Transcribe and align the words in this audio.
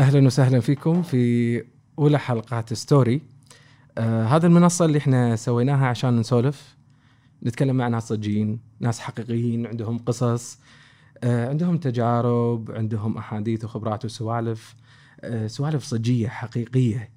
أهلا 0.00 0.26
وسهلا 0.26 0.60
فيكم 0.60 1.02
في 1.02 1.64
أولى 1.98 2.18
حلقات 2.18 2.74
ستوري. 2.74 3.20
آه 3.98 4.24
هذه 4.24 4.46
المنصة 4.46 4.84
اللي 4.84 4.98
إحنا 4.98 5.36
سويناها 5.36 5.86
عشان 5.86 6.16
نسولف 6.16 6.76
نتكلم 7.42 7.76
مع 7.76 7.88
ناس 7.88 8.08
صجين 8.08 8.60
ناس 8.80 9.00
حقيقيين 9.00 9.66
عندهم 9.66 9.98
قصص 9.98 10.58
آه 11.24 11.48
عندهم 11.48 11.78
تجارب 11.78 12.70
عندهم 12.70 13.16
أحاديث 13.18 13.64
وخبرات 13.64 14.04
وسوالف 14.04 14.74
آه 15.20 15.46
سوالف 15.46 15.84
صجية 15.84 16.28
حقيقية. 16.28 17.10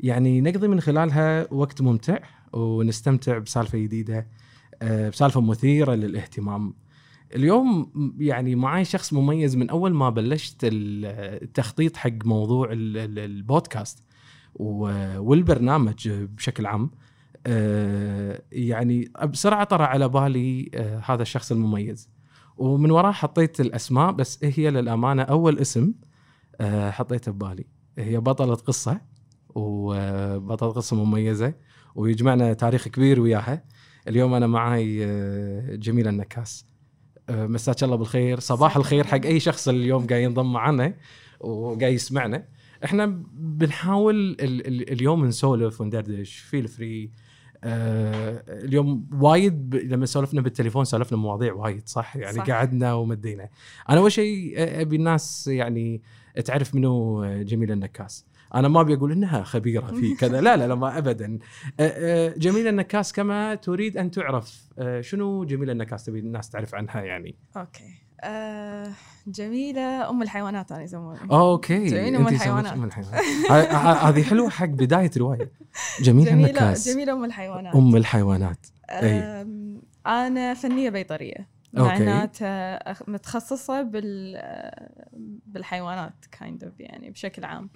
يعني 0.00 0.40
نقضي 0.40 0.68
من 0.68 0.80
خلالها 0.80 1.52
وقت 1.54 1.82
ممتع 1.82 2.18
ونستمتع 2.52 3.38
بسالفة 3.38 3.78
جديدة 3.78 4.26
آه 4.82 5.08
بسالفة 5.08 5.40
مثيرة 5.40 5.94
للاهتمام. 5.94 6.74
اليوم 7.34 7.92
يعني 8.18 8.54
معي 8.54 8.84
شخص 8.84 9.12
مميز 9.12 9.56
من 9.56 9.70
أول 9.70 9.94
ما 9.94 10.10
بلشت 10.10 10.56
التخطيط 10.62 11.96
حق 11.96 12.10
موضوع 12.24 12.72
ال- 12.72 12.96
ال- 12.96 13.18
البودكاست 13.18 14.04
والبرنامج 14.54 16.08
بشكل 16.08 16.66
عام. 16.66 16.90
آه، 17.46 18.42
يعني 18.52 19.12
بسرعة 19.24 19.64
طرى 19.64 19.84
على 19.84 20.08
بالي 20.08 20.70
آه، 20.74 21.02
هذا 21.06 21.22
الشخص 21.22 21.52
المميز. 21.52 22.08
ومن 22.56 22.90
وراه 22.90 23.12
حطيت 23.12 23.60
الأسماء 23.60 24.12
بس 24.12 24.44
هي 24.44 24.70
للأمانة 24.70 25.22
أول 25.22 25.58
اسم 25.58 25.92
آه، 26.60 26.90
حطيته 26.90 27.32
ببالي. 27.32 27.64
هي 27.98 28.18
بطلة 28.20 28.54
قصة 28.54 29.00
وبطلة 29.54 30.70
قصة 30.70 31.04
مميزة 31.04 31.54
ويجمعنا 31.94 32.52
تاريخ 32.52 32.88
كبير 32.88 33.20
وياها. 33.20 33.64
اليوم 34.08 34.34
أنا 34.34 34.46
آه، 35.04 35.76
جميلة 35.76 36.10
النكاس. 36.10 36.66
مساك 37.30 37.84
الله 37.84 37.96
بالخير. 37.96 38.40
صباح 38.40 38.76
الخير 38.76 39.04
حق 39.06 39.24
أي 39.24 39.40
شخص 39.40 39.68
اليوم 39.68 40.06
قاعد 40.06 40.22
ينضم 40.22 40.52
معنا 40.52 40.94
وقاعد 41.40 41.92
يسمعنا. 41.92 42.44
إحنا 42.84 43.06
بنحاول 43.32 44.14
ال- 44.14 44.66
ال- 44.66 44.92
اليوم 44.92 45.24
نسولف 45.24 45.80
وندردش 45.80 46.36
feel 46.36 46.68
free 46.68 47.10
آه 47.64 48.42
اليوم 48.48 49.06
وايد 49.12 49.70
ب... 49.70 49.74
لما 49.74 50.06
سولفنا 50.06 50.40
بالتليفون 50.40 50.84
سولفنا 50.84 51.18
مواضيع 51.18 51.52
وايد 51.52 51.88
صح؟ 51.88 52.16
يعني 52.16 52.36
صح. 52.36 52.50
قعدنا 52.50 52.94
ومدينا. 52.94 53.48
أنا 53.90 53.98
أول 53.98 54.12
شيء 54.12 54.54
أبي 54.56 54.96
الناس 54.96 55.46
يعني 55.46 56.02
تعرف 56.44 56.74
منو 56.74 57.24
جميله 57.42 57.74
النكاس. 57.74 58.26
أنا 58.54 58.68
ما 58.68 58.80
أبي 58.80 58.94
أقول 58.94 59.12
إنها 59.12 59.42
خبيرة 59.42 59.86
في 59.86 60.14
كذا. 60.20 60.40
لا 60.40 60.56
لا 60.56 60.66
لا 60.66 60.74
ما 60.74 60.98
ابدا. 60.98 61.38
جميله 62.36 62.70
النكاس 62.70 63.12
كما 63.12 63.54
تريد 63.54 63.96
أن 63.96 64.10
تعرف. 64.10 64.62
شنو 65.00 65.44
جميله 65.44 65.72
النكاس 65.72 66.04
تبي 66.04 66.18
الناس 66.18 66.50
تعرف 66.50 66.74
عنها 66.74 67.00
يعني؟ 67.02 67.34
okay. 67.56 67.84
آه 68.20 68.92
جميلة 69.26 70.10
أم 70.10 70.22
الحيوانات 70.22 70.72
أنا 70.72 70.82
يسموني 70.82 71.18
okay. 71.30 71.86
جميلة 71.86 72.18
أم 72.18 72.28
الحيوانات. 72.28 72.72
أم 72.72 72.84
الحيوانات. 72.84 73.24
هذه 74.04 74.22
حلوة 74.22 74.50
حق 74.50 74.66
بداية 74.66 75.10
روايه 75.16 75.50
جميله 76.00 76.30
جميلة 76.30 76.48
النكاس 76.48 76.88
جميلة 76.88 77.12
أم 77.12 77.24
الحيوانات. 77.24 77.74
أم 77.74 77.96
الحيوانات. 77.96 78.66
أي. 78.90 80.54
فنية 80.54 80.90
بيطرية. 80.90 81.34
okay. 81.36 81.55
معناتها 81.84 82.92
أخ- 82.94 83.08
متخصصة 83.08 83.82
بال 83.82 84.40
بالحيوانات 85.46 86.24
kind 86.32 86.64
of 86.64 86.80
يعني 86.80 87.10
بشكل 87.10 87.44
عام. 87.44 87.70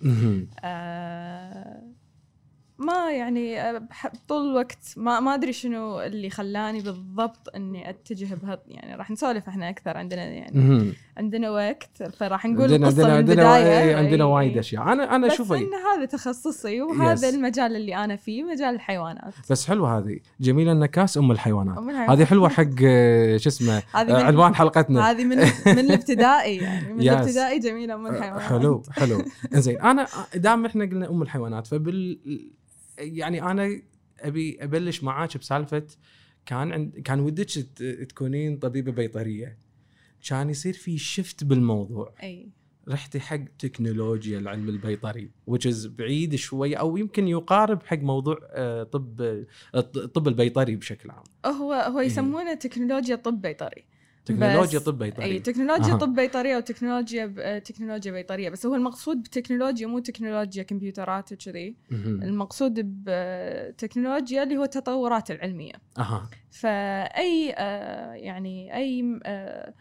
ما 2.91 3.13
يعني 3.13 3.61
آه، 3.61 3.83
طول 4.29 4.51
الوقت 4.51 4.95
ما 4.97 5.21
ما 5.21 5.35
أدري 5.35 5.53
شنو 5.53 6.01
اللي 6.01 6.31
خلاني 6.31 6.81
بالضبط 6.81 7.49
إني 7.57 7.91
أتجه 7.91 8.35
بها 8.35 8.59
يعني 8.69 8.97
راح 8.97 9.11
نسولف 9.11 9.49
إحنا 9.49 9.69
أكثر 9.69 9.97
عندنا 9.97 10.25
يعني. 10.25 10.95
عندنا 11.17 11.51
وقت 11.51 12.03
فراح 12.19 12.47
نقول 12.47 12.63
عندنا 12.63 12.89
القصة 12.89 13.17
عندنا 13.17 13.35
من 13.35 13.41
عندنا 13.41 13.57
إيه، 13.57 13.97
عندنا. 13.97 14.25
وايد 14.25 14.59
أشياء 14.59 14.83
أنا 14.83 15.17
أنا 15.17 15.27
بس 15.27 15.33
شوفي 15.33 15.55
إن 15.55 15.71
هذا 15.95 16.05
تخصصي 16.05 16.83
وهذا 16.83 17.29
يس. 17.29 17.35
المجال 17.35 17.77
اللي 17.77 17.97
أنا 17.97 18.17
فيه 18.17 18.43
مجال 18.43 18.75
الحيوانات 18.75 19.35
بس 19.51 19.69
حلوة 19.69 19.99
هذه 19.99 20.19
جميلة 20.41 20.73
النكاس 20.73 21.19
أم 21.19 21.31
الحيوانات 21.31 21.79
أم 21.79 21.91
الحيوانات. 21.91 22.19
هذه 22.19 22.25
حلوة 22.25 22.49
حق 22.59 22.65
آه، 22.85 23.37
شو 23.37 23.49
اسمه 23.49 23.83
هذه 23.95 24.21
آه، 24.21 24.23
عنوان 24.23 24.55
حلقتنا 24.55 25.11
هذه 25.11 25.25
من 25.25 25.37
من 25.67 25.79
الابتدائي 25.79 26.57
يعني 26.57 26.93
من. 26.93 27.01
الابتدائي 27.11 27.59
جميلة 27.59 27.95
أم 27.95 28.07
الحيوانات 28.07 28.43
حلو 28.43 28.83
حلو 28.91 29.25
إنزين 29.55 29.81
أنا 29.81 30.07
دام 30.35 30.67
إحنا 30.67 30.85
قلنا 30.85 31.11
أم 31.11 31.23
الحيوانات 31.23 31.67
فبال 31.67 32.19
يعني 33.01 33.43
أنا 33.43 33.83
أبي 34.21 34.65
أبلش 34.65 35.03
معاك 35.03 35.39
بسالفة 35.39 35.87
كان 36.47 36.73
عند 36.73 36.99
كان 36.99 37.21
ودك 37.21 37.51
تكونين 38.09 38.59
طبيبة 38.59 38.93
بيطرية. 38.93 39.59
كان 40.29 40.51
يصير 40.51 40.73
في 40.73 40.99
شفت 40.99 41.45
بالموضوع. 41.45 42.15
أي. 42.23 42.51
رحتي 42.89 43.21
حق 43.21 43.41
تكنولوجيا 43.59 44.39
العلم 44.39 44.69
البيطري 44.69 45.31
which 45.51 45.71
is 45.71 45.87
بعيد 45.89 46.35
شوي 46.35 46.75
أو 46.75 46.97
يمكن 46.97 47.29
يقارب 47.29 47.83
حق 47.83 47.99
موضوع 47.99 48.39
آه، 48.51 48.83
طب 48.83 49.21
آه، 49.21 49.47
الطب 49.75 50.29
البيطري 50.29 50.77
بشكل 50.77 51.11
عام. 51.11 51.23
هو 51.47 51.73
هو 51.73 52.01
إيه. 52.01 52.07
يسمونه 52.07 52.55
تكنولوجيا 52.55 53.17
طب 53.17 53.43
بيطري. 53.43 53.85
تكنولوجيا 54.31 54.79
طب 54.79 54.99
بيطري 54.99 55.25
أي 55.25 55.39
تكنولوجيا 55.39 55.93
أها. 55.93 55.99
طب 55.99 56.15
بيطريه 56.15 56.57
وتكنولوجيا 56.57 57.27
ب... 57.27 57.39
آه، 57.39 57.59
تكنولوجيا 57.59 58.13
بيطرية. 58.13 58.49
بس 58.49 58.67
هو 58.67 58.75
المقصود 58.75 59.23
بتكنولوجيا 59.23 59.87
مو 59.87 59.99
تكنولوجيا 59.99 60.63
كمبيوترات 60.63 61.33
وكذي. 61.33 61.77
المقصود 61.93 62.75
بتكنولوجيا 62.85 64.43
اللي 64.43 64.57
هو 64.57 64.63
التطورات 64.65 65.31
العلمية. 65.31 65.75
أها. 65.99 66.31
فأي 66.51 67.55
آه، 67.59 68.13
يعني 68.13 68.77
أي 68.77 69.21
آه، 69.25 69.75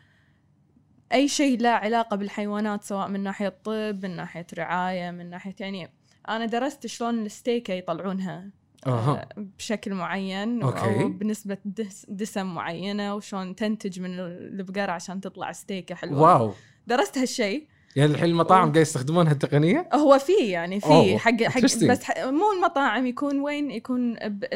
أي 1.13 1.27
شيء 1.27 1.59
له 1.61 1.69
علاقة 1.69 2.15
بالحيوانات 2.15 2.83
سواء 2.83 3.07
من 3.07 3.23
ناحية 3.23 3.49
طب 3.63 4.05
من 4.05 4.15
ناحية 4.15 4.47
رعاية 4.57 5.11
من 5.11 5.29
ناحية 5.29 5.55
يعني 5.59 5.91
أنا 6.29 6.45
درست 6.45 6.87
شلون 6.87 7.25
الستيكة 7.25 7.73
يطلعونها. 7.73 8.49
أها 8.87 9.29
بشكل 9.37 9.93
معين 9.93 10.61
okay. 10.63 10.79
أو 11.03 11.07
بنسبة 11.09 11.57
دس 11.65 12.05
دسم 12.09 12.55
معينة 12.55 13.15
وشلون 13.15 13.55
تنتج 13.55 13.99
من 13.99 14.19
البقر 14.19 14.89
عشان 14.89 15.21
تطلع 15.21 15.51
ستيكة 15.51 15.95
حلوة 15.95 16.21
wow 16.21 16.53
درست 16.87 17.17
هالشيء 17.17 17.67
يعني 17.95 18.11
الحين 18.11 18.29
المطاعم. 18.29 18.61
قاعد 18.61 18.75
يستخدمون 18.77 19.27
هالتقنية 19.27 19.89
هو 19.93 20.19
في 20.19 20.33
يعني 20.33 20.79
في 20.79 21.17
حق 21.17 21.43
حق. 21.43 21.61
بس 21.63 22.03
ح- 22.03 22.25
مو 22.27 22.51
المطاعم 22.57 23.05
يكون 23.05 23.39
وين 23.39 23.71
يكون 23.71 24.15
قبل 24.17 24.47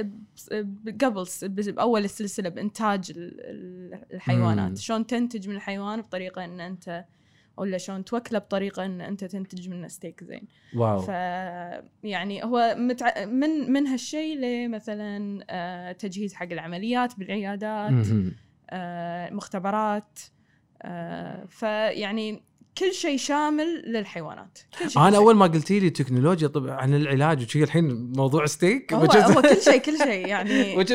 بأول 1.44 2.04
السلسلة 2.06 2.50
بإنتاج 2.50 3.12
مم. 3.20 3.32
الحيوانات 4.14 4.78
شلون 4.78 5.08
تنتج 5.08 5.50
من 5.50 5.56
الحيوان 5.56 6.02
بطريقة 6.02 6.46
إن 6.46 6.60
أنت 6.60 7.06
ولا 7.58 7.78
شلون 7.78 8.06
توكله 8.06 8.40
بطريقة 8.40 8.86
إن 8.86 9.02
أنت 9.02 9.24
تنتج 9.24 9.70
منه 9.70 9.88
ستيك 9.88 10.24
زين 10.24 10.48
واو 10.76 11.00
ف 11.00 11.08
يعني 12.04 12.44
هو 12.44 12.76
متع... 12.78 13.26
من 13.26 13.72
من 13.72 13.88
هالشيء 13.88 14.38
لمثلا 14.38 15.46
آه 15.50 15.92
تجهيز 15.92 16.34
حق 16.34 16.52
العمليات 16.52 17.20
بالعيادات. 17.20 18.08
آه 18.70 19.30
مختبرات 19.34 20.20
آه 20.82 21.46
فيعني 21.46 22.44
كل 22.78 22.94
شيء 22.94 23.18
شامل 23.18 23.84
للحيوانات 23.88 24.60
كل 24.80 24.90
شيء 24.90 25.02
أنا 25.02 25.18
أول 25.18 25.36
ما 25.36 25.48
قلتي 25.48 25.80
لي 25.80 25.90
تكنولوجيا 25.90 26.48
طب 26.48 26.68
عن 26.68 26.94
العلاج 26.94 27.44
وشي 27.44 27.64
الحين 27.64 28.14
موضوع 28.18 28.46
ستيك 28.46 28.94
هو, 28.94 29.06
هو 29.06 29.42
كل 29.42 29.62
شيء 29.62 29.78
كل 29.86 29.98
شيء 29.98 30.28
يعني 30.28 30.86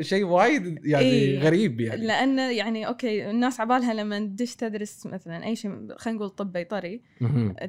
شيء 0.00 0.24
وايد 0.24 0.78
يعني 0.84 1.04
إيه. 1.04 1.38
غريب 1.38 1.80
يعني 1.80 2.06
لأن 2.06 2.38
يعني 2.38 2.86
okay 2.86 3.30
الناس 3.30 3.60
عبالها 3.60 3.94
لما 3.94 4.18
تدش 4.18 4.56
تدرس 4.56 5.06
مثلا 5.06 5.44
أي 5.46 5.56
شيء 5.56 5.70
خلينا 5.96 6.18
نقول 6.18 6.30
طب 6.30 6.52
بيطري. 6.52 7.02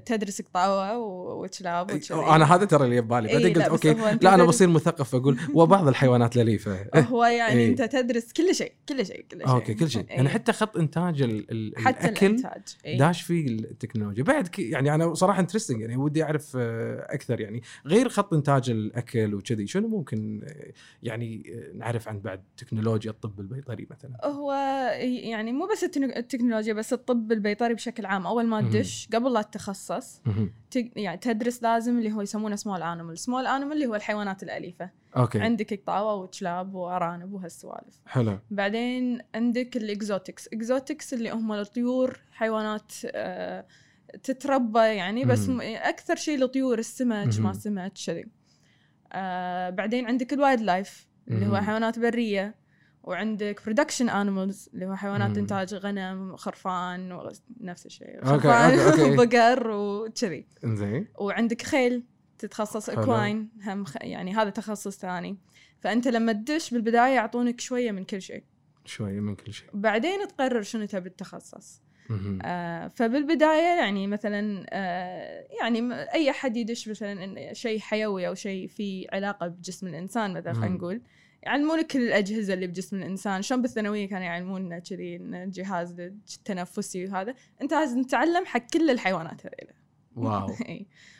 تدرس 0.06 0.41
قطاوة 0.41 0.97
وكلاب 0.97 2.01
أنا 2.12 2.56
هذا 2.56 2.66
ترى 2.66 2.85
اللي 2.85 3.01
ببالي 3.01 3.29
إيه، 3.29 3.35
بعدين 3.38 3.57
لا، 3.57 3.67
قلت 3.67 3.85
okay 3.85 4.17
لا 4.22 4.35
أنا 4.35 4.44
بصير 4.44 4.67
مثقف 4.67 5.16
أقول 5.16 5.38
وبعض 5.53 5.88
الحيوانات 5.88 6.35
الاليفه 6.35 6.85
هو 7.12 7.25
يعني 7.25 7.59
إيه. 7.59 7.69
أنت 7.69 7.81
تدرس 7.81 8.33
كل 8.33 8.56
شيء 8.56 8.72
كل 8.89 9.06
شيء 9.06 9.25
كل 9.31 9.38
شيء 9.38 9.50
okay 9.50 9.74
كل 9.74 9.89
شيء 9.89 10.01
إيه. 10.01 10.15
يعني 10.15 10.30
حتى 10.30 10.53
خط 10.53 10.77
إنتاج 10.77 11.21
ال- 11.21 11.51
ال- 11.51 11.74
حتى 11.77 12.07
الأكل 12.07 12.25
الإنتاج 12.25 12.62
إيه. 12.86 12.97
داش 13.13 13.21
فيه 13.21 13.48
التكنولوجيا. 13.48 14.24
بعد 14.24 14.60
يعني 14.60 14.95
أنا 14.95 15.13
صراحة 15.13 15.39
interesting 15.39 15.81
يعني 15.81 15.98
ودي 15.98 16.24
أعرف 16.24 16.54
آه، 16.60 17.07
أكثر. 17.13 17.42
يعني 17.42 17.62
غير 17.86 18.10
خط 18.10 18.33
إنتاج 18.33 18.69
الأكل 18.69 19.36
وكذي 19.36 19.68
شنو 19.68 19.88
ممكن 19.88 20.42
آه، 20.44 20.71
يعني 21.04 21.44
آه، 21.56 21.77
نعرف 21.77 22.07
عن 22.07 22.19
بعد 22.19 22.44
تكنولوجيا 22.57 23.12
الطب 23.12 23.39
البيطري 23.39 23.88
مثلا؟ 23.92 24.25
هو 24.25 24.51
يعني 25.00 25.51
مو 25.54 25.68
بس 25.71 25.83
التكنو- 25.83 26.18
التكنولوجيا 26.18 26.74
بس 26.74 26.94
الطب 26.94 27.31
البيطري 27.31 27.74
بشكل 27.74 28.06
عام. 28.06 28.27
أول 28.27 28.45
ما. 28.45 28.62
تدش 28.62 29.10
قبل 29.13 29.33
لا 29.33 29.42
تتخصص 29.42 30.21
يعني 30.95 31.18
تدرس 31.18 31.63
لازم 31.63 31.98
اللي 31.98 32.12
هو 32.12 32.21
يسمونه 32.21 32.56
small 32.56 32.83
animal 32.83 33.18
small 33.19 33.47
animal 33.47 33.74
اللي 33.74 33.86
هو 33.86 33.95
الحيوانات 33.95 34.44
الأليفة. 34.44 35.02
okay 35.18 35.39
عندك 35.42 35.74
قطاوه 35.81 36.13
وكلاب 36.15 36.75
وأرانب 36.75 37.33
وهالسوالف 37.33 38.01
حلو 38.06 38.39
بعدين 38.51 39.19
عندك 39.36 39.77
ال 39.77 39.86
exotics 39.86 40.47
exotics 40.47 41.13
اللي 41.13 41.30
هم 41.31 41.51
الطيور 41.54 42.19
حيوانات 42.31 42.92
آه 43.06 43.65
تتربى 44.24 44.80
يعني 44.80 45.25
بس. 45.25 45.50
م- 45.50 45.62
أكثر 45.62 46.15
شيء 46.15 46.44
الطيور 46.44 46.80
السمك. 46.80 47.39
ما 47.39 47.54
سمك 47.54 47.92
كذي 48.06 48.25
آه 49.13 49.69
بعدين 49.69 50.06
عندك 50.07 50.33
ال 50.33 50.62
wildlife 50.62 51.07
اللي 51.27 51.45
هو. 51.48 51.56
حيوانات 51.57 52.00
برية 52.00 52.56
وعندك 53.04 53.62
production 53.65 54.09
animals 54.09 54.69
اللي 54.74 54.86
هو 54.86 54.95
حيوانات. 54.95 55.38
إنتاج 55.38 55.74
غنم 55.75 56.36
خرفان 56.36 57.30
نفس 57.62 57.86
الشيء 57.86 58.25
خرفان 58.25 58.80
okay، 58.80 59.01
okay. 59.03 59.12
وبقر 59.21 59.71
وكذي 59.71 60.48
إنزين 60.63 61.07
وعندك 61.19 61.62
خيل 61.62 62.04
تتخصص. 62.45 62.90
equine 62.89 63.50
هم 63.66 63.86
خ... 63.86 63.95
يعني 64.01 64.34
هذا 64.34 64.50
تخصص 64.50 65.00
ثاني. 65.00 65.38
فأنت 65.80 66.07
لما 66.07 66.34
تدش 66.34 66.72
بالبداية 66.72 67.16
يعطونك 67.16 67.62
شوية 67.62 67.92
من 67.92 68.04
كل 68.04 68.22
شيء. 68.22 68.44
شوية 68.86 69.19
من 69.19 69.36
كل 69.36 69.54
شيء. 69.54 69.69
بعدين 69.74 70.28
تقرر 70.28 70.62
شنو 70.62 70.86
تبي 70.86 71.10
التخصص. 71.10 71.81
آه 72.42 72.88
فبالبداية 72.88 73.80
يعني 73.80 74.07
مثلا 74.07 74.66
آه 74.69 75.48
يعني 75.62 75.94
أي 76.13 76.30
أحد 76.30 76.57
يدش 76.57 76.90
مثلا 76.90 77.54
شيء 77.54 77.80
حيوي 77.80 78.28
أو 78.28 78.34
شيء 78.34 78.68
فيه 78.68 79.07
علاقة 79.13 79.48
بجسم 79.48 79.88
الإنسان 79.88 80.34
مثلا 80.34 80.54
خلينا. 80.54 80.75
نقول. 80.75 81.01
يعلمونك 81.44 81.88
كل 81.88 82.00
الأجهزة 82.00 82.54
اللي 82.54 82.68
بجسم 82.68 82.98
الإنسان. 82.98 83.42
شلون 83.42 83.62
بالثانوية 83.62 84.10
كانوا 84.10 84.25
يعلمونا 84.25 84.80
كذي 84.80 85.16
الجهاز 85.16 86.00
التنفسي 86.00 87.06
وهذا. 87.06 87.36
أنت 87.62 87.74
لازم 87.74 88.04
تتعلم 88.04 88.45
حق 88.45 88.66
كل 88.74 88.90
الحيوانات 88.90 89.45
هذيلا. 89.45 89.74
واو. 90.16 90.48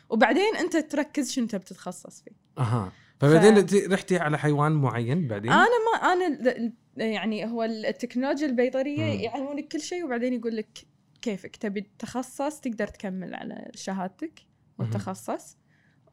وبعدين 0.08 0.56
انت 0.56 0.76
تركز 0.76 1.30
شنو 1.30 1.46
تبي 1.46 1.64
تتخصص 1.64 2.22
فيه. 2.22 2.32
أها. 2.58 2.92
فبعدين 3.20 3.56
انت 3.56 3.74
رحتي 3.74 4.18
على 4.18 4.38
حيوان 4.38 4.72
معين 4.72 5.28
بعدين؟ 5.28 5.52
أنا 5.52 5.66
ما 5.92 6.12
أنا 6.12 6.72
يعني 6.96 7.46
هو 7.46 7.62
التكنولوجيا 7.62 8.46
البيطرية. 8.46 9.04
يعلمونك 9.04 9.68
كل 9.68 9.80
شيء 9.80 10.04
وبعدين 10.04 10.32
يقول 10.32 10.56
لك 10.56 10.86
كيفك. 11.22 11.56
تبي 11.56 11.80
تتخصص 11.80 12.60
تقدر 12.60 12.86
تكمل 12.86 13.34
على 13.34 13.70
شهادتك. 13.74 14.40
وتخصص. 14.78 15.56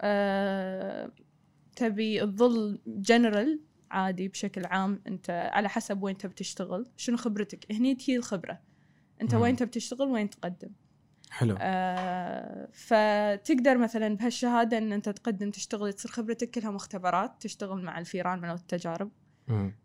أه 0.01 1.11
تبي 1.75 2.19
تظل 2.19 2.81
جنرال 2.87 3.59
عادي 3.91 4.27
بشكل 4.27 4.65
عام. 4.65 5.01
انت 5.07 5.49
على 5.53 5.69
حسب 5.69 6.03
وين 6.03 6.17
تبي 6.17 6.33
تشتغل. 6.33 6.89
شنو 6.97 7.17
خبرتك؟ 7.17 7.71
هني 7.71 7.95
تجي 7.95 8.15
الخبرة. 8.15 8.59
انت. 9.21 9.33
وين 9.33 9.55
تبي 9.55 9.69
تشتغل؟ 9.69 10.07
وين 10.07 10.29
تقدم. 10.29 10.69
حلو 11.31 11.55
آه 11.59 12.67
فتقدر 12.73 13.77
مثلا 13.77 14.15
بهالشهادة 14.15 14.77
إن 14.77 14.91
أنت 14.93 15.09
تقدم 15.09 15.51
تشتغل 15.51 15.93
تصير 15.93 16.11
خبرتك 16.11 16.51
كلها 16.51 16.71
مختبرات 16.71 17.31
تشتغل 17.39 17.83
مع 17.83 17.99
الفيران 17.99 18.39
من 18.41 18.49
التجارب. 18.49 19.11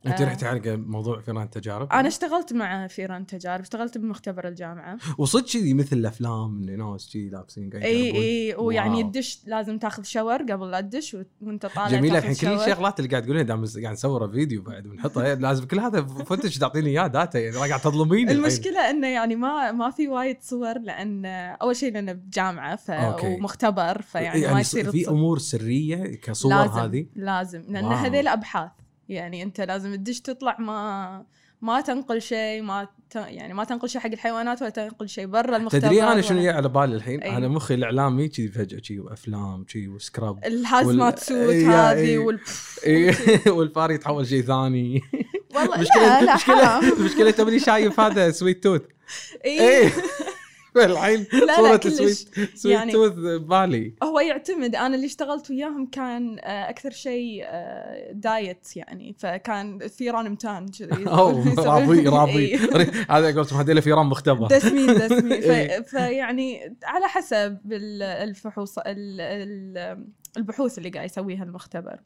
انت 0.07 0.21
آه. 0.21 0.25
رحتي 0.25 0.47
على 0.47 0.77
موضوع 0.77 1.21
فيران 1.21 1.51
تجارب 1.51 1.93
أنا 1.93 2.09
اشتغلت 2.09 2.53
مع 2.53 2.87
فيران 2.87 3.27
تجارب 3.27 3.61
اشتغلت 3.61 3.99
بمختبر 3.99 4.49
الجامعة 4.49 4.99
وصدق 5.19 5.47
كذي 5.53 5.75
مثل 5.75 5.97
الأفلام 5.97 6.69
إن 6.69 6.79
ناس 6.79 7.11
كذي 7.13 7.29
لابسين 7.29 7.71
إي. 7.75 8.15
إي 8.17 8.55
ويعني. 8.55 9.03
تدش 9.03 9.43
لازم 9.47 9.79
تاخذ 9.79 10.03
shower 10.03 10.43
قبل 10.43 10.71
لا 10.71 10.81
تدش 10.81 11.17
وانت 11.41 11.67
طالع 11.67 11.89
جميلة 11.89 12.19
الحين 12.19 12.35
كل. 12.35 12.47
الشغلات 12.47 12.99
اللي 13.01 13.11
قاعد 13.11 13.23
تقولها 13.23 13.43
دام 13.43 13.65
قاعد 13.83 13.93
نصوره 13.93 14.27
فيديو 14.27 14.63
بعد 14.63 14.87
ونحطه 14.87 15.35
لازم 15.35 15.67
كل 15.67 15.81
هذا 15.81 16.03
footage 16.03 16.59
تعطيني 16.59 16.91
إياه 16.91 17.07
data 17.07 17.39
يعني 17.39 17.57
قاعد 17.57 17.81
تظلميني. 17.81 18.33
المشكلة 18.33 18.91
إنه 18.91 19.07
يعني 19.07 19.37
ما 19.37 19.73
ما 19.73 19.91
في 19.91 20.09
وايد 20.09 20.37
صور 20.43 20.79
لأن 20.79 21.27
أول 21.63 21.77
شيء 21.77 21.93
لأنه 21.93 22.13
بجامعة 22.13 22.77
ف... 22.77 22.91
okay. 22.91 23.27
ومختبر 23.35 24.03
فيعني 24.03 24.41
ما 24.41 24.47
يعني 24.47 24.61
يصير 24.61 24.91
في. 24.91 25.09
أمور 25.09 25.39
سرية 25.39 26.17
كصور 26.17 26.53
لازم 26.53 26.79
هذه 26.79 27.07
لازم 27.15 27.63
لأن. 27.69 27.85
هذيل 27.85 28.29
أبحاث 28.29 28.71
يعني 29.09 29.43
أنت 29.43 29.61
لازم 29.61 29.95
تدش 29.95 30.21
تطلع 30.21 30.57
ما 30.59 31.25
ما 31.63 31.81
تنقل 31.81 32.23
شيء 32.23 32.63
ما 32.63 32.89
ت... 33.11 33.15
يعني 33.15 33.55
ما 33.55 33.65
تنقل 33.65 33.89
شيء 33.89 34.01
حق 34.01 34.11
الحيوانات 34.13 34.63
ولا 34.63 34.71
تنقل 34.71 35.09
شيء 35.09 35.27
برا 35.27 35.57
المختبر 35.57 35.81
تدري 35.81 36.03
أنا 36.03 36.21
شنو 36.21 36.43
جاي 36.43 36.51
على 36.51 36.69
بالي 36.69 36.97
الحين؟ 36.97 37.23
أي. 37.23 37.37
أنا 37.37 37.49
مخي 37.49 37.75
الاعلامي 37.75 38.29
كذي 38.29 38.49
فجأة 38.49 38.79
كذي 38.79 39.01
وافلام 39.01 39.65
كذي 39.65 39.89
وسكراب 39.89 40.45
ال 40.45 40.55
hazmat 40.55 41.19
suit 41.19 41.55
هذه. 41.55 42.19
وال... 42.19 42.41
والفار 43.57 43.91
يتحول 43.91 44.27
شيء 44.27 44.43
ثاني 44.43 45.03
والله 45.55 45.75
المشكلة 45.77 46.03
لا 46.03 46.25
لا 46.25 46.31
المشكلة 46.31 46.57
حرام 46.57 46.93
المشكلة 46.93 47.31
توني 47.31 47.59
شايف 47.59 48.01
هذا 48.01 48.31
sweet 48.31 48.65
tooth 48.65 48.83
إيه. 49.45 49.93
الحين 50.91 51.25
كلش. 51.77 51.93
sweet 51.95 52.17
sweet 52.55 52.75
يعني- 52.79 52.93
tooth 52.93 53.13
ببالي 53.13 53.93
هو 54.03 54.21
يعتمد 54.21 54.75
أنا 54.75 54.95
اللي 54.95 55.07
اشتغلت 55.07 55.51
وياهم 55.51 55.87
كان 55.87 56.39
آه، 56.39 56.71
أكثر 56.71 56.91
شيء 56.91 57.43
آه، 57.45 58.13
diet 58.13 58.77
يعني 58.77 59.15
فكان 59.19 59.79
ثيران 59.79 60.31
متان 60.31 60.69
كذي. 60.69 61.05
راضي 61.59 62.09
راضي 62.19 62.39
إيه. 62.47 62.59
هذا 63.11 63.39
قلت 63.39 63.53
هذول 63.53 63.83
فيران 63.83 64.07
مختبر. 64.07 64.47
دسمين 64.47 64.87
دسمين. 64.95 65.33
إيه. 65.33 65.81
فيعني 65.83 66.77
على 66.85 67.07
حسب 67.09 67.59
ال- 67.73 68.03
الفحوص 68.03 68.79
ال- 68.79 69.21
ال- 69.21 70.07
البحوث 70.37 70.79
اللي 70.79 70.91
قاعد 70.91 71.07
يسويها 71.07 71.45
المختبر. 71.45 72.01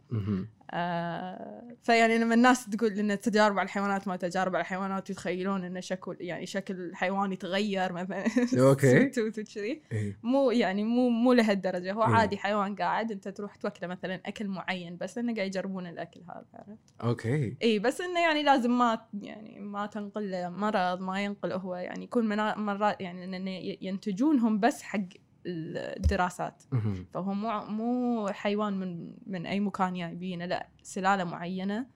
آه 0.73 1.62
فيعني 1.82 2.19
لما 2.19 2.35
الناس 2.35 2.67
تقول 2.67 2.93
إن 2.93 3.21
تجارب 3.21 3.59
على 3.59 3.67
الحيوانات 3.67 4.09
ما 4.09 4.17
تجارب 4.17 4.55
على 4.55 4.62
الحيوانات 4.62 5.11
يتخيلون 5.11 5.65
إن 5.65 5.81
شكل 5.81 6.17
يعني 6.21 6.47
شكل 6.47 6.75
الحيوان 6.75 7.32
يتغير 7.32 7.93
مثلا. 7.93 8.25
توت 9.15 9.19
وكذي 9.38 9.82
إيه. 9.93 10.19
مو 10.23 10.50
يعني 10.50 10.85
مو 10.85 11.09
مو 11.09 11.32
لهالدرجة 11.32 11.93
هو 11.93 12.03
إيه. 12.03 12.09
عادي 12.09 12.37
حيوان 12.37 12.75
قاعد 12.75 13.12
أنت 13.12 13.29
تروح 13.29 13.56
توكله 13.56 13.88
مثلا 13.88 14.21
أكل 14.27 14.49
معين 14.49 14.97
بس 14.97 15.19
إنه 15.19 15.35
قاعد 15.35 15.47
يجربون 15.47 15.87
الأكل 15.87 16.21
هذا 16.21 16.44
عرفت؟ 16.55 16.94
أوكي 17.03 17.56
اي 17.62 17.79
بس 17.79 18.00
إنه 18.00 18.21
يعني 18.21 18.43
لازم 18.43 18.79
ما 18.79 19.00
يعني 19.23 19.61
ما 19.61 19.87
تنقل 19.87 20.50
مرض 20.50 21.00
ما 21.00 21.25
ينقل 21.25 21.53
هو 21.53 21.76
يعني 21.76 22.05
يكون 22.05 22.37
مرات 22.56 23.00
يعني 23.00 23.79
ينتجونهم 23.83 24.61
بس 24.61 24.83
حق 24.83 25.00
الدراسات. 25.47 26.63
فهو 27.15 27.35
مو 27.35 27.65
مو 27.67 28.29
حيوان 28.29 28.73
من 28.73 29.15
من 29.27 29.47
أي 29.47 29.61
مكان 29.61 29.95
جايبينه 29.95 30.45
لا 30.47 30.69
سلالة 30.83 31.25
معينة 31.25 31.87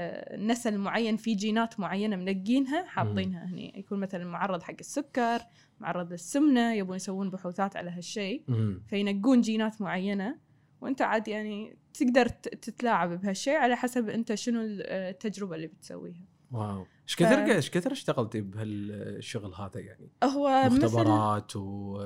آه، 0.00 0.36
نسل 0.36 0.78
معين 0.78 1.16
في 1.16 1.34
جينات 1.34 1.80
معينة 1.80 2.16
منقينها 2.16 2.84
حاطينها 2.86 3.44
هني. 3.44 3.72
يكون 3.78 4.00
مثلا 4.00 4.24
معرض 4.24 4.62
حق 4.62 4.74
السكر 4.80 5.40
معرض 5.80 6.10
للسمنة 6.12 6.74
يبون 6.74 6.96
يسوون 6.96 7.30
بحوثات 7.30 7.76
على 7.76 7.90
هالشيء. 7.90 8.44
فينقون 8.88 9.40
جينات 9.40 9.80
معينة 9.82 10.38
وأنت 10.80 11.02
عاد 11.02 11.28
يعني 11.28 11.76
تقدر 11.94 12.28
تتلاعب 12.28 13.20
بهالشيء 13.20 13.54
على 13.54 13.76
حسب 13.76 14.08
أنت 14.08 14.34
شنو 14.34 14.60
ال- 14.60 14.82
التجربة 14.86 15.56
اللي 15.56 15.66
بتسويها. 15.66 16.24
واو. 16.52 16.86
إيش 17.08 17.14
ف- 17.14 17.18
كثر 17.18 17.38
إيش 17.54 17.70
كثر 17.70 17.92
اشتغلتي 17.92 18.40
بهالشغل 18.40 19.54
هذا 19.54 19.80
يعني. 19.80 20.08
هو 20.24 20.62
مثل 20.66 20.84
مختبرات 20.84 21.56
و 21.56 21.98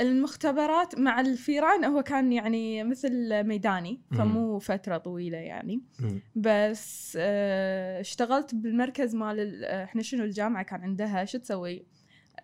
المختبرات 0.00 0.98
مع 0.98 1.20
الفيران 1.20 1.84
هو 1.84 2.02
كان 2.02 2.32
يعني 2.32 2.84
مثل 2.84 3.42
ميداني 3.44 4.00
مم. 4.10 4.18
فمو 4.18 4.58
فترة 4.58 4.96
طويلة 4.96 5.38
يعني. 5.38 5.80
مم. 6.00 6.20
بس 6.36 7.18
آه، 7.20 8.00
اشتغلت 8.00 8.54
بالمركز 8.54 9.14
مال 9.14 9.40
ال- 9.40 9.64
إحنا 9.64 10.02
شنو 10.02 10.24
الجامعة 10.24 10.62
كان 10.62 10.80
عندها؟ 10.82 11.24
شو 11.24 11.38
تسوي؟ 11.38 11.86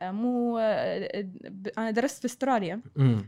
مو 0.03 0.59
آه، 0.59 1.21
ب- 1.45 1.69
أنا 1.79 1.91
درست 1.91 2.19
في 2.19 2.25
أستراليا. 2.25 2.81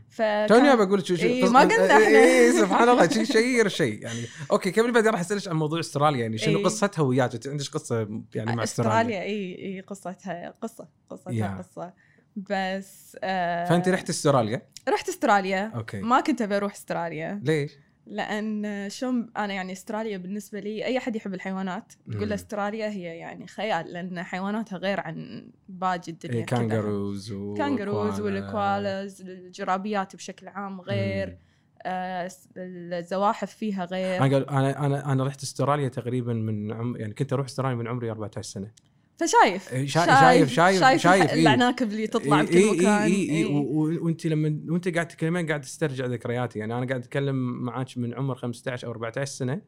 فكان 0.09 0.47
توني 0.47 0.73
ابى 0.73 0.83
أقول 0.83 1.07
شو 1.07 1.15
شو 1.15 1.25
إيه، 1.25 1.49
ما 1.49 1.59
قلنا 1.59 1.73
إيه، 1.75 1.91
إحنا. 2.05 2.17
إيه، 2.17 2.51
سبحان 2.51 2.89
الله 2.89 3.07
شيء 3.09 3.23
شيء 3.23 3.67
شيء 3.67 4.03
يعني 4.03 4.19
okay 4.51 4.71
قبل 4.71 4.91
بعدين 4.91 5.11
راح 5.11 5.19
أسألك 5.19 5.47
عن 5.47 5.55
موضوع 5.55 5.79
أستراليا 5.79 6.21
يعني 6.21 6.37
شنو 6.37 6.57
إيه. 6.57 6.63
قصتها 6.65 7.03
وياك 7.03 7.33
أنت 7.33 7.47
عندك 7.47 7.65
قصة 7.65 8.21
يعني 8.35 8.55
مع 8.55 8.63
أستراليا 8.63 8.93
أستراليا 8.99 9.21
اي 9.21 9.55
اي 9.75 9.81
قصتها 9.81 10.53
قصة 10.61 10.87
قصتها. 11.09 11.57
قصة 11.57 11.93
بس 12.35 13.17
آه 13.23 13.65
فأنت 13.69 13.89
رحت 13.89 14.09
أستراليا 14.09 14.61
رحت 14.89 15.09
أستراليا 15.09 15.71
okay 15.75 16.01
ما 16.01 16.21
كنت 16.21 16.41
أبي 16.41 16.57
أروح 16.57 16.73
أستراليا 16.73 17.41
ليش؟ 17.43 17.71
لأن 18.09 18.89
شلون 18.89 19.29
أنا 19.37 19.53
يعني 19.53 19.71
استراليا 19.71 20.17
بالنسبة 20.17 20.59
لي 20.59 20.85
أي 20.85 20.97
أحد 20.97 21.15
يحب 21.15 21.33
الحيوانات 21.33 21.93
تقول 22.11 22.27
مم. 22.27 22.33
أستراليا 22.33 22.89
هي 22.89 23.01
يعني 23.01 23.47
خيال 23.47 23.93
لأن 23.93 24.23
حيواناتها 24.23 24.77
غير 24.77 24.99
عن 24.99 25.49
باقي 25.69 26.11
الدنيا 26.11 26.35
إيه. 26.35 26.45
kangaroos 26.45 27.33
kangaroos 27.57 28.21
koala. 28.21 28.23
وال 28.23 28.48
koalas 28.48 29.21
الجرابيات 29.21 30.15
بشكل 30.15 30.47
عام 30.47 30.81
غير 30.81 31.37
آه 31.83 32.29
الزواحف 32.57 33.51
فيها 33.51 33.85
غير 33.85 34.21
أنا 34.21 34.85
أنا 34.85 35.11
أنا 35.11 35.23
رحت 35.23 35.43
أستراليا 35.43 35.87
تقريبا 35.87 36.33
من 36.33 36.71
عم 36.71 36.95
يعني 36.95 37.13
كنت 37.13 37.33
أروح 37.33 37.45
أستراليا 37.45 37.75
من 37.75 37.87
عمري 37.87 38.11
14 38.11 38.41
سنة 38.41 38.71
فشايف 39.17 39.73
إيه، 39.73 39.87
شا- 39.87 40.05
شايف- 40.05 40.49
شايف- 40.49 40.79
شايف, 40.79 41.01
شايف، 41.01 41.23
الح- 41.23 41.31
إيه. 41.33 41.41
العناكب 41.41 41.91
اللي 41.91 42.07
تطلع 42.07 42.41
بكل 42.41 42.55
إيه 42.55 42.71
مكان 42.71 43.01
إيه 43.01 43.29
إيه 43.29 43.45
إيه. 43.45 43.99
وانت 44.01 44.27
لما 44.27 44.59
وانت 44.69 44.87
قاعد 44.95 45.07
تتكلمين 45.07 45.47
قاعد 45.47 45.61
تسترجع 45.61 46.05
ذكرياتي 46.05 46.59
يعني 46.59 46.77
أنا 46.77 46.87
قاعد 46.87 47.01
أتكلم 47.01 47.35
معاك 47.63 47.97
من 47.97 48.13
عمر 48.13 48.35
15 48.35 48.87
أو 48.87 48.91
14 48.91 49.25
سنة 49.31 49.61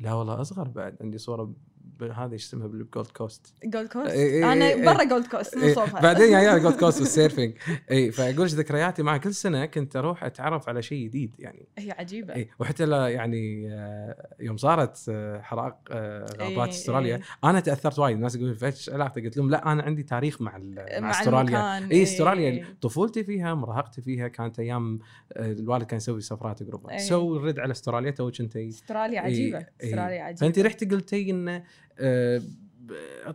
لا 0.00 0.12
والله 0.12 0.40
أصغر 0.40 0.68
بعد 0.68 0.96
عندي 1.00 1.18
صورة 1.18 1.52
بهذه 2.00 2.32
إيش 2.32 2.44
اسمها 2.44 2.66
بالجولد 2.66 3.06
كوست 3.06 3.54
جولد 3.64 3.88
كوست 3.88 4.10
إيه 4.10 4.30
إيه 4.30 4.52
أنا 4.52 4.68
إيه 4.68 4.84
برا 4.84 5.04
جولد 5.04 5.26
كوست 5.26 5.56
مو 5.56 5.64
إيه 5.64 5.74
بعدين 6.02 6.32
يا 6.32 6.58
جولد 6.58 6.76
كوست 6.76 7.00
وال 7.00 7.12
surfing 7.12 7.52
اي 7.90 8.10
فأقول 8.10 8.46
لك 8.46 8.54
ذكرياتي 8.54 9.02
مع 9.02 9.16
كل 9.16 9.34
سنة 9.34 9.66
كنت 9.66 9.96
أروح 9.96 10.24
أتعرف 10.24 10.68
على 10.68 10.82
شيء 10.82 11.04
جديد 11.04 11.34
يعني. 11.38 11.68
هي 11.78 11.90
عجيبة. 11.90 12.34
اي 12.34 12.48
وحتى 12.58 12.84
لا 12.84 13.08
يعني 13.08 13.68
آه، 13.72 14.36
يوم 14.40 14.56
صارت 14.56 15.04
آه، 15.08 15.40
حرائق 15.40 15.74
آه، 15.90 16.26
غابات 16.40 16.68
إيه، 16.68 16.68
أستراليا 16.68 17.16
إيه. 17.16 17.22
أنا 17.44 17.60
تأثرت 17.60 17.98
وايد. 17.98 18.16
الناس 18.16 18.34
يقولون 18.34 18.56
إيش 18.62 18.90
علاقتك 18.90 19.24
قلت 19.24 19.36
لهم 19.36 19.50
لا 19.50 19.72
أنا 19.72 19.82
عندي 19.82 20.02
تاريخ 20.02 20.42
مع 20.42 20.58
مع, 20.98 21.10
أستراليا. 21.10 21.78
اي 21.78 21.90
إيه. 21.90 22.02
أستراليا 22.02 22.64
طفولتي 22.80 23.24
فيها 23.24 23.54
مراهقتي 23.54 24.02
فيها 24.02 24.28
كانت 24.28 24.58
أيام 24.58 24.98
الوالد 25.36 25.82
كان 25.82 25.96
يسوي 25.96 26.20
سفرات 26.20 26.62
إيه. 26.90 26.98
so 26.98 27.36
الرد 27.36 27.58
على 27.58 27.70
أستراليا 27.70 28.10
to 28.10 28.30
كنت 28.30 28.56
أستراليا 28.56 29.20
عجيبة 29.20 29.58
إيه، 29.58 29.66
أستراليا 29.82 30.16
إيه. 30.16 30.22
عجيبة. 30.22 30.40
فانت 30.40 30.58
رحتي 30.58 30.86
قلتي 30.86 31.30
إن 31.30 31.48
آه، 31.48 31.62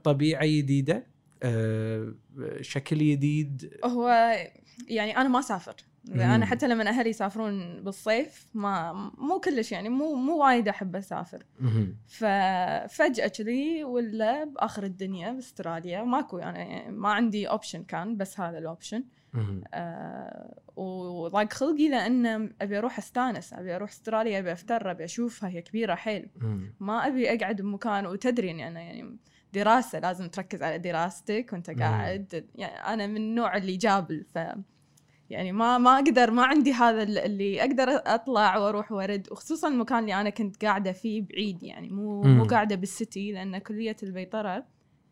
طبيعة 0.04 0.46
جديده 0.46 1.04
آه، 1.44 2.14
شكل 2.62 2.98
جديد 2.98 3.74
هو 3.84 4.34
يعني 4.88 5.18
أنا 5.18 5.30
ما 5.30 5.40
أسافر. 5.40 5.76
أنا 6.36 6.46
حتى 6.46 6.68
لما 6.68 6.90
أهلي 6.90 7.10
يسافرون 7.10 7.84
بالصيف 7.84 8.46
ما 8.54 8.94
مو 9.18 9.40
كلش 9.40 9.72
يعني 9.72 9.90
مو 9.90 10.16
مو 10.16 10.44
وايد 10.46 10.68
أحب 10.68 10.96
أسافر. 10.96 11.46
ففجاه 12.08 13.28
كذي 13.28 13.84
ولا 13.84 14.44
بآخر 14.44 14.84
الدنيا 14.84 15.32
بأستراليا 15.32 16.04
ماكو 16.04 16.38
يعني 16.38 16.92
ما 16.92 17.10
عندي 17.10 17.50
option 17.50 17.84
كان 17.84 18.18
بس 18.18 18.40
هذا 18.40 18.58
ال 18.58 18.63
option. 18.63 19.04
آه 19.74 20.60
وضاق 20.76 21.54
خلقي 21.54 21.90
لأن 21.90 22.54
أبي 22.62 22.78
أروح 22.78 22.98
أستانس 22.98 23.54
أبي 23.54 23.76
أروح 23.76 23.90
أستراليا 23.90 24.40
أبي 24.40 24.52
أفتر 24.52 24.92
أبي 24.92 25.04
أشوفها 25.04 25.50
هي 25.50 25.62
كبيرة 25.62 25.96
حيل. 25.96 26.30
ما 26.80 27.08
أبي 27.08 27.34
أقعد 27.36 27.62
بمكان 27.62 28.06
وتدري 28.06 28.52
إني 28.52 28.68
أنا 28.68 28.82
يعني 28.82 29.18
دراسة 29.54 30.00
لازم 30.00 30.28
تركز 30.28 30.64
على 30.64 30.78
دراستك 30.80 31.50
وأنت. 31.54 31.70
قاعد 31.80 32.46
يعني 32.56 32.76
أنا 32.94 33.08
من 33.08 33.18
النوع 33.18 33.58
اللي 33.58 33.78
جابل 33.78 34.26
ف 34.34 34.40
يعني 35.30 35.52
ما 35.52 35.78
ما 35.78 35.96
أقدر 35.96 36.32
ما 36.32 36.46
عندي 36.46 36.74
هذا 36.74 37.04
ال- 37.04 37.18
اللي 37.18 37.62
أقدر 37.62 37.86
أطلع 37.90 38.58
وأروح 38.58 38.92
وأرد 38.92 39.28
وخصوصا 39.32 39.68
المكان 39.68 40.00
اللي 40.00 40.22
أنا 40.22 40.30
كنت 40.30 40.66
قاعدة 40.66 40.92
فيه 40.92 41.22
بعيد 41.22 41.64
يعني 41.64 41.90
مو. 41.90 42.22
مو 42.24 42.44
قاعدة 42.44 42.76
بالسيتي 42.76 43.32
لأن 43.32 43.58
كلية 43.58 43.96
البيطرة 44.04 44.66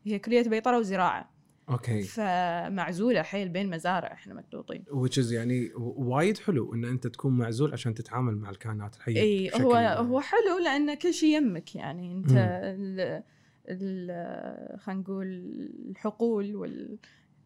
هي 0.06 0.20
كلية 0.20 0.44
بيطرة 0.50 0.77
وزراعة 0.80 1.32
okay. 1.69 2.01
فمعزولة 2.01 3.22
حيل 3.22 3.50
بين 3.50 3.70
مزارع 3.70 4.13
إحنا 4.13 4.34
مكتوطين. 4.34 4.84
Which 4.89 5.24
is 5.24 5.32
يعني 5.32 5.72
وايد 5.75 6.38
حلو 6.38 6.74
إن 6.74 6.86
أنت 6.86 7.08
تكون 7.08 7.38
معزول 7.38 7.74
عشان 7.74 7.93
تتعامل 7.93 8.36
مع 8.38 8.50
الكائنات 8.50 8.96
الحية 8.96 9.22
إي 9.22 9.51
هو 9.62 9.75
هو 9.75 10.20
حلو 10.22 10.58
لأن 10.63 10.93
كل 10.93 11.13
شيء 11.13 11.38
يمك 11.38 11.75
يعني. 11.75 12.12
أنت 12.13 12.32
مم. 12.32 12.38
ال 12.38 13.24
ال 13.70 14.79
خلينا 14.79 15.01
نقول 15.01 15.27
الحقول 15.89 16.55
وال 16.55 16.98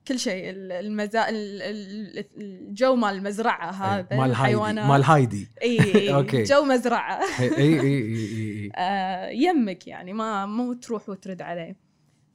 كل 0.07 0.19
شيء 0.19 0.49
ال- 0.49 0.71
المزا 0.71 1.29
ال- 1.29 1.61
ال- 1.61 2.25
الجو 2.37 2.95
مال 2.95 3.15
المزرعه 3.15 3.71
هذا 3.71 4.17
مال 4.17 4.29
الحيوانات. 4.29 4.89
مال 4.89 5.03
هايدي. 5.03 5.47
إي 5.61 6.13
okay. 6.15 6.43
جو 6.43 6.63
مزرعة. 6.63 7.21
إي 7.39 7.57
إي 7.57 7.79
إي 7.79 7.97
إي, 7.97 8.63
إي. 8.65 8.71
آه، 8.75 9.29
يمك 9.29 9.87
يعني 9.87 10.13
ما 10.13 10.45
مو 10.45 10.73
تروح 10.73 11.09
وترد 11.09 11.41
عليه. 11.41 11.86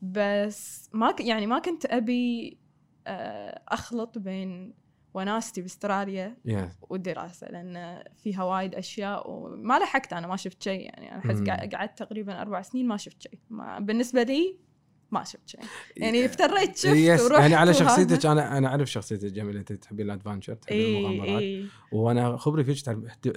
بس 0.02 0.90
ما 0.92 1.10
ك- 1.12 1.20
يعني 1.20 1.46
ما 1.46 1.58
كنت 1.58 1.86
أبي 1.86 2.58
آه، 3.06 3.62
أخلط 3.68 4.18
بين 4.18 4.74
وناستي 5.14 5.62
بأستراليا 5.62 6.36
Yeah. 6.48 6.68
والدراسه 6.90 7.48
لأن 7.48 8.02
فيها 8.16 8.44
وايد 8.44 8.74
أشياء 8.74 9.30
وما 9.30 9.78
لحقت 9.78 10.12
أنا 10.12 10.26
ما 10.26 10.36
شفت 10.36 10.62
شيء 10.62 10.80
يعني. 10.80 11.10
أنا 11.12 11.18
احس 11.18 11.38
مم. 11.38 11.46
قع- 11.46 11.68
قعدت 11.78 11.98
تقريبا 11.98 12.40
أربع 12.42 12.62
سنين 12.62 12.88
ما 12.88 12.96
شفت 12.96 13.22
شيء. 13.22 13.38
ما 13.50 13.78
بالنسبة 13.78 14.22
لي 14.22 14.56
ما 15.10 15.24
شفت 15.24 15.48
شيء. 15.48 15.60
يعني 15.96 16.24
افتريت 16.26 16.76
شفت 16.76 16.96
yes 16.96 17.20
ورحت 17.22 17.40
يعني 17.40 17.54
على. 17.54 17.74
شخصيتك 17.82 18.26
أنا 18.26 18.58
أنا 18.58 18.68
أعرف 18.68 18.90
شخصيتك 18.90 19.32
جميلة 19.32 19.60
أنت 19.60 19.72
تحبين 19.72 20.06
ال 20.06 20.11
adventure 20.11 20.54
تحبين 20.54 20.96
المغامرات. 21.06 21.42
إي. 21.42 21.66
وأنا 21.92 22.36
خبري 22.36 22.64
فيك 22.64 22.80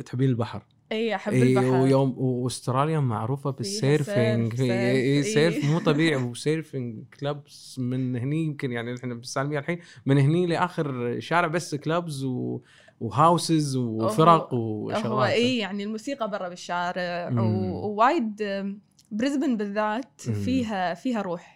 تحبين 0.06 0.30
البحر. 0.30 0.66
إي 0.92 1.16
أحب 1.16 1.34
البحر. 1.34 1.66
ويوم 1.66 2.14
وأستراليا 2.18 3.00
معروفة 3.00 3.50
بال 3.52 3.73
surfing. 3.73 4.56
surf، 4.56 4.70
في 4.70 5.24
surf، 5.24 5.66
مو 5.66 5.80
طبيعي 5.92 6.16
و 6.16 6.27
surfing 6.27 7.04
clubs 7.20 7.80
من 7.80 8.16
هني 8.16 8.44
يمكن 8.44 8.72
يعني 8.72 8.96
إحنا 8.96 9.14
بالسالمية 9.14 9.60
الحين 9.60 9.80
من 10.06 10.18
هني 10.18 10.46
لآخر 10.46 11.16
شارع 11.20 11.48
بس 11.48 11.76
clubs 11.76 12.24
و 12.24 12.62
و 13.02 13.12
houses 13.12 13.76
وفرق 13.76 14.54
هو 14.54 14.86
وشغلات. 14.88 15.30
إي 15.30 15.58
يعني 15.58 15.84
الموسيقى 15.84 16.30
برا 16.32 16.50
بالشارع. 16.50 17.32
ووايد 17.42 18.42
آم، 18.42 18.80
بريسبن 19.12 19.58
بالذات. 19.58 20.22
فيها 20.22 20.94
فيها 20.94 21.22
روح. 21.22 21.55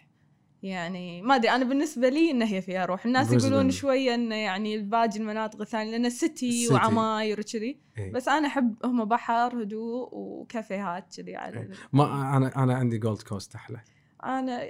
يعني 0.63 1.21
ما 1.21 1.35
أدري 1.35 1.49
أنا 1.51 1.65
بالنسبة 1.65 2.09
لي 2.09 2.31
ان 2.31 2.41
هي 2.41 2.61
فيها 2.61 2.85
روح. 2.85 3.05
الناس 3.05 3.27
بريسبن. 3.29 3.51
يقولون 3.51 3.71
شوية 3.71 4.15
إنه 4.15 4.35
يعني 4.35 4.77
باقي 4.77 5.17
المناطق 5.17 5.61
الثانية 5.61 5.91
لأن 5.91 6.09
سيتي. 6.09 6.67
وعماير 6.71 7.39
وكذي. 7.39 7.77
إي. 7.97 8.09
بس 8.09 8.27
أنا 8.27 8.47
أحب 8.47 8.75
هم 8.85 9.05
بحر 9.05 9.61
هدوء 9.63 10.09
وكافيهات 10.11 11.15
كذي 11.17 11.35
على 11.35 11.59
ال- 11.59 11.73
ما 11.93 12.37
أنا 12.37 12.63
أنا 12.63 12.73
عندي 12.75 12.97
جولد 12.97 13.21
كوست 13.21 13.55
أحلى. 13.55 13.77
أنا 14.23 14.61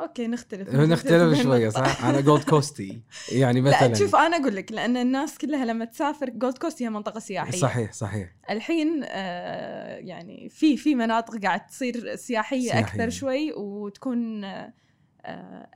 okay 0.00 0.26
نختلف. 0.26 0.68
نختلف 0.74 1.42
شوية 1.42 1.68
صح؟ 1.68 2.04
أنا 2.04 2.20
جولد 2.20 2.44
كوستي 2.44 3.00
يعني 3.32 3.60
مثلا. 3.60 3.88
لا 3.88 3.94
شوف 3.94 4.16
أنا 4.16 4.36
أقول 4.36 4.56
لك 4.56 4.72
لأن 4.72 4.96
الناس 4.96 5.38
كلها 5.38 5.64
لما 5.64 5.84
تسافر 5.84 6.30
جولد 6.30 6.58
كوست 6.58 6.82
هي 6.82 6.90
منطقة 6.90 7.20
سياحية. 7.20 7.58
صحيح 7.58 7.92
صحيح. 7.92 8.28
الحين 8.50 9.00
آه، 9.04 9.96
يعني 9.96 10.48
في 10.48 10.76
في 10.76 10.94
مناطق 10.94 11.36
قاعد 11.42 11.66
تصير 11.66 12.16
سياحية, 12.16 12.60
سياحية. 12.60 12.80
أكثر 12.80 13.10
شوي 13.10 13.52
وتكون 13.52 14.44
آه، 14.44 14.72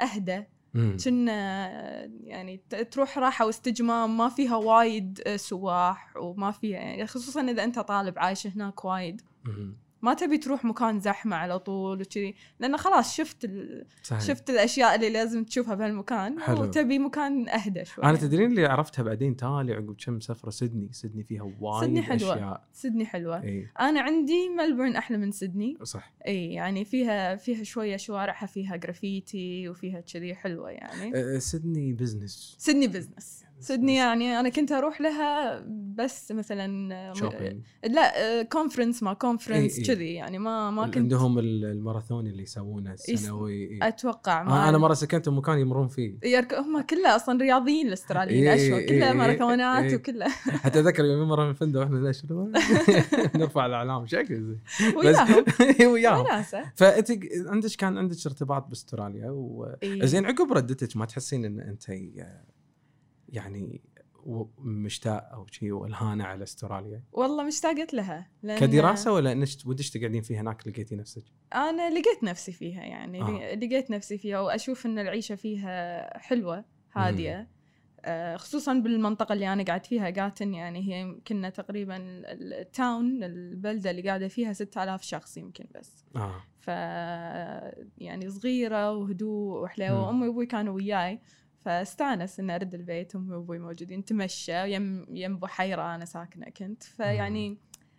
أهدى 0.01 0.45
مم. 0.75 0.97
كنا 1.05 1.33
آه، 1.67 2.11
يعني 2.21 2.57
تروح 2.91 3.19
راحة 3.19 3.47
واستجمام 3.47 4.17
ما 4.17 4.29
فيها 4.29 4.57
وايد 4.57 5.21
آه، 5.27 5.37
سواح 5.37 6.17
وما 6.17 6.51
فيها 6.51 6.79
يعني 6.79 7.07
خصوصا 7.07 7.51
إذا 7.51 7.65
أنت 7.65 7.79
طالب 7.79 8.19
عايش 8.19 8.47
هناك 8.47 8.85
وايد. 8.85 9.23
ما 10.05 10.15
تبي 10.15 10.39
تروح 10.39 10.65
مكان 10.65 11.01
زحمة 11.01 11.37
على 11.37 11.59
طول 11.59 12.01
وكذي 12.01 12.35
لأن 12.61 12.77
خلاص 12.77 13.17
شفت 13.17 13.45
ال... 13.45 13.87
صحيح. 14.03 14.23
شفت 14.23 14.51
الأشياء 14.51 14.95
اللي 14.95 15.11
لازم 15.11 15.45
تشوفها 15.45 15.75
بهالمكان 15.75 16.41
حلو. 16.41 16.63
وتبي 16.63 16.99
مكان 16.99 17.49
أهدى 17.49 17.85
شوي. 17.85 18.05
أنا 18.05 18.17
تدرين 18.17 18.51
اللي 18.51 18.67
عرفتها 18.67 19.03
بعدين 19.03 19.37
تالي 19.37 19.73
عقب 19.73 19.97
كم 20.05 20.21
سفرة؟ 20.21 20.51
سيدني. 20.51 20.89
سيدني 20.93 21.25
فيها 21.25 21.53
وايد 21.61 21.85
سيدني 21.85 22.03
حلوة. 22.03 22.35
أشياء. 22.35 22.65
سيدني 22.73 23.07
حلوة. 23.07 23.43
إي. 23.43 23.69
أنا 23.81 24.01
عندي 24.01 24.49
ملبورن 24.49 24.97
أحلى 24.97 25.19
من 25.19 25.33
سيدني. 25.33 25.79
صح. 25.83 26.13
إي 26.27 26.53
يعني 26.53 26.85
فيها 26.85 27.37
فيها 27.37 27.65
شوية 27.65 27.97
شوارعها 27.97 28.47
فيها 28.47 28.77
جرافيتي 28.77 29.69
وفيها 29.69 30.01
كذي 30.01 30.35
حلوة 30.35 30.71
يعني. 30.71 31.13
أه، 31.17 31.39
سيدني 31.39 31.93
business 31.93 32.57
سيدني 32.59 32.87
business 32.87 33.44
سيدني 33.61 33.97
يعني 33.97 34.41
أنا 34.41 34.49
كنت 34.49 34.73
أروح 34.73 35.01
لها 35.01 35.61
بس 35.95 36.33
مثلا 36.33 37.13
shopping 37.15 37.61
لا 37.85 38.43
conference 38.43 39.03
ما 39.03 39.13
conference 39.13 39.73
إي 39.75 39.79
إي. 39.79 39.85
كذي 39.87 40.15
يعني 40.15 40.39
ما 40.39 40.71
ما 40.71 40.85
كنت. 40.87 40.97
عندهم 40.97 41.39
ال- 41.39 41.65
الماراثون 41.65 42.27
اللي 42.27 42.43
يسوونه 42.43 42.93
السنوي 42.93 43.71
إي. 43.71 43.79
أتوقع 43.89 44.41
آه، 44.41 44.45
ما 44.45 44.69
أنا 44.69 44.79
مرة 44.79 44.95
سكنت 44.95 45.29
بمكان 45.29 45.59
يمرون 45.59 45.89
فيه. 45.89 46.15
يرك... 46.25 46.55
هم 46.55 46.81
كلها 46.81 47.17
أصلا 47.17 47.41
رياضيين 47.43 47.89
الأستراليين 47.89 48.47
إي 48.49 48.55
الاشهر 48.55 48.79
إي 48.79 48.87
كلها 48.87 49.09
إي 49.11 49.15
ماراثونات 49.17 49.85
إي. 49.85 49.95
وكلها. 49.97 50.29
حتى 50.29 50.79
أتذكر 50.81 51.05
يوم 51.05 51.29
مرة 51.29 51.45
من 51.45 51.51
الفندق 51.51 51.81
وإحنا 51.81 51.99
ليش 51.99 52.23
نرفع 53.37 53.67
الأعلام 53.67 54.07
شكل 54.07 54.43
زي 54.43 54.57
وياهم. 54.97 55.45
وياهم. 55.93 56.43
فأنت 56.75 57.11
عندك 57.47 57.71
كان 57.79 57.99
عندك 57.99 58.17
ارتباط 58.27 58.67
بأستراليا 58.69 59.31
و... 59.31 59.75
إي. 59.83 60.07
زين 60.07 60.27
عقب 60.27 60.53
ردتك 60.53 60.97
ما 60.97 61.05
تحسين 61.07 61.45
إن 61.45 61.61
أنت 61.61 61.91
يعني 63.29 63.81
مشتاق 64.59 65.33
أو 65.33 65.47
شيء 65.47 65.73
وإلهانة 65.73 66.25
على 66.25 66.43
أستراليا 66.43 67.03
والله 67.13 67.45
مشتاقت 67.45 67.95
لها 67.95 68.31
لأن 68.43 68.59
كدراسة 68.59 69.13
ولا 69.13 69.33
إنك 69.33 69.49
ودك 69.67 69.89
تقعدين 69.89 70.23
فيها 70.23 70.41
هناك 70.41 70.69
لقيتي 70.69 70.97
نفسك؟ 70.97 71.23
أنا 71.55 71.91
لقيت 71.91 72.23
نفسي 72.25 72.53
فيها 72.53 72.83
يعني 72.83 73.23
آه. 73.23 73.27
آه. 73.53 73.55
لقيت 73.55 73.91
نفسي 73.91 74.19
فيها 74.19 74.41
وأشوف 74.41 74.87
إن 74.87 74.99
العيشة 74.99 75.35
فيها 75.35 76.19
حلوة 76.19 76.65
هادية 76.93 77.49
آه 78.07 78.37
خصوصا 78.37 78.75
بالمنطقة 78.75 79.33
اللي 79.33 79.53
أنا 79.53 79.63
قاعد 79.63 79.87
فيها 79.87 80.11
قاتن 80.11 80.55
يعني 80.55 80.79
هي 80.95 81.21
كنا 81.29 81.51
تقريبا 81.51 81.97
ال- 81.97 82.53
التاون 82.53 83.25
البلدة 83.25 83.91
اللي 83.91 84.03
قاعدة 84.03 84.29
فيها 84.29 84.53
6000 84.53 85.03
شخص 85.03 85.37
يمكن 85.37 85.65
بس 85.75 86.05
آه 86.17 86.43
ف 86.61 86.69
يعني 87.99 88.31
صغيرة 88.31 88.93
وهدوء 88.93 89.63
وحلاوه. 89.63 90.11
امي 90.11 90.29
وأبوي 90.29 90.47
كانوا 90.47 90.75
وياي 90.75 91.21
فاستانس 91.65 92.41
ان 92.41 92.51
أرد 92.51 92.75
البيت 92.75 93.15
امي 93.17 93.35
وأبوي 93.35 93.59
موجودين 93.59 93.99
نتمشى 93.99 94.73
يم 94.75 95.07
يم 95.11 95.39
بحيره 95.39 95.95
أنا 95.95 96.05
ساكنه 96.05 96.47
كنت. 96.49 96.83
فيعني 96.83 97.59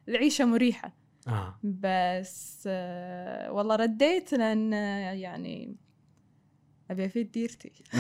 العيشة 0.10 0.46
مريحة. 0.46 0.94
آه. 1.28 1.60
بس 1.64 2.64
آه، 2.72 3.52
والله 3.52 3.76
رديت 3.76 4.34
لأن 4.34 4.74
آه، 4.74 5.12
يعني 5.14 5.76
أبي 6.92 7.06
أفيد 7.06 7.32
ديرتي. 7.32 7.72
آه 7.94 8.00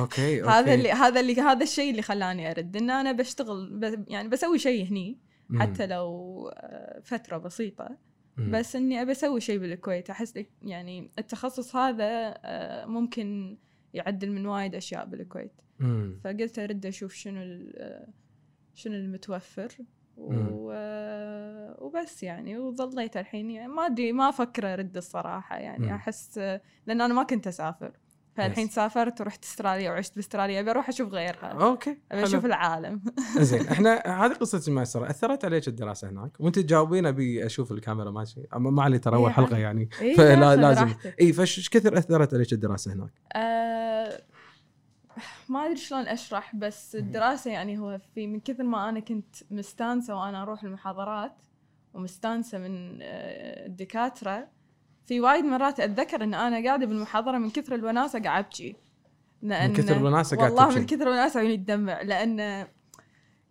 okay 0.00 0.40
okay. 0.42 0.50
هذا 0.52 0.74
اللي 0.74 0.92
هذا 0.92 1.20
اللي 1.20 1.40
هذا 1.40 1.62
الشيء 1.62 1.90
اللي 1.90 2.02
خلاني 2.02 2.50
أرد 2.50 2.76
إن 2.76 2.90
أنا 2.90 3.12
بشتغل 3.12 3.70
ب- 3.78 4.04
يعني 4.08 4.28
بسوي 4.28 4.58
شيء 4.58 4.86
هني. 4.90 5.18
حتى 5.54 5.86
لو 5.86 6.48
آه، 6.54 7.00
فترة 7.04 7.38
بسيطة. 7.38 7.96
بس 8.38 8.76
إني 8.76 9.02
أبي 9.02 9.12
أسوي 9.12 9.40
شيء 9.40 9.58
بالكويت. 9.58 10.10
أحس 10.10 10.36
لك- 10.36 10.50
يعني 10.62 11.10
التخصص 11.18 11.76
هذا 11.76 12.34
آه، 12.44 12.84
ممكن 12.86 13.56
يعدل 13.94 14.30
من 14.30 14.46
وايد 14.46 14.74
أشياء 14.74 15.06
بالكويت 15.06 15.60
مم. 15.78 16.20
فقلت 16.24 16.58
أرد 16.58 16.86
أشوف 16.86 17.12
شنو 17.14 17.72
شنو 18.74 18.94
المتوفر. 18.94 19.76
و... 20.16 20.72
وبس 21.78 22.22
يعني 22.22 22.58
وظليت 22.58 23.16
الحين 23.16 23.50
يعني 23.50 23.68
ما 23.68 23.86
أدري 23.86 24.12
ما 24.12 24.28
أفكر 24.28 24.72
أرد 24.72 24.96
الصراحة 24.96 25.56
يعني 25.56 25.86
مم. 25.86 25.92
أحس 25.92 26.38
لأن 26.86 27.00
أنا 27.00 27.14
ما 27.14 27.22
كنت 27.22 27.46
أسافر 27.46 27.96
فالحين 28.36 28.68
Yes. 28.68 28.70
سافرت 28.72 29.20
ورحت 29.20 29.44
استراليا 29.44 29.90
وعشت 29.90 30.16
باستراليا 30.16 30.60
أبي 30.60 30.70
أروح 30.70 30.88
أشوف 30.88 31.12
غيرها 31.12 31.46
okay 31.46 31.98
أبي. 32.12 32.22
أشوف 32.24 32.44
العالم 32.46 33.00
زين 33.38 33.68
إحنا 33.68 34.02
هذه 34.24 34.32
قصة 34.32 34.62
المايسترة 34.68 35.10
أثرت 35.10 35.44
عليك 35.44 35.68
الدراسة 35.68 36.08
هناك 36.10 36.40
وأنت 36.40 36.58
تجاوبين 36.58 37.06
أبي 37.06 37.46
أشوف 37.46 37.72
الكاميرا 37.72 38.10
ماشي 38.10 38.40
أما 38.56 38.70
ما 38.70 38.82
علي 38.82 38.98
ترى 38.98 39.16
اول 39.16 39.26
إيه، 39.26 39.32
حلقة. 39.32 39.56
يعني 39.58 39.88
إيه، 40.00 40.16
فلا 40.16 40.56
لازم. 40.56 40.94
إي 41.20 41.34
إيش 41.40 41.68
كثر 41.68 41.98
أثرت 41.98 42.34
عليك 42.34 42.52
الدراسة 42.52 42.92
هناك؟ 42.92 43.10
آه، 43.32 44.22
ما 45.48 45.64
أدري 45.64 45.76
شلون 45.76 46.08
أشرح 46.08 46.56
بس 46.56 46.96
الدراسة 46.96 47.50
يعني 47.50 47.78
هو 47.78 47.98
في 48.14 48.26
من 48.26 48.40
كثر 48.40 48.62
ما 48.64 48.88
أنا 48.88 49.00
كنت 49.00 49.36
مستانسة 49.50 50.14
وأنا 50.14 50.42
أروح 50.42 50.64
المحاضرات 50.64 51.32
ومستانسة 51.94 52.58
من 52.58 52.98
آه، 53.02 53.66
الدكاترة 53.66 54.48
في 55.04 55.20
وايد 55.20 55.44
مرات 55.44 55.80
أتذكر 55.80 56.24
إن 56.24 56.34
أنا 56.34 56.64
قاعدة 56.66 56.86
بالمحاضرة 56.86 57.38
من 57.38 57.50
كثر 57.50 57.74
الوناسة 57.74 58.20
قاعد 58.20 58.44
أبكي 58.44 58.76
لأن 59.42 59.70
من 59.70 59.76
كثر 59.76 59.96
الوناسة 59.96 60.36
قاعد 60.36 60.52
والله. 60.52 60.78
من 60.78 60.86
كثر 60.86 61.02
الوناسة 61.02 61.40
عيوني 61.40 61.56
تدمع 61.56 62.02
لأن 62.02 62.66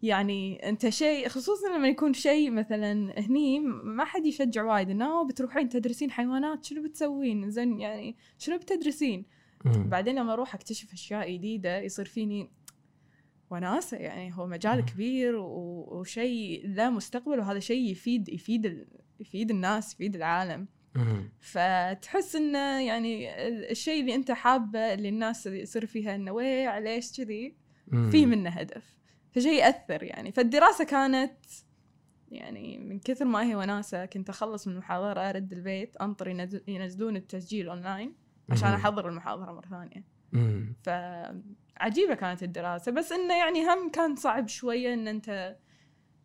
يعني 0.03 0.69
أنت 0.69 0.89
شيء 0.89 1.27
خصوصا 1.27 1.77
لما 1.77 1.87
يكون 1.87 2.13
شيء 2.13 2.51
مثلا 2.51 3.19
هني 3.19 3.59
ما 3.83 4.05
حد 4.05 4.25
يشجع 4.25 4.63
وايد 4.63 4.89
إنه 4.89 5.27
بتروحين 5.27 5.69
تدرسين 5.69 6.11
حيوانات 6.11 6.65
شنو 6.65 6.83
بتسوين 6.83 7.49
زين 7.49 7.79
يعني 7.79 8.15
شنو 8.37 8.57
بتدرسين 8.57 9.25
مم. 9.65 9.89
بعدين 9.89 10.15
لما 10.15 10.33
أروح 10.33 10.55
أكتشف 10.55 10.93
أشياء 10.93 11.31
جديدة 11.31 11.79
يصير 11.79 12.05
فيني 12.05 12.51
وناسة 13.49 13.97
يعني 13.97 14.37
هو 14.37 14.47
مجال 14.47 14.77
مم. 14.79 14.85
كبير 14.85 15.35
وشيء 15.35 16.67
له 16.67 16.89
مستقبل 16.89 17.39
وهذا 17.39 17.59
شيء 17.59 17.91
يفيد 17.91 18.29
يفيد 18.29 18.87
يفيد 19.19 19.51
الناس 19.51 19.93
يفيد 19.93 20.15
العالم. 20.15 20.67
فتحس 21.39 22.35
إنه 22.35 22.81
يعني 22.81 23.47
ال- 23.47 23.71
الشيء 23.71 24.01
اللي 24.01 24.15
أنت 24.15 24.31
حابه 24.31 24.93
اللي 24.93 25.09
الناس 25.09 25.45
يصير 25.45 25.85
فيها 25.85 26.15
إنه 26.15 26.31
ويه 26.31 26.79
ليش 26.79 27.17
كذي. 27.17 27.55
في 28.11 28.25
منه 28.25 28.49
هدف 28.49 28.97
فشيء 29.31 29.53
يأثر 29.53 30.03
يعني 30.03 30.31
فالدراسة 30.31 30.83
كانت 30.83 31.33
يعني 32.31 32.77
من 32.77 32.99
كثر 32.99 33.25
ما 33.25 33.43
هي 33.43 33.55
وناسة 33.55 34.05
كنت 34.05 34.29
أخلص 34.29 34.67
من 34.67 34.73
المحاضرة 34.73 35.19
أرد 35.21 35.53
البيت 35.53 35.97
أنطر 35.97 36.27
ينزل- 36.27 36.63
ينزلون 36.67 37.15
التسجيل 37.15 37.69
اونلاين 37.69 38.15
عشان. 38.49 38.69
أحضر 38.69 39.09
المحاضرة 39.09 39.51
مرة 39.51 39.67
ثانية. 39.69 40.03
فعجيبه 40.83 42.13
كانت 42.15 42.43
الدراسة 42.43 42.91
بس 42.91 43.11
إنه 43.11 43.37
يعني 43.37 43.65
هم 43.65 43.91
كان 43.91 44.15
صعب 44.15 44.47
شوية 44.47 44.93
إن 44.93 45.07
انت 45.07 45.57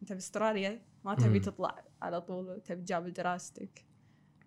أنت 0.02 0.12
باستراليا 0.12 0.82
ما 1.04 1.14
تبي. 1.14 1.40
تطلع 1.40 1.85
على 2.02 2.20
طول 2.20 2.49
وتبي 2.49 2.82
تجابل 2.82 3.12
دراستك 3.12 3.85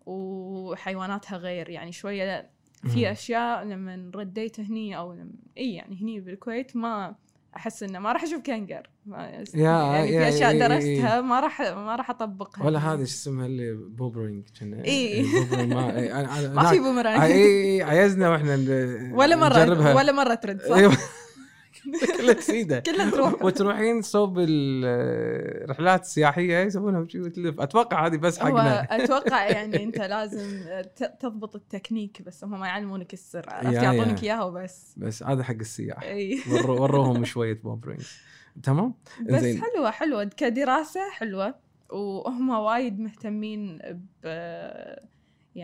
وحيواناتها 0.09 1.37
غير 1.37 1.69
يعني 1.69 1.91
شوية. 1.91 2.49
في 2.93 3.11
أشياء 3.11 3.63
لما 3.63 4.11
رديت 4.15 4.59
هني 4.59 4.97
أو 4.97 5.13
لما 5.13 5.31
إي 5.57 5.73
يعني 5.73 6.01
هني 6.01 6.19
بالكويت 6.19 6.75
ما 6.75 7.15
أحس 7.55 7.83
إنه 7.83 7.99
ما 7.99 8.11
راح 8.11 8.23
أشوف 8.23 8.41
كنجر 8.41 8.89
يعني 9.53 10.07
في 10.07 10.29
أشياء 10.29 10.55
يا- 10.55 10.67
درستها 10.67 11.21
ما 11.21 11.39
راح 11.39 11.61
ما 11.61 11.95
راح 11.95 12.09
أطبقها 12.09 12.65
ولا. 12.65 12.79
هذا 12.79 12.97
شو 12.97 13.03
اسمها 13.03 13.45
اللي 13.45 13.73
بوبرينج 13.73 14.43
كنا. 14.59 14.75
بوبرينج 14.77 15.73
ما 15.73 16.53
ما 16.63 16.69
في 16.69 16.79
بومرانج 16.79 17.21
إي 17.21 17.33
إي 17.75 17.83
عيزنا 17.83 18.29
وإحنا 18.29 18.55
ولا 19.13 19.35
مره 19.35 19.95
ولا 19.95 20.11
مرة 20.11 20.33
ترد 20.33 20.61
صح؟ 20.61 20.97
كلها 22.17 22.33
تسيده 22.33 22.79
كلها 22.91 23.11
تروح. 23.11 23.43
وتروحين 23.43 24.01
صوب 24.01 24.39
الرحلات 24.39 26.01
السياحيه 26.01 26.57
يسوونها 26.59 26.99
وتلف. 26.99 27.61
أتوقع 27.61 28.05
هذه 28.07 28.17
بس 28.17 28.39
حقنا. 28.39 28.81
أتوقع 29.03 29.45
يعني 29.55 29.83
أنت 29.83 29.97
لازم 29.97 30.61
تضبط 31.19 31.55
التكنيك 31.55 32.21
بس 32.21 32.43
هم 32.43 32.59
ما 32.59 32.67
يعلمونك 32.67 33.13
السر. 33.13 33.45
عرفت؟ 33.47 33.73
يعطونك 33.73 34.23
يا. 34.23 34.33
اياه 34.33 34.45
وبس. 34.45 34.93
بس 34.97 35.23
هذا 35.23 35.43
حق 35.43 35.55
السياح. 35.55 36.15
وروهم 36.51 37.25
شوية 37.25 37.53
بوبرينج 37.63 38.05
تمام؟ 38.63 38.93
بس 39.29 39.41
زين. 39.41 39.61
حلوة 39.61 39.91
حلوة. 39.91 40.23
كدراسة 40.23 41.09
حلوة. 41.11 41.55
وهم 41.89 42.49
وايد 42.49 42.99
مهتمين 42.99 43.79
ب 44.23 44.27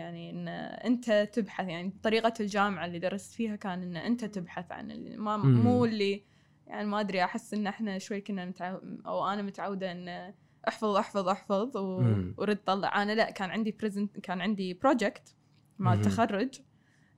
يعني 0.06 0.30
إن 0.30 0.48
أنت 0.48 1.28
تبحث 1.32 1.68
يعني 1.68 1.92
طريقة 2.02 2.32
الجامعة 2.40 2.86
اللي 2.86 2.98
درست 2.98 3.34
فيها 3.34 3.56
كان 3.56 3.82
إن 3.82 3.96
أنت 3.96 4.24
تبحث 4.24 4.72
عن 4.72 4.90
اللي 4.90 5.16
ما. 5.16 5.36
مو 5.36 5.84
اللي 5.84 6.24
يعني 6.66 6.88
ما 6.88 7.00
أدري 7.00 7.24
أحس 7.24 7.54
إن 7.54 7.66
إحنا 7.66 7.98
شوي 7.98 8.20
كنا 8.20 8.44
متعو... 8.44 8.80
أو 9.06 9.28
أنا 9.28 9.42
متعودة 9.42 9.92
إن 9.92 10.34
أحفظ 10.68 10.96
أحفظ 10.96 11.28
أحفظ 11.28 11.76
و... 11.76 12.14
ورد 12.36 12.56
طلع 12.56 13.02
أنا 13.02 13.12
لا 13.12 13.30
كان 13.30 13.50
عندي 13.50 13.70
present 13.70 14.20
كان 14.20 14.40
عندي 14.40 14.74
project 14.74 15.34
مال 15.78 15.96
مم. 15.96 16.02
تخرج 16.02 16.60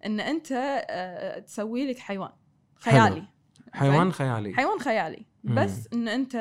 إن 0.06 0.20
أنت 0.20 0.52
آه، 0.90 1.38
تسوي 1.38 1.90
لك 1.90 1.98
حيوان 1.98 2.32
خيالي 2.74 3.24
حيوان؟ 3.72 4.12
خيالي 4.12 4.54
حيوان 4.54 4.78
خيالي. 4.78 5.26
بس 5.44 5.88
إن 5.92 6.08
أنت 6.08 6.34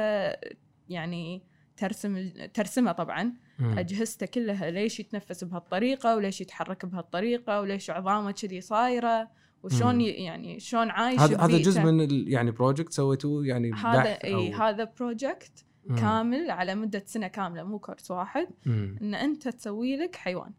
يعني 0.89 1.43
ترسم 1.77 2.29
ترسمه 2.53 2.91
طبعا 2.91 3.33
مم. 3.60 3.80
أجهزته 3.80 4.26
كلها 4.26 4.72
ليش 4.72 5.00
يتنفس 5.00 5.43
بهالطريقة 5.43 6.15
وليش 6.15 6.41
يتحرك 6.41 6.86
بهالطريقة 6.86 7.62
وليش 7.62 7.89
عظامه 7.89 8.32
كذي 8.32 8.62
صايرة. 8.62 9.30
وشلون 9.63 10.02
يعني 10.02 10.60
شلون 10.60 10.89
عايش 10.89 11.20
هذا 11.20 11.38
هذا 11.38 11.58
جزء. 11.58 11.82
من 11.82 12.28
يعني 12.28 12.52
project 12.51 12.93
سويتوه 12.93 13.46
يعني 13.46 13.74
هذا 13.74 14.10
إي 14.24 14.54
هذا 14.54 14.84
project 14.84 15.65
مم. 15.86 15.96
كامل 15.96 16.52
على 16.52 16.76
مدة 16.76 17.04
سنة 17.06 17.28
كاملة 17.28 17.63
مو 17.63 17.80
كورس 17.80 18.12
واحد 18.12 18.48
مم. 18.65 19.00
إن 19.02 19.15
أنت 19.15 19.48
تسوي 19.48 19.98
لك 19.98 20.15
حيوان 20.15 20.54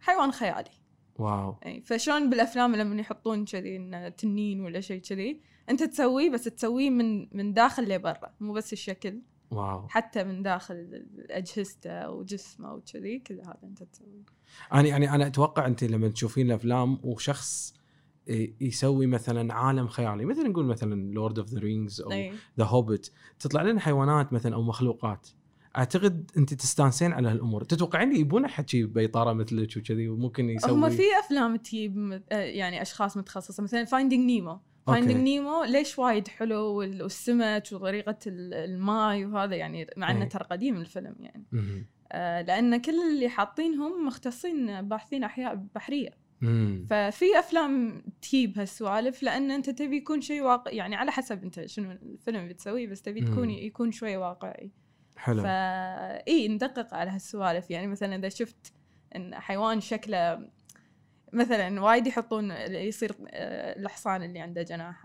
حيوان 0.00 0.32
خيالي 0.32 0.70
wow 1.16 1.56
إي 1.66 1.80
فشلون 1.80 2.30
بالأفلام 2.30 2.76
لما 2.76 3.00
يحطون 3.00 3.44
كذي 3.44 3.76
انه 3.76 4.08
تنين 4.08 4.60
ولا 4.60 4.80
شيء 4.80 5.00
كذي 5.00 5.40
أنت 5.70 5.82
تسويه 5.82 6.30
بس 6.30 6.44
تسويه 6.44 6.90
من 6.90 7.36
من 7.36 7.52
داخل 7.52 7.94
لبرا 7.94 8.34
مو 8.40 8.52
بس 8.52 8.72
الشكل 8.72 9.20
wow. 9.50 9.88
حتى 9.88 10.24
من 10.24 10.42
داخل 10.42 11.06
أجهزته 11.30 12.10
وجسمه 12.10 12.74
وكذي 12.74 13.18
كل 13.18 13.40
هذا 13.40 13.58
أنت 13.64 13.82
تسويه 13.82 14.24
أنا 14.72 14.88
يعني 14.88 15.14
أنا 15.14 15.26
أتوقع 15.26 15.66
أنت 15.66 15.84
لما 15.84 16.08
تشوفين 16.08 16.46
الأفلام 16.46 16.98
وشخص 17.02 17.74
إيه، 18.28 18.54
يسوي 18.60 19.06
مثلا 19.06 19.54
عالم 19.54 19.88
خيالي 19.88 20.24
مثلا 20.24 20.48
نقول 20.48 20.64
مثلا 20.64 21.12
Lord 21.12 21.38
of 21.38 21.48
the 21.48 21.60
Rings 21.60 22.00
أو 22.00 22.10
The 22.58 22.64
Hobbit 22.64 23.12
تطلع 23.38 23.62
لنا 23.62 23.80
حيوانات 23.80 24.32
مثلا 24.32 24.54
أو 24.54 24.62
مخلوقات. 24.62 25.28
أعتقد 25.76 26.30
أنت 26.36 26.54
تستانسين 26.54 27.12
على 27.12 27.28
هالأمور. 27.28 27.64
تتوقعين 27.64 28.16
يبون 28.16 28.44
أحد 28.44 28.68
شي 28.68 28.84
بيطارة 28.84 29.32
مثلك 29.32 29.76
وكذي 29.76 30.08
وممكن 30.08 30.50
يسوي؟ 30.50 30.72
هم 30.72 30.90
في 30.90 31.02
أفلام 31.24 31.56
تجيب 31.56 32.22
آه، 32.32 32.36
يعني 32.36 32.82
أشخاص 32.82 33.16
متخصصة 33.16 33.62
مثلا 33.62 33.84
Finding 33.84 34.24
Nemo. 34.24 34.60
Finding 34.92 35.20
Nemo 35.20 35.64
ليش 35.64 35.98
وايد 35.98 36.28
حلو 36.28 36.56
وال- 36.60 37.02
والسمك 37.02 37.62
وطريقة 37.72 38.18
ال- 38.26 38.54
الماي 38.54 39.24
وهذا 39.24 39.56
يعني 39.56 39.86
مع 39.96 40.10
إنه 40.10 40.22
إي. 40.22 40.26
ترى 40.28 40.44
قديم 40.50 40.76
الفيلم 40.76 41.14
يعني. 41.20 41.44
آه، 42.12 42.42
لأن 42.42 42.76
كل 42.76 42.94
اللي 43.12 43.28
حاطينهم 43.28 44.06
مختصين 44.06 44.88
باحثين 44.88 45.24
أحياء 45.24 45.54
بحرية 45.74 46.10
مم. 46.40 46.86
ففي 46.90 47.38
أفلام 47.38 48.02
تجيب 48.22 48.58
هالسوالف 48.58 49.22
لأن 49.22 49.50
أنت 49.50 49.70
تبي 49.70 49.96
يكون 49.96 50.20
شيء 50.20 50.42
واقع 50.42 50.70
يعني 50.72 50.96
على 50.96 51.10
حسب 51.12 51.42
أنت 51.44 51.66
شنو 51.66 51.90
الفيلم 51.92 52.48
بتسويه 52.48 52.86
بس 52.86 53.02
تبي 53.02 53.20
تكون. 53.20 53.50
يكون 53.50 53.92
شوي 53.92 54.16
واقعي 54.16 54.70
حلو 55.16 55.42
فا 55.42 56.26
إي 56.28 56.48
ندقق 56.48 56.94
على 56.94 57.10
هالسوالف 57.10 57.70
يعني 57.70 57.86
مثلا 57.86 58.16
إذا 58.16 58.28
شفت 58.28 58.72
إن 59.16 59.34
حيوان 59.34 59.80
شكله 59.80 60.48
مثلا 61.32 61.80
وايد 61.82 62.06
يحطون 62.06 62.50
يصير 62.68 63.12
آه، 63.30 63.78
الحصان 63.78 64.22
اللي 64.22 64.40
عنده 64.40 64.62
جناح؟ 64.62 65.04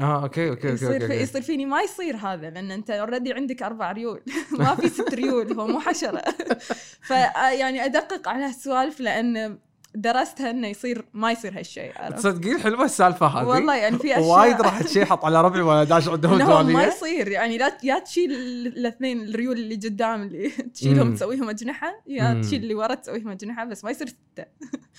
آه 0.00 0.22
okay 0.22 0.48
okay 0.48 0.70
okay, 0.70 0.84
يصير 0.84 1.02
okay. 1.02 1.14
يصير 1.14 1.42
فيني 1.42 1.66
ما 1.66 1.80
يصير 1.80 2.16
هذا 2.16 2.50
لأن 2.50 2.70
أنت 2.70 2.90
already 2.90 3.32
عندك 3.32 3.62
أربع 3.62 3.92
ريول 3.92 4.22
ما 4.58 4.74
في 4.74 4.88
ست 4.88 5.14
ريول 5.14 5.52
هو 5.52 5.66
مو 5.66 5.80
حشرة 5.80 6.22
فيعني 7.08 7.84
أدقق 7.84 8.28
على 8.28 8.44
هالسوالف 8.44 9.00
لأن 9.00 9.58
درستها 10.00 10.50
إنه 10.50 10.68
يصير 10.68 11.04
ما 11.14 11.32
يصير 11.32 11.58
هالشيء؟ 11.58 12.10
تصدقين 12.16 12.58
حلوة 12.58 12.84
السالفة 12.84 13.26
هذه؟ 13.26 13.46
والله 13.46 13.76
يعني 13.76 13.98
في 13.98 14.12
اشياء 14.18 14.22
وايد 14.22 14.60
راح 14.60 14.82
تشيحط 14.82 15.24
على 15.24 15.42
ربعي 15.42 15.60
وأنا 15.60 15.84
داش 15.84 16.08
عندهم 16.08 16.34
انه 16.40 16.62
ما 16.62 16.84
يصير. 16.84 17.28
يعني 17.28 17.58
لا 17.58 17.78
يا 17.84 17.98
تشيل 17.98 18.32
الاثنين 18.32 19.22
الريول 19.28 19.56
اللي 19.58 19.74
قدام 19.74 20.22
اللي 20.22 20.48
تشيلهم. 20.74 21.14
تسويهم 21.14 21.48
أجنحة 21.48 22.02
يا. 22.06 22.40
تشيل 22.42 22.62
اللي 22.62 22.74
ورا 22.74 22.94
تسويهم 22.94 23.28
أجنحة 23.28 23.64
بس 23.64 23.84
ما 23.84 23.90
يصير 23.90 24.06
ستة. 24.06 24.44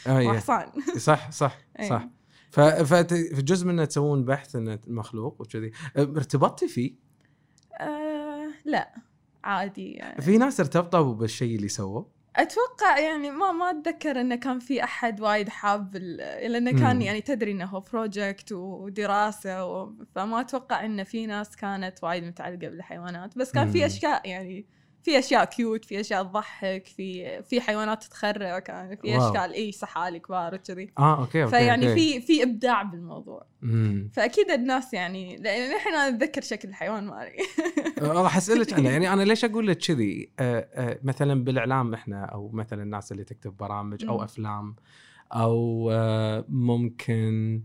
آه 0.07 0.25
وحصان. 0.27 0.67
صح 0.97 1.31
صح 1.31 1.57
إيه. 1.79 1.89
صح. 1.89 2.07
ف- 2.51 2.59
فت- 2.59 3.13
في 3.13 3.41
جزء 3.41 3.67
منه 3.67 3.85
تسوون 3.85 4.25
بحث 4.25 4.55
إنه 4.55 4.79
مخلوق 4.87 5.41
وكذي. 5.41 5.71
ارتبطتي 5.97 6.67
فيه؟ 6.67 6.93
آه 7.79 8.47
لا 8.65 8.95
عادي 9.43 9.91
يعني. 9.91 10.21
في 10.21 10.37
ناس 10.37 10.59
ارتبطوا 10.59 11.13
بالشيء 11.13 11.55
اللي 11.55 11.67
سووه؟ 11.67 12.16
أتوقع 12.37 12.99
يعني 12.99 13.31
ما 13.31 13.51
ما 13.51 13.69
أتذكر 13.69 14.21
انه 14.21 14.35
كان 14.35 14.59
في 14.59 14.83
أحد 14.83 15.21
وايد 15.21 15.49
حاب 15.49 15.95
لأنه 15.95 16.71
كان 16.71 16.95
مم. 16.95 17.01
يعني 17.01 17.21
تدري 17.21 17.51
إنه 17.51 17.65
هو 17.65 17.79
project 17.79 18.51
ودراسة 18.51 19.65
و... 19.65 19.93
فما 20.15 20.41
أتوقع 20.41 20.85
انه 20.85 21.03
في 21.03 21.25
ناس 21.25 21.55
كانت 21.55 22.03
وايد 22.03 22.23
متعلقة 22.23 22.69
بالحيوانات 22.69 23.37
بس 23.37 23.51
كان 23.51 23.65
مم. 23.65 23.71
في 23.73 23.85
أشياء 23.85 24.29
يعني 24.29 24.65
في 25.07 25.19
أشياء 25.19 25.45
كيوت 25.45 25.85
في 25.85 25.99
أشياء 25.99 26.23
تضحك 26.23 26.85
في 26.85 27.41
في 27.43 27.61
حيوانات 27.61 28.03
تتخرع 28.03 28.59
كان 28.59 28.95
في 28.95 29.17
واو. 29.17 29.27
أشكال 29.27 29.53
إي 29.53 29.71
سحالي 29.71 30.19
كبار 30.19 30.55
وكذي 30.55 30.91
آه 30.99 31.19
أوكي 31.19 31.43
أوكي 31.43 31.57
فيعني. 31.57 31.95
في 31.95 32.21
في 32.21 32.43
إبداع 32.43 32.83
بالموضوع 32.83 33.45
مم. 33.61 34.09
فأكيد 34.13 34.51
الناس 34.51 34.93
يعني 34.93 35.37
لأن 35.37 35.75
الحين 35.75 35.93
أنا 35.93 36.07
اتذكر 36.07 36.41
شكل 36.41 36.69
الحيوان 36.69 37.03
مالي 37.03 37.35
راح 38.21 38.37
أسألك 38.37 38.73
عنه 38.73 38.89
يعني 38.89 39.13
أنا 39.13 39.23
ليش 39.23 39.45
أقول 39.45 39.67
لك 39.67 39.77
كذي 39.77 40.31
آه، 40.39 40.67
آه، 40.73 40.99
مثلا 41.03 41.43
بالإعلام 41.43 41.93
إحنا 41.93 42.25
أو 42.25 42.49
مثلا 42.49 42.83
الناس 42.83 43.11
اللي 43.11 43.23
تكتب 43.23 43.57
برامج 43.57 44.05
أو. 44.05 44.23
أفلام 44.23 44.75
أو 45.33 45.89
آه، 45.91 46.45
ممكن 46.49 47.61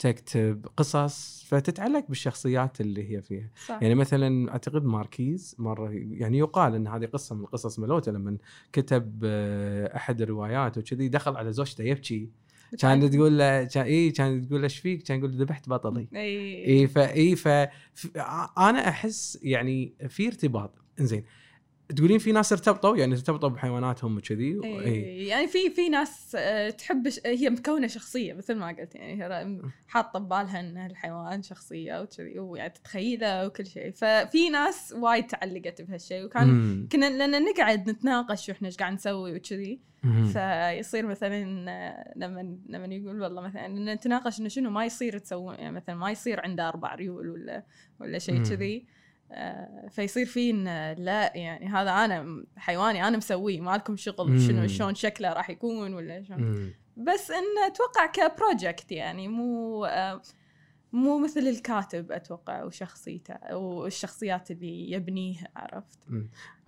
تكتب 0.00 0.66
قصص 0.76 1.44
فتتعلق 1.48 2.04
بالشخصيات 2.08 2.80
اللي 2.80 3.12
هي 3.12 3.22
فيها. 3.22 3.50
صح. 3.66 3.78
يعني 3.82 3.94
مثلا 3.94 4.52
أعتقد 4.52 4.84
ماركيز 4.84 5.56
مرة 5.58 5.90
يعني 5.92 6.38
يقال 6.38 6.74
إن 6.74 6.86
هذه 6.86 7.06
قصة 7.06 7.34
من 7.34 7.44
قصص 7.44 7.78
ملوتة 7.78 8.12
لما 8.12 8.36
كتب 8.72 9.20
آه، 9.24 9.96
أحد 9.96 10.22
الروايات 10.22 10.78
وكذي 10.78 11.08
دخل 11.08 11.36
على 11.36 11.52
زوجته 11.52 11.84
يبكي. 11.84 12.30
كانت 12.78 13.04
تقول 13.14 13.38
له 13.38 13.64
كان 13.64 13.84
اي 13.84 14.10
كانت 14.10 14.44
تقول 14.44 14.60
له 14.60 14.64
إيش 14.64 14.78
فيك؟ 14.78 15.02
كان 15.02 15.18
يقول 15.18 15.30
ذبحت 15.30 15.68
بطلي. 15.68 16.08
إي. 16.14 16.66
إي 16.66 16.86
فاي 16.86 17.36
ف 17.36 17.48
أنا 18.58 18.88
أحس 18.88 19.38
يعني 19.42 19.94
في 20.08 20.26
ارتباط. 20.26 20.74
إنزين 21.00 21.24
تقولين 21.96 22.18
في 22.18 22.32
ناس 22.32 22.52
ارتبطوا 22.52 22.96
يعني 22.96 23.12
ارتبطوا 23.14 23.48
بحيواناتهم 23.48 24.16
وكذي 24.16 24.60
اي 24.64 24.80
إيه. 24.80 25.28
يعني 25.28 25.46
في 25.46 25.70
في 25.70 25.88
ناس 25.88 26.36
آه، 26.38 26.70
تحب 26.70 27.08
ش- 27.08 27.20
هي 27.26 27.50
مكونة 27.50 27.86
شخصية 27.86 28.32
مثل 28.32 28.54
ما 28.54 28.68
قلت 28.68 28.94
يعني 28.94 29.62
حاطة 29.88 30.18
ببالها 30.18 30.60
إن 30.60 30.86
الحيوان 30.90 31.42
شخصية 31.42 32.00
وكذي 32.02 32.38
ويعني 32.38 32.70
تتخيله 32.70 33.46
وكل 33.46 33.66
شيء 33.66 33.90
ففي 33.90 34.50
ناس 34.50 34.92
وايد 34.98 35.26
تعلقت 35.26 35.82
بهالشيء 35.82 36.24
وكان 36.24 36.48
مم. 36.48 36.88
كنا 36.92 37.10
لأن 37.26 37.44
نقعد 37.44 37.90
نتناقش 37.90 38.48
وإحنا 38.48 38.68
إيش 38.68 38.76
قاعد 38.76 38.92
نسوي 38.92 39.36
وكذي. 39.36 39.80
فيصير 40.32 41.06
مثلا 41.06 41.70
آه، 41.70 42.12
لما 42.16 42.56
لما 42.68 42.94
يقول 42.94 43.22
والله 43.22 43.42
مثلا 43.42 43.94
نتناقش 43.94 44.40
إنه 44.40 44.48
شنو 44.48 44.70
ما 44.70 44.84
يصير 44.84 45.18
تسوون 45.18 45.54
يعني 45.54 45.72
مثلا 45.76 45.94
ما 45.94 46.10
يصير 46.10 46.40
عنده 46.40 46.68
أربع 46.68 46.94
ريول 46.94 47.28
ولا 47.30 47.62
ولا 48.00 48.18
شيء. 48.18 48.42
كذي 48.42 48.86
فيصير 49.90 50.26
في 50.26 50.52
لا 50.98 51.36
يعني 51.36 51.66
هذا 51.66 51.90
أنا 51.90 52.44
حيواني 52.56 53.08
أنا 53.08 53.16
مسويه 53.16 53.60
ما 53.60 53.76
لكم 53.76 53.96
شغل. 53.96 54.40
شنو 54.40 54.66
شلون 54.66 54.94
شكله 54.94 55.32
راح 55.32 55.50
يكون 55.50 55.94
ولا 55.94 56.22
شلون. 56.22 56.72
بس 56.96 57.30
انه 57.30 57.66
أتوقع 57.66 58.06
كبروجكت 58.06 58.92
يعني 58.92 59.28
مو 59.28 59.86
مو 60.92 61.18
مثل 61.18 61.40
الكاتب 61.40 62.12
أتوقع 62.12 62.64
وشخصيته 62.64 63.56
والشخصيات 63.56 64.50
اللي 64.50 64.90
يبنيها 64.90 65.48
عرفت 65.56 65.98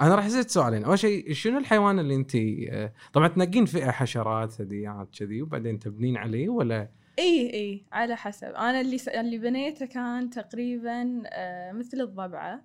أنا 0.01 0.15
راح 0.15 0.27
اسالك 0.27 0.49
سؤالين 0.49 0.85
أول 0.85 0.99
شيء 0.99 1.33
شنو 1.33 1.59
الحيوان 1.59 1.99
اللي 1.99 2.15
انت 2.15 2.37
آه، 2.71 2.93
طبعا 3.13 3.29
تنقين 3.29 3.67
فئة 3.67 3.91
حشرات 3.91 4.51
ثدييات 4.51 5.09
كذي 5.19 5.43
وبعدين 5.43 5.79
تبنين 5.79 6.17
عليه 6.17 6.49
ولا 6.49 6.91
اي 7.19 7.55
اي 7.55 7.85
على 7.93 8.17
حسب. 8.17 8.47
أنا 8.47 8.81
اللي 8.81 8.99
س... 8.99 9.09
اللي 9.09 9.39
بنيته 9.39 9.87
كان 9.87 10.31
تقريبا 10.31 11.23
آه 11.27 11.73
مثل 11.73 12.01
الضبعة. 12.01 12.65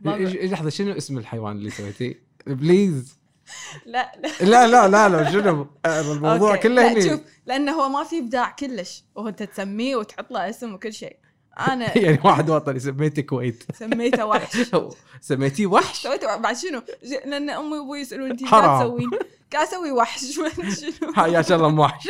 لحظة 0.00 0.70
شنو 0.70 0.96
اسم 0.96 1.18
الحيوان 1.18 1.56
اللي 1.56 1.70
سويتيه؟ 1.70 2.24
بليز. 2.46 3.18
لا 3.86 4.12
لا. 4.40 4.66
لا 4.66 4.88
لا 4.88 5.08
لا 5.08 5.30
شنو؟ 5.30 5.66
آه، 5.86 6.00
الموضوع. 6.00 6.56
كله 6.56 6.92
هني. 6.92 7.08
شوف 7.08 7.20
لأنه 7.46 7.72
هو 7.72 7.88
ما 7.88 8.04
في 8.04 8.18
إبداع 8.18 8.50
كلش. 8.50 9.04
وانت 9.14 9.42
تسميه 9.42 9.96
وتحط 9.96 10.30
له 10.30 10.48
اسم 10.50 10.74
وكل 10.74 10.92
شيء. 10.92 11.16
أنا 11.58 11.98
يعني 11.98 12.18
واحد 12.24 12.50
وطني 12.50 12.80
سميته 12.80 13.22
كويت. 13.22 13.64
سميته 13.72 14.26
وحش. 14.26 14.70
سميتيه 15.20 15.66
وحش؟ 15.66 16.02
سويته 16.02 16.36
بعد 16.36 16.56
شنو؟ 16.56 16.82
لأن 17.02 17.50
أمي 17.50 17.78
وأبوي 17.78 18.00
يسألون 18.00 18.30
انت. 18.30 18.44
قاعد 18.44 18.80
تسوين؟ 18.80 19.10
قاعد 19.52 19.66
أسوي 19.66 19.92
وحش. 19.92 20.24
شنو. 20.24 21.26
يا 21.26 21.42
شاء 21.42 21.58
الله 21.58 21.80
وحش. 21.80 22.08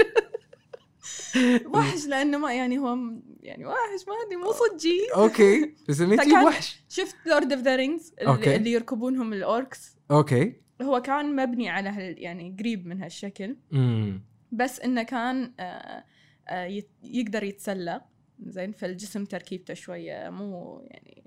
وحش 1.74 2.06
لأنه 2.06 2.38
ما 2.38 2.54
يعني 2.54 2.78
هو 2.78 2.98
يعني 3.42 3.66
وحش 3.66 4.00
ما 4.08 4.14
أدري 4.26 4.36
مو 4.36 4.52
صجي 4.52 5.00
أوكي. 5.16 5.74
سميتيه 5.90 6.24
فكان- 6.24 6.44
وحش. 6.44 6.82
شفت 6.88 7.16
لورد 7.26 7.52
اوف 7.52 7.62
ذا 7.62 7.76
رينجز. 7.76 8.12
اللي, 8.20 8.56
اللي 8.56 8.72
يركبونهم 8.72 9.32
الأوركس. 9.32 9.96
أوكي. 10.10 10.52
هو 10.82 11.02
كان 11.02 11.36
مبني 11.36 11.68
على 11.70 11.88
هال 11.88 12.14
يعني 12.22 12.56
قريب 12.60 12.86
من 12.86 13.02
هالشكل. 13.02 13.56
امم 13.72 14.22
بس 14.52 14.80
إنه 14.80 15.02
كان 15.02 15.52
آه 15.60 16.04
آه 16.48 16.82
يقدر 17.02 17.44
يتسلق. 17.44 18.02
زين 18.46 18.72
فالجسم 18.72 19.24
تركيبته 19.24 19.74
شوية 19.74 20.30
مو 20.30 20.80
يعني 20.90 21.24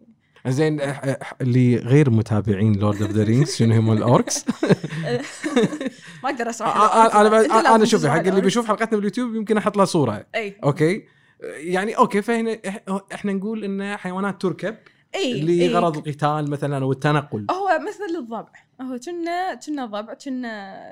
زين 0.48 0.80
أح- 0.82 1.02
أح- 1.24 1.34
اللي 1.42 1.76
غير 1.76 2.10
متابعين 2.10 2.74
لورد 2.74 3.02
اوف 3.02 3.12
ذا 3.12 3.24
رينجز 3.24 3.56
شنو 3.56 3.76
هم 3.76 3.92
الأوركس؟ 3.92 4.46
ما 6.28 6.34
أقدر 6.34 6.50
اشرح 6.50 6.76
أنا 7.16 7.28
الأوركس. 7.28 7.46
أنت 7.46 7.54
أنا 7.54 7.76
أنا 7.76 7.86
شوف 7.86 8.02
تشرح 8.02 8.14
حق 8.14 8.28
اللي. 8.28 8.42
بيشوف 8.42 8.68
حلقتنا 8.68 8.96
باليوتيوب 8.98 9.36
يمكن 9.36 9.58
أحط 9.58 9.78
له 9.78 9.86
صورة 9.86 10.26
أي 10.36 10.58
أوكي 10.64 11.06
يعني 11.58 11.98
أوكي 11.98 12.22
فهنا 12.22 12.60
إحنا 13.14 13.34
نقول 13.34 13.64
إن 13.64 13.98
حيوانات 13.98 14.42
تركب 14.42 14.78
إي 15.16 15.68
لغرض 15.70 15.98
القتال 15.98 16.50
مثلا 16.50 16.84
أو 16.84 16.92
التنقل 16.92 17.48
هو 17.52 17.80
مثل 17.88 18.20
الضبع 18.20 18.52
هو 18.82 19.00
كنا 19.06 19.56
كنا 19.56 19.86
ضبع 19.86 20.14
كنا 20.14 20.84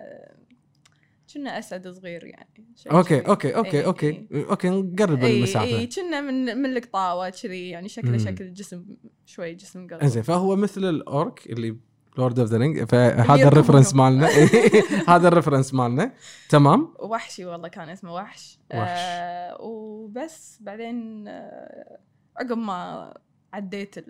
كنا 1.34 1.60
أسد 1.60 1.88
صغير 1.88 2.24
يعني 2.24 2.50
أوكي. 2.92 3.20
أوكي 3.20 3.56
أوكي 3.56 3.86
أوكي 3.86 4.28
إي. 4.32 4.46
أوكي 4.50 4.70
نقرب 4.70 5.24
إي 5.24 5.38
المسافة 5.38 5.66
اي 5.66 5.88
كنا 5.88 6.22
من 6.22 6.58
من 6.58 6.78
القطاوة 6.78 7.30
كذي 7.30 7.70
يعني 7.70 7.90
شكله. 7.90 8.18
شكل 8.18 8.44
الجسم 8.44 8.86
شوي 9.26 9.54
جسم 9.54 9.88
قلب 9.88 10.00
إنزين 10.02 10.24
فهو 10.24 10.56
مثل 10.56 10.86
الأورك 10.90 11.46
اللي 11.48 11.78
لورد 12.18 12.40
اوف 12.40 12.50
ذا 12.50 12.58
رينج 12.58 12.84
فهذا. 12.84 13.48
الريفرنس 13.48 13.96
مالنا. 13.96 14.28
هذا 15.16 15.28
الريفرنس 15.28 15.74
مالنا. 15.74 16.14
تمام؟ 16.50 16.94
وحشي 17.00 17.46
والله 17.46 17.68
كان 17.68 17.90
اسمه 17.90 18.14
وحش. 18.14 18.60
وحش. 18.74 18.90
آه 19.00 19.62
وبس 19.62 20.58
بعدين 20.62 21.28
آه 21.28 22.00
عقب 22.38 22.58
ما 22.58 23.14
عديت 23.54 23.98
آه، 23.98 24.04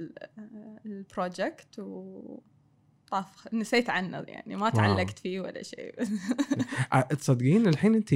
البروجكت 0.86 1.80
و 1.80 2.22
طاف 3.12 3.54
نسيت 3.54 3.90
عنه 3.90 4.18
يعني 4.28 4.56
ما 4.56 4.70
تعلقت 4.70 5.20
فيه 5.20 5.40
ولا 5.40 5.64
شيء. 5.64 5.96
ع- 6.92 7.02
تصدقين 7.22 7.68
الحين 7.68 7.96
انت 7.96 8.16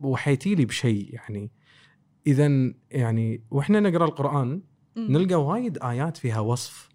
وحيتي 0.00 0.54
لي 0.54 0.64
بشيء 0.64 1.14
يعني. 1.14 1.50
اذا 2.26 2.72
يعني 2.90 3.44
وإحنا 3.50 3.80
نقرأ 3.80 4.04
القرآن. 4.04 4.62
نلقى 4.96 5.34
وايد 5.44 5.78
آيات 5.78 6.16
فيها 6.16 6.40
وصف. 6.40 6.88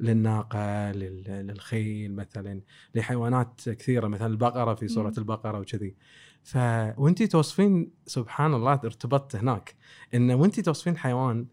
للناقة 0.00 0.92
لل- 0.92 1.46
للخيل 1.46 2.14
مثلا 2.16 2.60
لحيوانات 2.94 3.60
كثيرة 3.68 4.06
مثلا 4.08 4.26
البقرة 4.26 4.74
في 4.74 4.88
سوره. 4.88 5.12
البقرة 5.18 5.58
وكذي. 5.60 5.94
ف 6.42 6.56
وانت 6.96 7.22
توصفين 7.22 7.90
سبحان 8.06 8.54
الله 8.54 8.72
ارتبطت 8.72 9.36
هناك. 9.36 9.74
إن 10.14 10.30
وانت 10.30 10.60
توصفين 10.60 10.96
حيوان 10.96 11.46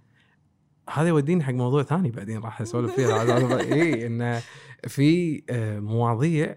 هذا 0.89 1.07
يوديني 1.07 1.43
حق 1.43 1.53
موضوع 1.53 1.83
ثاني 1.83 2.11
بعدين 2.11 2.37
راح 2.39 2.61
أسولف 2.61 2.95
فيه 2.95 3.07
إي 3.73 4.07
انه 4.07 4.41
في 4.87 5.43
آه، 5.49 5.79
مواضيع 5.79 6.55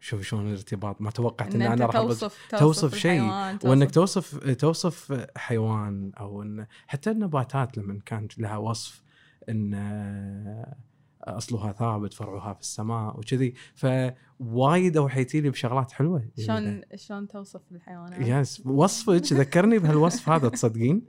شوف 0.00 0.22
شلون 0.22 0.46
الارتباط 0.46 1.00
ما 1.00 1.10
توقعت 1.10 1.54
إن 1.54 1.62
أنت 1.62 1.72
أنا 1.72 1.86
راح 1.86 1.94
أربط- 1.96 1.98
توصف 2.08 2.46
توصف 2.50 2.94
شيء، 2.94 3.22
وإنك 3.64 3.90
توصف- 3.90 4.38
توصف 4.38 4.50
توصف 4.54 5.26
حيوان 5.36 6.12
أو 6.20 6.42
إن 6.42 6.66
حتى 6.86 7.10
النباتات 7.10 7.78
لما 7.78 7.98
كانت 8.06 8.38
لها 8.38 8.56
وصف 8.56 9.02
إن 9.48 9.74
آه، 9.74 10.76
أصلها 11.22 11.72
ثابت 11.72 12.12
فرعها 12.12 12.54
في 12.54 12.60
السماء 12.60 13.18
وكذي. 13.18 13.54
فوايد 13.74 14.96
اوحيتي 14.96 15.40
لي 15.40 15.50
بشغلات 15.50 15.92
حلوة. 15.92 16.28
شلون 16.38 16.82
شلون 16.94 17.28
توصف 17.28 17.60
الحيوانات؟ 17.72 18.20
يس 18.20 18.62
وصفك 18.66 19.32
ذكرني 19.32 19.78
بهالوصف 19.78 20.28
هذا 20.28 20.48
تصدقين؟ 20.48 21.06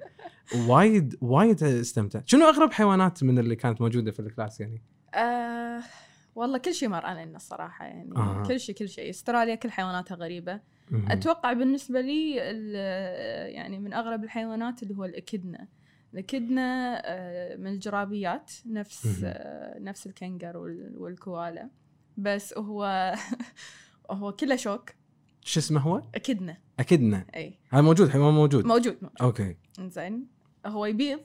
وايد 0.67 1.15
وايد 1.21 1.63
استمتعت 1.63 2.28
شنو 2.28 2.45
أغرب 2.45 2.71
حيوانات 2.71 3.24
من 3.24 3.39
اللي 3.39 3.56
كانت 3.56 3.82
موجودة 3.82 4.12
في 4.12 4.19
الكلاس 4.19 4.60
يعني؟ 4.60 4.82
آه 5.13 5.82
والله 6.36 6.58
كل 6.58 6.74
شيء 6.74 6.89
مر 6.89 7.06
علينا 7.06 7.36
الصراحة 7.36 7.86
يعني. 7.86 8.15
آه. 8.17 8.43
كل 8.48 8.60
شيء 8.60 8.76
كل 8.76 8.89
شيء 8.89 9.10
أستراليا 9.10 9.56
كل 9.56 9.71
حيواناتها 9.71 10.15
غريبة. 10.15 10.60
أتوقع 11.08 11.54
بالنسبة 11.54 12.02
لي 12.02 12.36
يعني 13.56 13.80
من 13.80 13.93
أغرب 13.93 14.24
الحيوانات 14.24 14.84
اللي 14.84 14.98
هو 14.98 15.06
الاكدنا 15.06 15.67
الاكدنا 16.19 17.01
آه، 17.06 17.56
من 17.56 17.67
الجرابيات 17.67 18.51
نفس. 18.65 19.21
آه، 19.23 19.80
نفس 19.80 20.08
الكنجر 20.08 20.58
وال- 20.58 20.93
والكوالا 20.97 21.69
بس 22.17 22.54
هو 22.58 23.13
هو 24.12 24.32
كله 24.32 24.56
شوك. 24.56 24.89
شو 25.41 25.60
اسمه 25.60 25.80
هو؟ 25.82 26.01
أكدنا. 26.15 26.58
أكدنا. 26.80 27.25
إي. 27.36 27.54
هذا 27.69 27.82
موجود؟ 27.82 28.10
حيوان 28.10 28.34
موجود؟ 28.34 28.65
موجود 28.65 28.97
موجود. 29.01 29.21
أوكي. 29.21 29.56
زين 29.80 30.28
هو 30.65 30.86
يبيض 30.86 31.19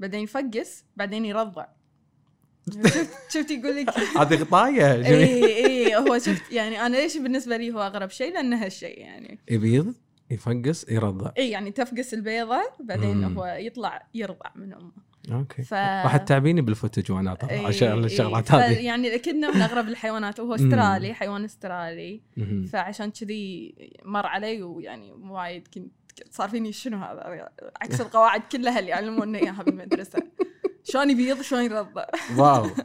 بعدين 0.00 0.20
يفقس 0.20 0.84
بعدين 0.96 1.24
يرضع. 1.24 1.66
شفت 2.72 3.10
شفت 3.30 3.50
يقول 3.50 3.76
لك؟ 3.76 3.90
هذه 4.20 4.34
غطاية 4.34 4.92
إي 5.06 5.66
إي 5.66 5.96
هو 5.96 6.18
شفت 6.18 6.52
يعني 6.52 6.80
أنا 6.86 6.96
ليش 6.96 7.16
بالنسبة 7.18 7.56
لي 7.56 7.72
هو 7.72 7.80
أغرب 7.82 8.10
شيء؟ 8.10 8.32
لأن 8.32 8.52
هالشيء 8.52 8.98
يعني. 8.98 9.38
يبيض؟ 9.50 9.94
يفقس 10.32 10.86
يرضع. 10.88 11.30
إي 11.38 11.50
يعني 11.50 11.70
تفقس 11.70 12.14
البيضة 12.14 12.62
بعدين 12.80 13.16
مم. 13.16 13.38
هو 13.38 13.46
يطلع 13.46 14.06
يرضع 14.14 14.50
من 14.54 14.72
أمه. 14.72 14.92
أوكي. 15.32 15.62
ف 15.62 15.74
راح 15.74 16.16
تتعبيني 16.16 16.60
بالفوتج 16.60 17.12
وأنا 17.12 17.32
أطلع 17.32 17.50
إيه، 17.50 17.66
عشان. 17.66 18.04
الشغلات 18.04 18.52
هذه. 18.52 18.78
يعني 18.78 19.18
كنا 19.18 19.50
من 19.54 19.62
أغرب 19.62 19.88
الحيوانات 19.88 20.40
وهو 20.40 20.48
مم. 20.48 20.54
أسترالي 20.54 21.14
حيوان 21.14 21.44
أسترالي. 21.44 22.20
مهم. 22.36 22.66
فعشان 22.66 23.10
كذي 23.10 23.74
مر 24.04 24.26
علي 24.26 24.62
ويعني 24.62 25.12
وايد 25.12 25.68
كنت 25.74 25.92
صار 26.30 26.48
فيني 26.48 26.72
شنو 26.72 26.98
هذا؟ 26.98 27.48
عكس 27.82 28.00
القواعد 28.04 28.40
كلها 28.52 28.78
اللي 28.78 28.90
يعلمونا 28.90 29.38
إياها 29.38 29.62
بالمدرسة. 29.62 30.22
شلون 30.84 31.10
يبيض 31.10 31.40
شلون 31.40 31.64
يرضع. 31.64 32.04
واو. 32.36 32.66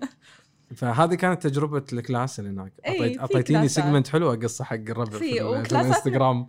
فهذه 0.75 1.15
كانت 1.15 1.47
تجربة 1.47 1.83
الكلاس 1.93 2.39
اللي 2.39 2.49
هناك. 2.51 2.73
إي، 2.85 2.93
أعطيت- 2.93 3.13
في 3.13 3.19
أعطيتيني. 3.19 3.67
سيجمنت 3.67 4.07
حلو 4.07 4.33
اقصه 4.33 4.63
حق 4.63 4.75
الربع 4.75 5.17
في، 5.17 5.33
في, 5.63 5.71
الإنستغرام. 5.71 6.47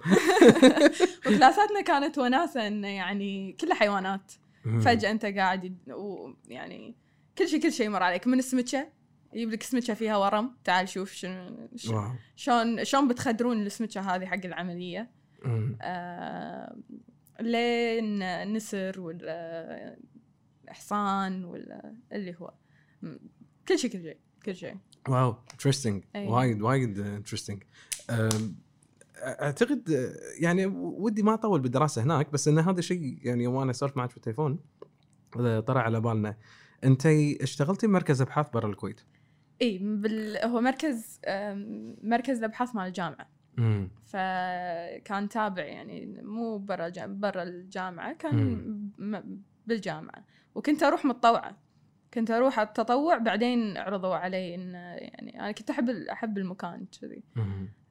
وكلاساتنا 1.27 1.81
كانت 1.87 2.19
وناسة 2.19 2.67
انه 2.67 2.89
يعني 2.89 3.53
كلها 3.53 3.75
حيوانات. 3.75 4.33
فجأة 4.81 5.11
أنت 5.11 5.25
قاعد 5.25 5.77
ويعني 5.89 6.97
كل 7.39 7.49
شيء 7.49 7.63
كل 7.63 7.73
شيء 7.73 7.87
يمر 7.87 8.03
عليك. 8.03 8.27
من 8.27 8.39
السمكة 8.39 8.89
يجيب 9.33 9.51
لك 9.51 9.63
سمكة 9.63 9.95
فيها 9.95 10.17
ورم. 10.17 10.57
تعال 10.65 10.89
شوف 10.89 11.13
شنو 11.13 11.69
شلون 12.37 12.85
شلون 12.85 13.09
بتخدرون 13.09 13.63
السمكة 13.67 14.01
هذه 14.01 14.27
حق 14.27 14.45
العملية. 14.45 15.11
آه 15.83 16.77
لين 17.41 18.19
نسر 18.53 19.01
ولا 19.01 19.97
حصان 20.69 21.45
ولا 21.45 21.95
اللي 22.13 22.35
هو. 22.41 22.53
كل 23.69 23.79
شيء 23.79 23.91
كل 23.91 24.03
شيء 24.03 24.17
كل 24.45 24.55
شيء. 24.57 24.77
واو 25.09 25.35
انترستنج. 25.53 26.05
وايد 26.17 26.63
وايد 26.63 26.99
انترستنج 26.99 27.63
أعتقد 29.19 30.13
يعني 30.41 30.67
ودي 30.77 31.23
ما 31.23 31.35
أطول 31.35 31.61
بالدراسة 31.61 32.03
هناك 32.03 32.33
بس 32.33 32.49
إن 32.49 32.59
هذا 32.59 32.81
شيء 32.81 33.19
يعني 33.23 33.47
وأنا 33.47 33.73
سولفت 33.73 33.97
معك 33.97 34.15
بالتليفون 34.15 34.59
طلع 35.67 35.81
على 35.81 36.01
بالنا 36.01 36.37
أنت 36.85 37.07
اشتغلتي 37.41 37.87
بمركز 37.87 38.23
أبحاث 38.23 38.51
برا 38.51 38.69
الكويت؟ 38.69 39.01
إي 39.63 39.79
بال... 39.79 40.37
هو 40.45 40.61
مركز 40.61 41.21
مركز 42.03 42.39
الأبحاث 42.39 42.75
مال 42.75 42.87
الجامعة. 42.87 43.29
مم. 43.57 43.91
فكان 44.05 45.29
تابع 45.29 45.63
يعني 45.65 46.23
مو 46.23 46.59
برا 46.59 46.93
برا 47.07 47.43
الجامعة 47.43 48.13
كان 48.13 48.37
م- 48.99 49.43
بالجامعة. 49.67 50.25
وكنت 50.55 50.83
أروح 50.83 51.05
متطوعة. 51.05 51.57
كنت 52.15 52.31
أروح 52.31 52.59
التطوع 52.59 53.19
بعدين 53.19 53.77
عرضوا 53.77 54.15
علي 54.15 54.55
إن 54.55 54.75
يعني 54.75 55.41
أنا 55.41 55.53
كنت 55.53 55.71
أحب 55.71 55.91
أحب 55.91 56.39
المكان 56.39 56.87
كذي. 57.01 57.23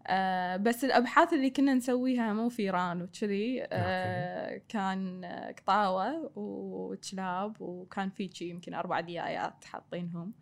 آه 0.07 0.57
بس 0.57 0.83
الأبحاث 0.83 1.33
اللي 1.33 1.49
كنا 1.49 1.73
نسويها 1.73 2.33
مو 2.33 2.49
في 2.49 2.61
إيران 2.61 3.01
وكذي 3.01 3.63
آه 3.71 4.61
كان 4.69 5.25
قطاوة 5.57 6.31
وكلاب 6.35 7.61
وكان 7.61 8.09
في 8.09 8.29
شي 8.33 8.49
يمكن 8.49 8.73
أربع 8.73 8.99
ديايات 8.99 9.65
حاطينهم. 9.65 10.33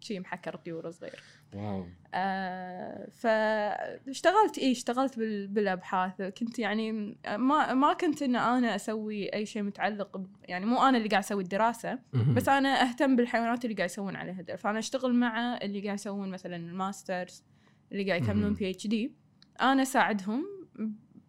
وشي 0.00 0.20
محكر 0.20 0.56
طيور 0.56 0.90
صغير 0.90 1.22
واو 1.54 1.86
آه 2.14 3.08
فاشتغلت 3.10 4.58
إيه 4.58 4.72
اشتغلت 4.72 5.18
بال- 5.18 5.46
بالأبحاث 5.48 6.22
كنت 6.22 6.58
يعني 6.58 6.92
ما 7.26 7.74
ما 7.74 7.92
كنت 7.92 8.22
إن 8.22 8.36
أنا 8.36 8.74
أسوي 8.76 9.34
أي 9.34 9.46
شيء 9.46 9.62
متعلق 9.62 10.20
يعني 10.44 10.66
مو 10.66 10.82
أنا 10.88 10.98
اللي 10.98 11.08
قاعد 11.08 11.22
أسوي 11.22 11.42
الدراسة. 11.42 11.98
بس 12.34 12.48
أنا 12.48 12.82
أهتم 12.82 13.16
بالحيوانات 13.16 13.64
اللي 13.64 13.76
قاعد 13.76 13.90
يسوون 13.90 14.16
عليها 14.16 14.42
دراسه 14.42 14.62
فأنا 14.62 14.78
أشتغل 14.78 15.14
مع 15.14 15.56
اللي 15.62 15.80
قاعد 15.80 15.94
يسوون 15.98 16.28
مثلا 16.30 16.56
الماسترز 16.56 17.44
اللي 17.92 18.08
قاعد 18.08 18.22
يكملون. 18.22 18.54
بي 18.54 18.70
اتش 18.70 18.86
دي 18.86 19.12
أنا 19.60 19.82
أساعدهم 19.82 20.46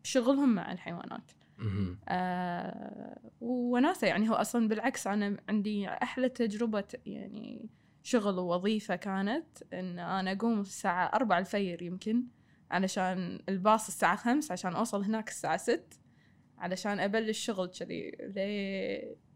بشغلهم 0.03 0.55
مع 0.55 0.71
الحيوانات. 0.71 1.31
آه 2.07 3.19
وناسة 3.41 4.07
يعني 4.07 4.29
هو 4.29 4.33
أصلا 4.33 4.67
بالعكس 4.67 5.07
أنا 5.07 5.37
عندي 5.49 5.87
أحلى 5.89 6.29
تجربة 6.29 6.83
يعني 7.05 7.69
شغل 8.03 8.39
ووظيفة 8.39 8.95
كانت 8.95 9.47
إن 9.73 9.99
أنا 9.99 10.31
أقوم 10.31 10.61
الساعة 10.61 11.11
4 11.15 11.39
الفجر 11.39 11.81
يمكن 11.81 12.23
علشان 12.71 13.39
الباص 13.49 13.87
الساعة 13.87 14.15
5 14.15 14.53
عشان 14.53 14.73
أوصل 14.73 15.03
هناك 15.03 15.29
الساعة 15.29 15.57
6 15.57 15.83
علشان 16.57 16.99
أبلش 16.99 17.39
شغل 17.45 17.67
كذي 17.67 18.11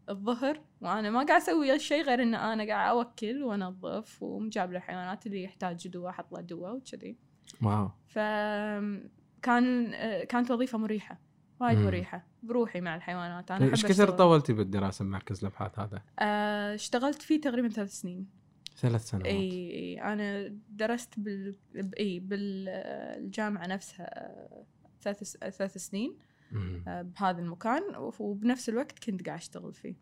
للظهر 0.08 0.60
وأنا 0.80 1.10
ما 1.10 1.22
قاعد 1.22 1.40
أسوي 1.40 1.78
شيء 1.78 2.02
غير 2.02 2.22
إن 2.22 2.34
أنا 2.34 2.64
قاعد 2.66 2.96
أوكل 2.96 3.42
وأنظف 3.42 4.22
ومجاب 4.22 4.72
الحيوانات 4.72 5.26
اللي 5.26 5.42
يحتاج 5.42 5.88
دواء 5.88 6.10
أحط 6.10 6.32
له 6.32 6.40
دواء 6.40 6.76
وكذي 6.76 7.16
wow 7.62 7.90
فكان 8.06 9.90
كانت 10.24 10.50
وظيفة 10.50 10.78
مريحة 10.78 11.20
وايد 11.60 11.78
مم. 11.78 11.84
مريحة 11.84 12.26
بروحي 12.42 12.80
مع 12.80 12.96
الحيوانات 12.96 13.50
أنا 13.50 13.70
إيش 13.70 13.86
كثر. 13.86 14.10
طولتي 14.10 14.52
بالدراسة 14.52 15.04
بمركز 15.04 15.38
الابحاث 15.38 15.78
هذا؟ 15.78 16.02
آه، 16.18 16.74
اشتغلت 16.74 17.22
فيه 17.22 17.40
تقريبا 17.40 17.68
ثلاث 17.68 17.90
سنين 17.90 18.37
ثلاث 18.78 19.04
سنوات. 19.08 19.26
إي 19.26 19.70
إي 19.74 20.02
أنا 20.02 20.56
درست 20.70 21.14
بال 21.20 21.54
إي 21.98 22.20
بالجامعة 22.20 23.66
نفسها 23.66 24.04
آه، 24.04 24.64
ثلاث 25.02 25.22
س- 25.24 25.36
ثلاث 25.36 25.76
سنين. 25.78 26.16
آه، 26.88 27.02
بهذا 27.02 27.38
المكان. 27.40 27.82
وبنفس 28.20 28.68
الوقت 28.68 29.04
كنت 29.04 29.26
قاعد 29.26 29.38
أشتغل 29.38 29.74
فيه. 29.74 29.94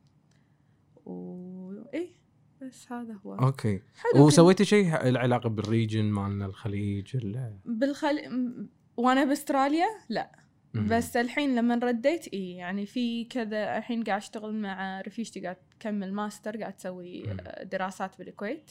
واي 1.04 2.16
بس 2.62 2.92
هذا 2.92 3.14
هو. 3.26 3.34
okay. 3.34 3.80
وسويتي 4.16 4.64
شيء 4.64 5.02
له 5.10 5.20
علاقه 5.20 5.48
بال 5.48 5.62
region 5.62 6.04
مالنا 6.04 6.46
الخليج 6.46 7.16
ال- 7.16 7.58
بالخل 7.64 8.30
م- 8.30 8.68
وأنا 8.96 9.24
بأستراليا؟ 9.24 9.86
لا. 10.08 10.45
بس 10.84 11.16
الحين 11.16 11.54
لما 11.54 11.74
رديت 11.74 12.28
إي 12.34 12.50
يعني 12.56 12.86
في 12.86 13.24
كذا 13.24 13.78
الحين 13.78 14.04
قاعد 14.04 14.20
أشتغل 14.20 14.54
مع 14.54 15.00
رفيجتي 15.00 15.40
قاعد 15.40 15.56
تكمل 15.80 16.12
ماستر 16.12 16.60
قاعد 16.60 16.72
تسوي. 16.76 17.30
آه، 17.30 17.62
دراسات 17.64 18.18
بالكويت 18.18 18.70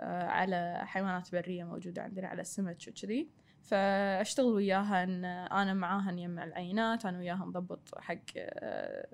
آه، 0.00 0.22
على 0.26 0.80
حيوانات 0.84 1.32
برية 1.32 1.64
موجودة 1.64 2.02
عندنا 2.02 2.28
على 2.28 2.40
السمك 2.40 2.76
وكذي. 2.88 3.28
فأشتغل 3.62 4.46
وياها 4.46 5.02
إن 5.04 5.24
أنا 5.24 5.74
معاها 5.74 6.12
نجمع 6.12 6.44
العينات 6.44 7.06
أنا 7.06 7.18
وياها 7.18 7.44
نضبط 7.46 7.98
حق 7.98 8.16
آه، 8.36 9.06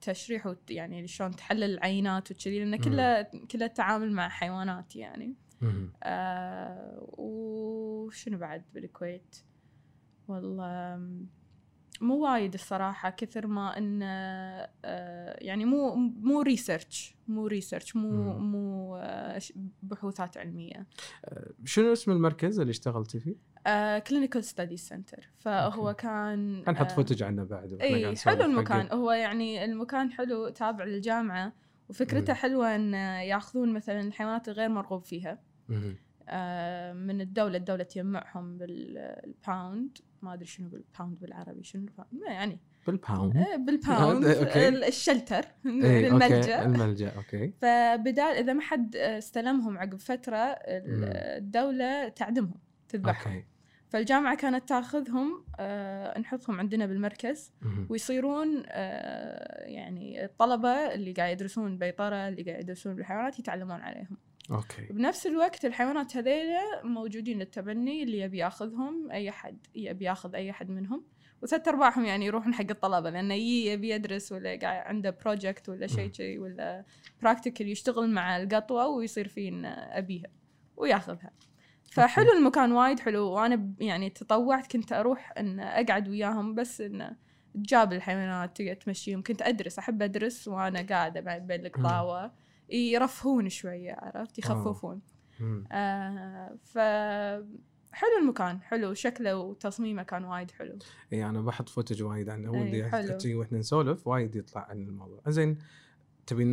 تشريح 0.00 0.46
وت- 0.46 0.70
يعني 0.70 1.06
شلون 1.06 1.30
تحلل 1.36 1.64
العينات 1.74 2.30
وكذي 2.30 2.64
لأن 2.64 2.76
كله 2.76 3.22
كله 3.22 3.64
التعامل 3.66 4.12
مع 4.12 4.28
حيوانات 4.28 4.96
يعني. 4.96 5.34
آه 6.02 6.98
وشنو 7.18 8.38
بعد 8.38 8.62
بالكويت؟ 8.74 9.36
والله 10.28 10.96
مو 12.02 12.24
وايد 12.24 12.54
الصراحة 12.54 13.10
كثر 13.10 13.46
ما 13.46 13.78
انه 13.78 14.06
آه 14.06 15.38
يعني 15.40 15.64
مو 15.64 15.94
مو 15.96 16.42
research 16.42 17.16
مو 17.28 17.46
research 17.46 17.96
مو 17.96 18.38
مم. 18.38 18.52
مو 18.52 18.96
آه 18.96 19.40
بحوثات 19.82 20.36
علمية 20.36 20.86
شنو 21.64 21.92
اسم 21.92 22.12
المركز 22.12 22.60
اللي 22.60 22.70
اشتغلتي 22.70 23.20
فيه؟ 23.20 23.52
clinical 23.98 24.44
study 24.44 24.76
center 24.76 25.30
فهو 25.38 25.88
okay. 25.88 26.02
كان 26.02 26.62
حنحط 26.66 26.90
آه، 26.90 26.94
footage 26.94 27.22
عنه 27.22 27.44
بعد 27.44 27.78
إي 27.80 28.16
حلو 28.16 28.44
المكان 28.44 28.88
هو 28.92 29.12
يعني 29.12 29.64
المكان 29.64 30.12
حلو 30.12 30.48
تابع 30.48 30.84
للجامعة 30.84 31.52
وفكرته 31.88 32.32
مم. 32.32 32.38
حلوة 32.38 32.76
إن 32.76 32.94
ياخذون 32.94 33.72
مثلا 33.72 34.00
الحيوانات 34.00 34.48
الغير 34.48 34.68
مرغوب 34.68 35.04
فيها 35.04 35.38
مم. 35.68 35.96
آه، 36.28 36.92
من 36.92 37.20
الدولة 37.20 37.56
الدولة 37.56 37.84
تجمعهم 37.84 38.58
بال 38.58 38.98
pound 38.98 39.98
ما 40.22 40.34
أدري 40.34 40.46
شنو 40.46 40.68
بال 40.68 40.82
pound 40.82 41.18
بالعربي 41.20 41.62
شنو 41.62 41.86
يعني 42.26 42.58
بال 42.86 43.00
pound 43.00 43.36
آه، 43.36 43.56
بال 43.56 43.75
pound 43.75 44.24
okay. 44.24 44.68
ال- 44.68 44.84
ال 44.84 44.91
shelter 44.91 45.44
اي 45.66 45.70
okay. 45.70 46.08
الملجأ. 46.08 46.62
الملجأ 46.64 47.12
okay. 47.16 47.52
فبدال 47.62 48.24
إذا 48.36 48.52
ما 48.52 48.60
حد 48.60 48.96
استلمهم 48.96 49.78
عقب 49.78 49.96
فترة 49.96 50.36
ال- 50.36 51.00
مم. 51.00 51.10
الدولة 51.14 52.08
تعدمهم 52.08 52.60
تذبحهم. 52.88 53.32
okay. 53.32 53.44
فالجامعة 53.88 54.36
كانت 54.36 54.68
تاخذهم 54.68 55.44
آه، 55.60 56.18
نحطهم 56.18 56.60
عندنا 56.60 56.86
بالمركز. 56.86 57.52
ويصيرون 57.88 58.62
آه، 58.66 59.64
يعني 59.68 60.24
الطلبة 60.24 60.68
اللي 60.68 61.12
قاعد 61.12 61.32
يدرسون 61.32 61.78
بيطرة 61.78 62.28
اللي 62.28 62.42
قاعد 62.42 62.60
يدرسون 62.60 62.94
بالحيوانات 62.94 63.38
يتعلمون 63.38 63.80
عليهم. 63.80 64.16
okay. 64.50 64.86
بنفس 64.90 65.26
الوقت 65.26 65.64
الحيوانات 65.64 66.16
هذيلا 66.16 66.84
موجودين 66.84 67.38
للتبني 67.38 68.02
اللي 68.02 68.18
يبي 68.18 68.38
ياخذهم 68.38 69.10
أي 69.10 69.30
حد 69.30 69.66
يبي 69.74 70.04
ياخذ 70.04 70.34
أي 70.34 70.52
حد 70.52 70.70
منهم. 70.70 71.04
وثلاث 71.42 71.68
أرباعهم 71.68 72.04
يعني 72.04 72.26
يروحون 72.26 72.54
حق 72.54 72.70
الطلبة 72.70 73.10
لأنه 73.10 73.34
يي 73.34 73.66
يبي 73.66 73.90
يدرس 73.90 74.32
ولا 74.32 74.58
قاعد 74.58 74.86
عنده 74.86 75.10
project 75.10 75.68
ولا 75.68 75.86
شيء. 75.86 76.10
كذي 76.10 76.38
ولا 76.38 76.84
practical 77.22 77.68
يشتغل 77.68 78.10
مع 78.10 78.36
القطوة 78.36 78.86
ويصير 78.86 79.28
فيه 79.28 79.48
إنه 79.48 79.68
أبيها 79.68 80.30
وياخذها. 80.76 81.30
فحلو 81.84 82.32
المكان 82.32 82.72
وايد 82.72 83.00
حلو. 83.00 83.30
وأنا 83.30 83.74
يعني 83.80 84.10
تطوعت 84.10 84.72
كنت 84.72 84.92
أروح 84.92 85.32
إن 85.38 85.60
أقعد 85.60 86.08
وياهم 86.08 86.54
بس 86.54 86.80
انه 86.80 87.16
تجاب 87.54 87.92
الحيوانات 87.92 88.62
تمشيهم 88.62 89.22
كنت 89.22 89.42
أدرس 89.42 89.78
أحب 89.78 90.02
أدرس 90.02 90.48
وأنا 90.48 90.82
قاعدة 90.82 91.20
بعد 91.20 91.46
بين 91.46 91.66
القطاوة. 91.66 92.32
يرفهون 92.72 93.48
شوية 93.48 93.96
عرفت؟ 93.98 94.38
يخففون. 94.38 95.00
مم. 95.40 95.64
آه 95.72 96.56
ف 96.64 96.78
حلو 97.92 98.18
المكان 98.22 98.62
حلو. 98.62 98.94
شكله 98.94 99.36
وتصميمه 99.36 100.02
كان 100.02 100.24
وايد 100.24 100.50
حلو. 100.50 100.78
إي 101.12 101.24
أنا 101.24 101.40
بحط 101.40 101.68
فوتج 101.68 102.02
وايد 102.02 102.28
عنه 102.28 102.88
حلو. 102.90 103.18
تجي 103.18 103.34
وإحنا 103.34 103.58
نسولف 103.58 104.06
وايد 104.06 104.36
يطلع 104.36 104.66
عن 104.70 104.82
الموضوع. 104.82 105.20
زين 105.28 105.58
تبين 106.26 106.48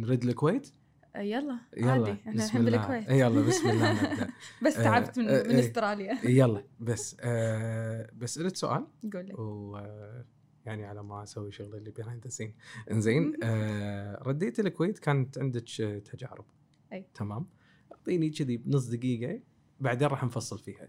نرد 0.00 0.24
الكويت؟ 0.24 0.72
آه، 1.16 1.20
يلا 1.20 1.58
يلا 1.76 1.90
عادي. 1.92 2.12
إحنا 2.12 2.32
بسم 2.32 2.44
الحين 2.44 2.60
الله 2.60 2.78
بالكويت 2.78 3.08
يلا 3.10 3.46
بسم 3.46 3.70
الله. 3.70 3.92
نبدأ. 4.12 4.28
بس 4.62 4.76
آه، 4.76 4.82
تعبت 4.84 5.18
من, 5.18 5.28
آه، 5.28 5.42
من. 5.42 5.58
استراليا. 5.58 6.18
يلا 6.24 6.64
بس 6.80 7.16
آه 7.20 8.10
بس 8.14 8.38
اريد 8.38 8.56
سؤال. 8.56 8.86
قول 9.12 9.26
لي 9.26 9.32
آه، 9.32 10.24
يعني 10.66 10.84
على 10.84 11.02
ما 11.02 11.22
أسوي 11.22 11.52
شغلي 11.52 11.78
اللي 11.78 11.90
بيهايند 11.90 12.24
ذا 12.24 12.30
سين 12.30 12.54
إنزين 12.90 13.32
آه 13.42 14.22
رديت 14.22 14.60
الكويت 14.60 14.98
كانت 14.98 15.38
عندك 15.38 15.64
تجارب. 16.04 16.44
أي. 16.92 17.06
تمام. 17.14 17.46
أعطيني 17.92 18.30
كذي 18.30 18.56
بنص 18.56 18.86
دقيقة 18.86 19.40
بعدين 19.80 20.08
راح 20.08 20.24
نفصل 20.24 20.58
فيها. 20.58 20.88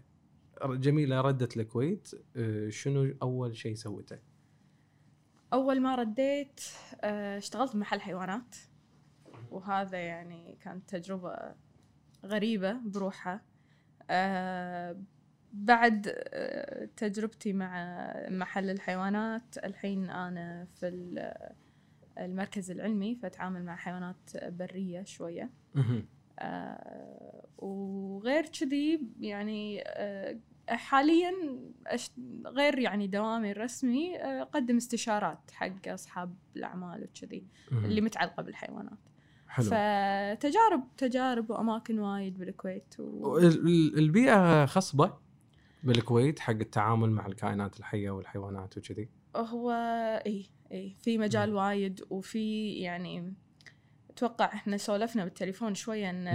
جميلة 0.64 1.20
ردت 1.20 1.56
الكويت. 1.56 2.08
آه 2.36 2.68
شنو 2.68 3.14
أول 3.22 3.56
شيء 3.56 3.74
سوته؟ 3.74 4.18
أول 5.52 5.80
ما 5.80 5.94
رديت 5.94 6.60
آه، 7.00 7.38
اشتغلت 7.38 7.74
بمحل 7.76 8.00
حيوانات. 8.00 8.56
وهذا 9.50 9.98
يعني 9.98 10.58
كانت 10.60 10.88
تجربة 10.88 11.54
غريبة 12.24 12.72
بروحها. 12.72 13.42
آه، 14.10 14.96
بعد 15.64 16.12
آه، 16.16 16.88
تجربتي 16.96 17.52
مع 17.52 18.02
محل 18.28 18.70
الحيوانات 18.70 19.58
الحين 19.64 20.10
أنا 20.10 20.66
في 20.80 20.88
ال- 20.88 21.32
المركز 22.18 22.70
العلمي 22.70 23.14
فأتعامل 23.14 23.64
مع 23.64 23.76
حيوانات 23.76 24.16
برية 24.44 25.02
شوية. 25.04 25.50
آه، 26.38 27.44
وغير 27.58 28.46
كذي 28.46 29.00
يعني 29.20 29.82
آه، 29.86 30.36
حاليا 30.68 31.32
غير 32.46 32.78
يعني 32.78 33.06
دوامي 33.06 33.50
الرسمي 33.50 34.16
آه، 34.18 34.42
أقدم 34.42 34.76
استشارات 34.76 35.50
حق 35.52 35.88
أصحاب 35.88 36.34
الأعمال 36.56 37.04
وكذي. 37.04 37.44
اللي 37.72 38.00
متعلقة 38.00 38.42
بالحيوانات 38.42 38.98
حلو 39.48 39.64
فتجارب 39.64 40.82
تجارب 40.96 41.50
وأماكن 41.50 41.98
وايد 41.98 42.38
بالكويت 42.38 42.94
و... 42.98 43.38
ال- 43.38 43.44
ال- 43.66 43.98
البيئة 43.98 44.66
خصبة 44.66 45.25
بالكويت 45.86 46.38
حق 46.38 46.52
التعامل 46.52 47.10
مع 47.10 47.26
الكائنات 47.26 47.78
الحية 47.78 48.10
والحيوانات 48.10 48.78
وكذي 48.78 49.08
هو 49.36 49.70
إي 50.26 50.46
إي 50.72 50.94
في 51.00 51.18
مجال 51.18 51.50
مم. 51.50 51.56
وايد 51.56 52.00
وفي 52.10 52.72
يعني 52.72 53.34
أتوقع 54.10 54.44
إحنا 54.44 54.76
سولفنا 54.76 55.24
بالتليفون 55.24 55.74
شوية 55.74 56.10
إن 56.10 56.26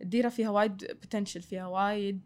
الديرة 0.00 0.28
فيها 0.28 0.50
وايد 0.50 0.96
potential 1.02 1.42
فيها 1.42 1.66
وايد 1.66 2.22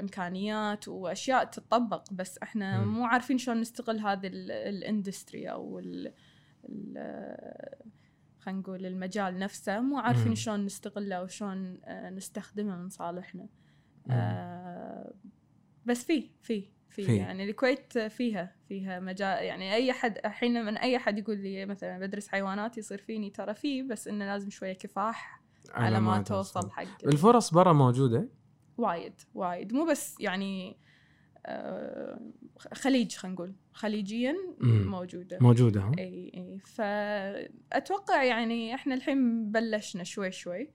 إمكانيات 0.00 0.88
وأشياء 0.88 1.44
تطبق 1.44 2.12
بس 2.12 2.38
إحنا 2.38 2.84
مم. 2.84 2.94
مو 2.94 3.04
عارفين 3.04 3.38
شلون 3.38 3.60
نستغل 3.60 3.98
هذه 3.98 4.30
ال 4.32 4.45
industry 4.45 5.50
أو 5.50 5.78
ال 5.78 6.12
خلينا 8.44 8.60
نقول 8.60 8.86
المجال 8.86 9.38
نفسه 9.38 9.80
مو 9.80 9.98
عارفين. 9.98 10.34
شلون 10.34 10.64
نستغله 10.64 11.22
وشلون 11.22 11.80
آه، 11.84 12.10
نستخدمه 12.10 12.76
من 12.76 12.88
صالحنا. 12.88 13.48
آه، 14.10 14.73
بس 15.86 16.04
في 16.04 16.30
في 16.42 16.64
في 16.90 17.02
في. 17.04 17.16
يعني 17.16 17.44
الكويت 17.44 17.98
فيها 17.98 18.56
فيها 18.68 19.00
مجال 19.00 19.44
يعني 19.44 19.74
أي 19.74 19.92
حد 19.92 20.18
الحين 20.24 20.64
من 20.64 20.76
أي 20.76 20.98
حد 20.98 21.18
يقول 21.18 21.38
لي 21.38 21.66
مثلا 21.66 21.98
بدرس 21.98 22.28
حيوانات 22.28 22.78
يصير 22.78 22.98
فيني 22.98 23.30
ترى 23.30 23.54
فيه 23.54 23.82
بس 23.82 24.08
إنه 24.08 24.24
لازم 24.26 24.50
شوية 24.50 24.72
كفاح 24.72 25.42
على 25.70 26.00
ما 26.00 26.22
توصل 26.22 26.70
حق 26.70 27.04
الفرص 27.06 27.54
برا 27.54 27.72
موجودة 27.72 28.28
وايد 28.78 29.12
وايد 29.34 29.72
مو 29.72 29.84
بس 29.84 30.20
يعني 30.20 30.76
آه، 31.46 32.20
خليج 32.72 33.16
خلينا 33.16 33.34
نقول 33.34 33.54
خليجيا. 33.72 34.34
موجودة 34.60 35.38
موجودة 35.40 35.80
ها؟ 35.80 35.92
إي 35.98 36.32
إي 36.34 36.58
فأتوقع 36.58 38.22
يعني 38.24 38.74
إحنا 38.74 38.94
الحين 38.94 39.50
بلشنا 39.52 40.04
شوي 40.04 40.32
شوي. 40.32 40.70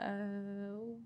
آه، 0.00 0.98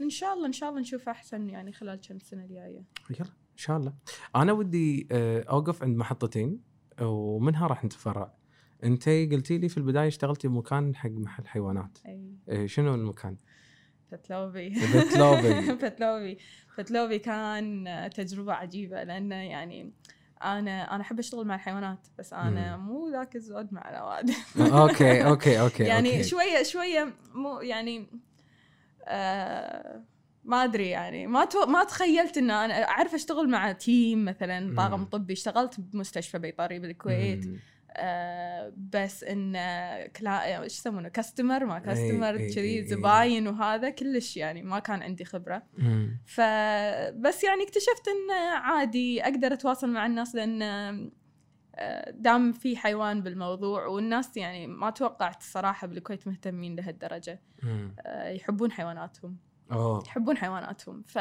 إن 0.00 0.10
شاء 0.10 0.34
الله 0.34 0.46
إن 0.46 0.52
شاء 0.52 0.68
الله 0.68 0.80
نشوف 0.80 1.08
أحسن 1.08 1.48
يعني 1.48 1.72
خلال 1.72 2.00
كم 2.08 2.18
سنة 2.18 2.44
الجاية. 2.44 2.84
يلا 3.10 3.20
إن 3.52 3.56
شاء 3.56 3.76
الله. 3.76 3.92
أنا 4.36 4.52
ودي 4.52 5.08
آه، 5.12 5.42
أوقف 5.50 5.82
عند 5.82 5.96
محطتين 5.96 6.60
ومنها 7.00 7.66
راح 7.66 7.84
نتفرع. 7.84 8.34
أنت 8.84 9.08
قلتي 9.08 9.58
لي 9.58 9.68
في 9.68 9.76
البداية 9.78 10.08
اشتغلتي 10.08 10.48
بمكان 10.48 10.96
حق 10.96 11.10
محل 11.10 11.46
حيوانات. 11.46 11.98
أي. 12.06 12.36
آه، 12.48 12.66
شنو 12.66 12.94
المكان؟ 12.94 13.36
فتلوبي 14.10 14.74
فتلوبي. 14.74 15.62
فتلوبي 15.82 16.38
فتلوبي 16.76 17.18
كان 17.18 18.10
تجربة 18.14 18.52
عجيبة 18.52 19.02
لأنه 19.02 19.34
يعني 19.34 19.92
أنا 20.44 20.94
أنا 20.94 21.02
أحب 21.02 21.18
أشتغل 21.18 21.46
مع 21.46 21.54
الحيوانات 21.54 22.06
بس 22.18 22.32
أنا 22.32 22.76
مم. 22.76 22.86
مو 22.86 23.08
ذاك 23.08 23.36
الزود 23.36 23.74
مع 23.74 23.90
الأوادم 23.90 24.34
okay 24.60 25.26
okay 25.26 25.60
okay 25.60 25.84
يعني 25.92 26.10
okay. 26.10 26.22
شوية 26.24 26.62
شوية 26.62 27.14
مو 27.34 27.60
يعني 27.60 28.06
آه 29.08 30.04
ما 30.44 30.64
أدري 30.64 30.88
يعني 30.88 31.26
ما 31.26 31.44
تو... 31.44 31.66
ما 31.66 31.84
تخيلت 31.84 32.38
ان 32.38 32.50
أنا 32.50 32.88
أعرف 32.88 33.14
أشتغل 33.14 33.48
مع 33.48 33.72
team 33.72 34.24
مثلا 34.24 34.76
طاقم. 34.76 35.04
طبي 35.04 35.32
اشتغلت 35.32 35.80
بمستشفى 35.80 36.38
بيطري 36.38 36.78
بالكويت. 36.78 37.44
آه 37.92 38.72
بس 38.92 39.24
إن 39.24 39.52
كلا 40.06 40.62
إيش 40.62 40.78
يسمونه 40.78 41.08
كاستمر 41.08 41.64
ما 41.64 41.78
كاستمر 41.78 42.34
إي، 42.36 42.44
إي، 42.46 42.54
كذي 42.54 42.78
إي. 42.78 42.86
زباين 42.86 43.48
وهذا 43.48 43.90
كلش 43.90 44.36
يعني 44.36 44.62
ما 44.62 44.78
كان 44.78 45.02
عندي 45.02 45.24
خبرة. 45.24 45.62
فبس 46.26 47.44
يعني 47.44 47.62
اكتشفت 47.62 48.08
إن 48.08 48.30
عادي 48.54 49.22
أقدر 49.22 49.52
أتواصل 49.52 49.90
مع 49.90 50.06
الناس 50.06 50.34
لأن 50.34 51.10
دام 52.10 52.52
في 52.52 52.76
حيوان 52.76 53.22
بالموضوع 53.22 53.86
والناس 53.86 54.36
يعني 54.36 54.66
ما 54.66 54.90
توقعت 54.90 55.40
الصراحه 55.40 55.86
بالكويت 55.86 56.26
مهتمين 56.28 56.76
لهالدرجة. 56.76 57.40
آه، 58.06 58.28
يحبون 58.30 58.72
حيواناتهم. 58.72 59.36
أوه. 59.72 60.02
يحبون 60.06 60.36
حيواناتهم. 60.36 61.02
ف 61.02 61.16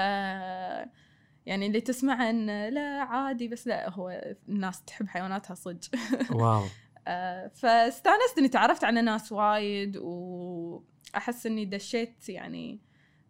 يعني 1.45 1.67
اللي 1.67 1.81
تسمع 1.81 2.29
إن 2.29 2.69
لا 2.69 2.81
عادي 3.03 3.47
بس 3.47 3.67
لا 3.67 3.89
هو 3.89 4.35
الناس 4.49 4.83
تحب 4.83 5.07
حيواناتها 5.07 5.53
صدق. 5.53 5.89
واو. 6.41 6.63
آه، 7.07 7.47
فاستانست 7.47 8.37
إني 8.37 8.47
تعرفت 8.47 8.83
على 8.83 9.01
ناس 9.01 9.31
وايد 9.31 9.97
وأحس 9.97 11.45
إني 11.45 11.65
دشيت 11.65 12.29
يعني 12.29 12.79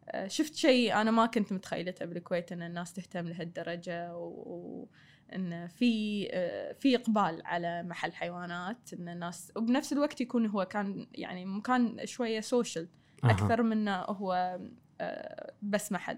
آه، 0.09 0.27
شفت 0.27 0.55
شيء 0.55 0.93
أنا 1.01 1.11
ما 1.11 1.25
كنت 1.25 1.53
متخيلته 1.53 2.05
بالكويت 2.05 2.51
إن 2.51 2.61
الناس 2.61 2.93
تهتم 2.93 3.27
لهالدرجة 3.27 4.15
و- 4.15 4.87
وان 5.31 5.67
في 5.67 6.27
آه، 6.31 6.73
في 6.73 6.95
إقبال 6.95 7.41
على 7.45 7.83
محل 7.83 8.13
حيوانات 8.13 8.93
إن 8.93 9.09
الناس 9.09 9.51
وبنفس 9.55 9.93
الوقت 9.93 10.21
يكون 10.21 10.45
هو 10.45 10.65
كان 10.65 11.07
يعني 11.15 11.45
مكان 11.45 12.05
شوية 12.05 12.39
social. 12.39 12.87
أكثر 13.23 13.63
من 13.63 13.87
هو 13.87 14.59
آه، 15.01 15.53
بس 15.61 15.91
محل. 15.91 16.17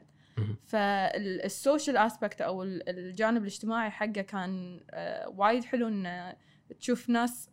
فال 0.66 0.99
social 0.99 1.98
aspect 1.98 2.42
أو 2.42 2.64
ال- 2.64 2.90
الجانب 2.90 3.42
الاجتماعي 3.42 3.90
حقه 3.90 4.22
كان 4.22 4.80
آه، 4.92 5.30
وايد 5.30 5.64
حلو 5.64 5.88
إن 5.88 6.34
تشوف 6.80 7.10
ناس 7.10 7.50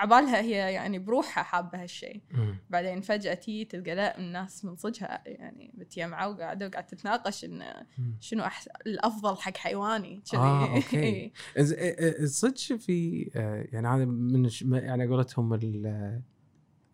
عبالها 0.00 0.40
هي 0.40 0.72
يعني 0.72 0.98
بروحها 0.98 1.44
حابة 1.44 1.82
هالشيء. 1.82 2.20
بعدين 2.70 3.00
فجأة 3.00 3.34
تي 3.34 3.64
تلقى 3.64 3.94
لا 3.94 4.18
الناس 4.18 4.64
من 4.64 4.76
صجها 4.76 5.22
يعني 5.26 5.72
متجمعة 5.74 6.28
وقاعدة 6.28 6.66
وقاعدة 6.66 6.86
تتناقش 6.86 7.44
انه. 7.44 7.72
شنو 8.20 8.42
أحسن 8.44 8.70
الأفضل 8.86 9.36
حق 9.36 9.56
حيواني 9.56 10.22
كذي 10.32 10.40
آه،. 10.40 10.80
إز- 11.62 11.74
إ- 11.74 12.20
إ- 12.20 12.24
صدق 12.24 12.76
في 12.76 13.30
آه، 13.36 13.66
يعني 13.72 13.88
هذا 13.88 14.04
من 14.04 14.48
يعني 14.72 15.06
قولتهم 15.06 15.54
ال- 15.54 16.22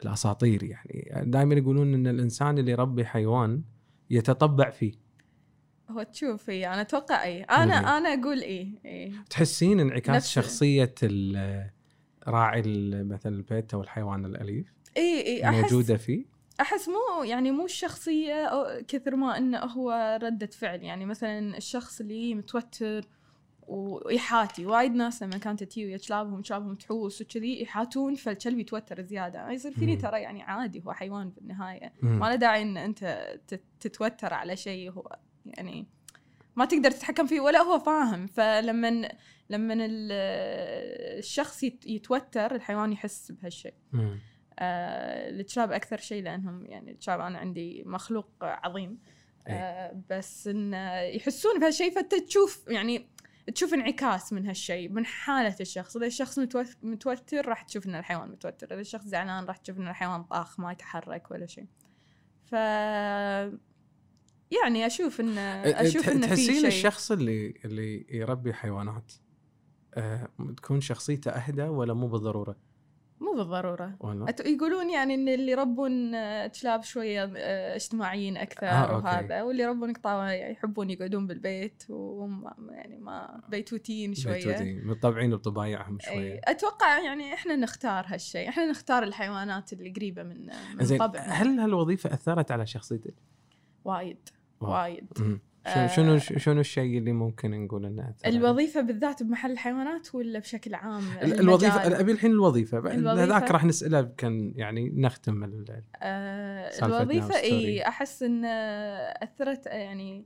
الأساطير 0.02 0.62
يعني 0.62 1.12
دائما 1.26 1.54
يقولون 1.54 1.94
إن 1.94 2.06
الإنسان 2.06 2.58
اللي 2.58 2.72
يربي 2.72 3.04
حيوان 3.04 3.62
يتطبع 4.10 4.70
فيه 4.70 4.92
هو 5.90 6.02
تشوف 6.02 6.50
هي 6.50 6.66
أنا 6.66 6.80
أتوقع 6.80 7.24
إي 7.24 7.42
أنا. 7.42 7.98
أنا 7.98 8.08
أقول 8.08 8.40
إي 8.42 8.78
إي 8.84 9.12
تحسين 9.30 9.80
انعكاس 9.80 10.28
شخصية 10.28 10.94
ال- 11.02 11.70
راعي 12.28 12.62
مثلا 13.04 13.36
البيت 13.36 13.74
أو 13.74 13.80
الحيوان 13.80 14.24
الأليف 14.24 14.72
إي 14.96 15.26
إي 15.26 15.44
أحس 15.44 15.62
موجودة 15.72 15.96
فيه؟ 15.96 16.24
أحس 16.60 16.88
مو 16.88 17.22
يعني 17.24 17.50
مو 17.50 17.64
الشخصية 17.64 18.44
أو 18.44 18.82
كثر 18.88 19.16
ما 19.16 19.38
إنه 19.38 19.58
هو 19.58 20.18
ردة 20.22 20.46
فعل. 20.46 20.82
يعني 20.82 21.06
مثلا 21.06 21.56
الشخص 21.56 22.00
اللي 22.00 22.34
متوتر 22.34 23.04
ويحاتي. 23.68 24.66
وايد 24.66 24.92
ناس 24.94 25.22
لما 25.22 25.38
كانت 25.38 25.62
تجي 25.64 25.86
ويا 25.86 25.96
كلابهم 26.08 26.42
كلابهم 26.42 26.74
تحوس 26.74 27.20
وكذي 27.22 27.62
يحاتون 27.62 28.14
فالكلب 28.14 28.58
يتوتر 28.58 29.02
زيادة. 29.02 29.50
يصير 29.50 29.72
فيني. 29.72 29.96
ترى 29.96 30.20
يعني 30.20 30.42
عادي 30.42 30.82
هو 30.86 30.92
حيوان 30.92 31.30
بالنهايه. 31.30 31.92
ما 32.02 32.26
له 32.26 32.34
داعي 32.34 32.62
إن 32.62 32.76
أنت 32.76 33.34
تت- 33.48 33.62
تتوتر 33.80 34.34
على 34.34 34.56
شيء 34.56 34.90
هو. 34.90 35.16
يعني 35.46 35.86
ما 36.56 36.64
تقدر 36.64 36.90
تتحكم 36.90 37.26
فيه 37.26 37.40
ولا 37.40 37.58
هو 37.62 37.78
فاهم. 37.78 38.26
فلما 38.26 39.08
لما 39.50 39.74
ال- 39.74 40.12
الشخص 41.18 41.62
يت- 41.62 41.86
يتوتر 41.86 42.54
الحيوان 42.54 42.92
يحس 42.92 43.32
بهالشيء. 43.32 43.74
آه، 44.58 45.28
الكلاب 45.30 45.72
أكثر 45.72 45.96
شيء 45.96 46.22
لأنهم 46.22 46.66
يعني 46.66 46.90
الكلاب 46.92 47.20
أنا 47.20 47.38
عندي 47.38 47.82
مخلوق 47.86 48.28
عظيم. 48.40 48.98
إيه. 49.48 49.54
آه، 49.54 50.02
بس 50.10 50.48
إن 50.48 50.72
يحسون 51.14 51.60
بهالشيء 51.60 51.94
فانت 51.94 52.14
تشوف 52.14 52.64
يعني 52.68 53.08
تشوف 53.54 53.74
انعكاس 53.74 54.32
من 54.32 54.46
هالشيء 54.46 54.88
من 54.88 55.06
حالة 55.06 55.56
الشخص. 55.60 55.96
إذا 55.96 56.06
الشخص 56.06 56.38
متوت- 56.38 56.76
متوتر 56.84 57.48
راح 57.48 57.62
تشوف 57.62 57.86
إن 57.86 57.94
الحيوان 57.94 58.28
متوتر. 58.28 58.66
إذا 58.72 58.80
الشخص 58.80 59.04
زعلان 59.04 59.44
راح 59.44 59.56
تشوف 59.56 59.78
إن 59.78 59.88
الحيوان 59.88 60.22
طاخ 60.22 60.60
ما 60.60 60.72
يتحرك 60.72 61.30
ولا 61.30 61.46
شيء. 61.46 61.66
ف 62.44 62.54
يعني 64.62 64.86
أشوف 64.86 65.20
ان 65.20 65.38
أشوف 65.38 66.02
تح- 66.02 66.08
إن 66.08 66.20
في 66.20 66.26
تحسين 66.28 66.54
شيء. 66.54 66.66
الشخص 66.66 67.12
اللي 67.12 67.54
اللي 67.64 68.06
يربي 68.10 68.52
حيوانات. 68.54 69.12
آه، 69.94 70.28
تكون 70.56 70.80
شخصيته 70.80 71.30
أهدى 71.30 71.62
ولا 71.62 71.94
مو 71.94 72.06
بالضرورة؟ 72.06 72.56
مو 73.20 73.32
بالضرورة. 73.36 73.96
ولا 74.00 74.34
يقولون 74.46 74.90
يعني 74.90 75.14
إن 75.14 75.28
اللي 75.28 75.52
يربون 75.52 76.10
كلاب 76.48 76.82
شوية 76.82 77.32
آه، 77.36 77.76
اجتماعيين 77.76 78.36
أكثر 78.36 78.66
آه، 78.66 78.70
أوكي. 78.70 79.04
وهذا 79.06 79.42
واللي 79.42 79.62
يربون 79.62 79.92
قطاوة 79.92 80.32
يحبون 80.32 80.90
يقعدون 80.90 81.26
بالبيت 81.26 81.82
وهم 81.88 82.44
يعني 82.70 82.96
ما 82.96 83.40
بيتوتين 83.48 84.14
شوية. 84.14 84.34
بيتوتين 84.34 84.86
متطبعين 84.86 85.30
بطبايعهم 85.30 85.98
أي 86.08 86.14
شوية. 86.14 86.40
أتوقع 86.44 86.98
يعني 87.04 87.34
إحنا 87.34 87.56
نختار 87.56 88.04
هالشيء. 88.08 88.48
إحنا 88.48 88.70
نختار 88.70 89.02
الحيوانات 89.02 89.72
اللي 89.72 89.90
قريبة 89.90 90.22
من 90.22 90.46
من 90.74 90.84
زين 90.84 91.02
هل 91.16 91.58
هالوظيفة 91.58 92.14
أثرت 92.14 92.50
على 92.50 92.66
شخصيتك؟ 92.66 93.14
وايد. 93.84 94.28
وايد. 94.60 95.06
آه. 95.66 95.86
شنو 95.86 96.18
شنو 96.18 96.60
الشيء 96.60 96.98
اللي 96.98 97.12
ممكن 97.12 97.64
نقول 97.64 97.86
إنه؟ 97.86 98.14
الوظيفة 98.26 98.80
بالذات 98.80 99.22
بمحل 99.22 99.50
الحيوانات 99.50 100.14
ولا 100.14 100.38
بشكل 100.38 100.74
عام 100.74 101.02
ال- 101.22 101.40
الوظيفه؟ 101.40 102.00
أبي 102.00 102.12
الحين 102.12 102.30
الوظيفة. 102.30 102.78
هذاك 103.24 103.50
راح 103.50 103.64
نسأله 103.64 104.02
كان 104.18 104.52
يعني 104.56 104.88
نختم 104.96 105.44
ال- 105.44 105.82
آه 106.02 106.70
والستوري. 107.28 107.54
إي 107.54 107.88
أحس 107.88 108.22
إن 108.22 108.44
أثرت 109.22 109.66
يعني 109.66 110.24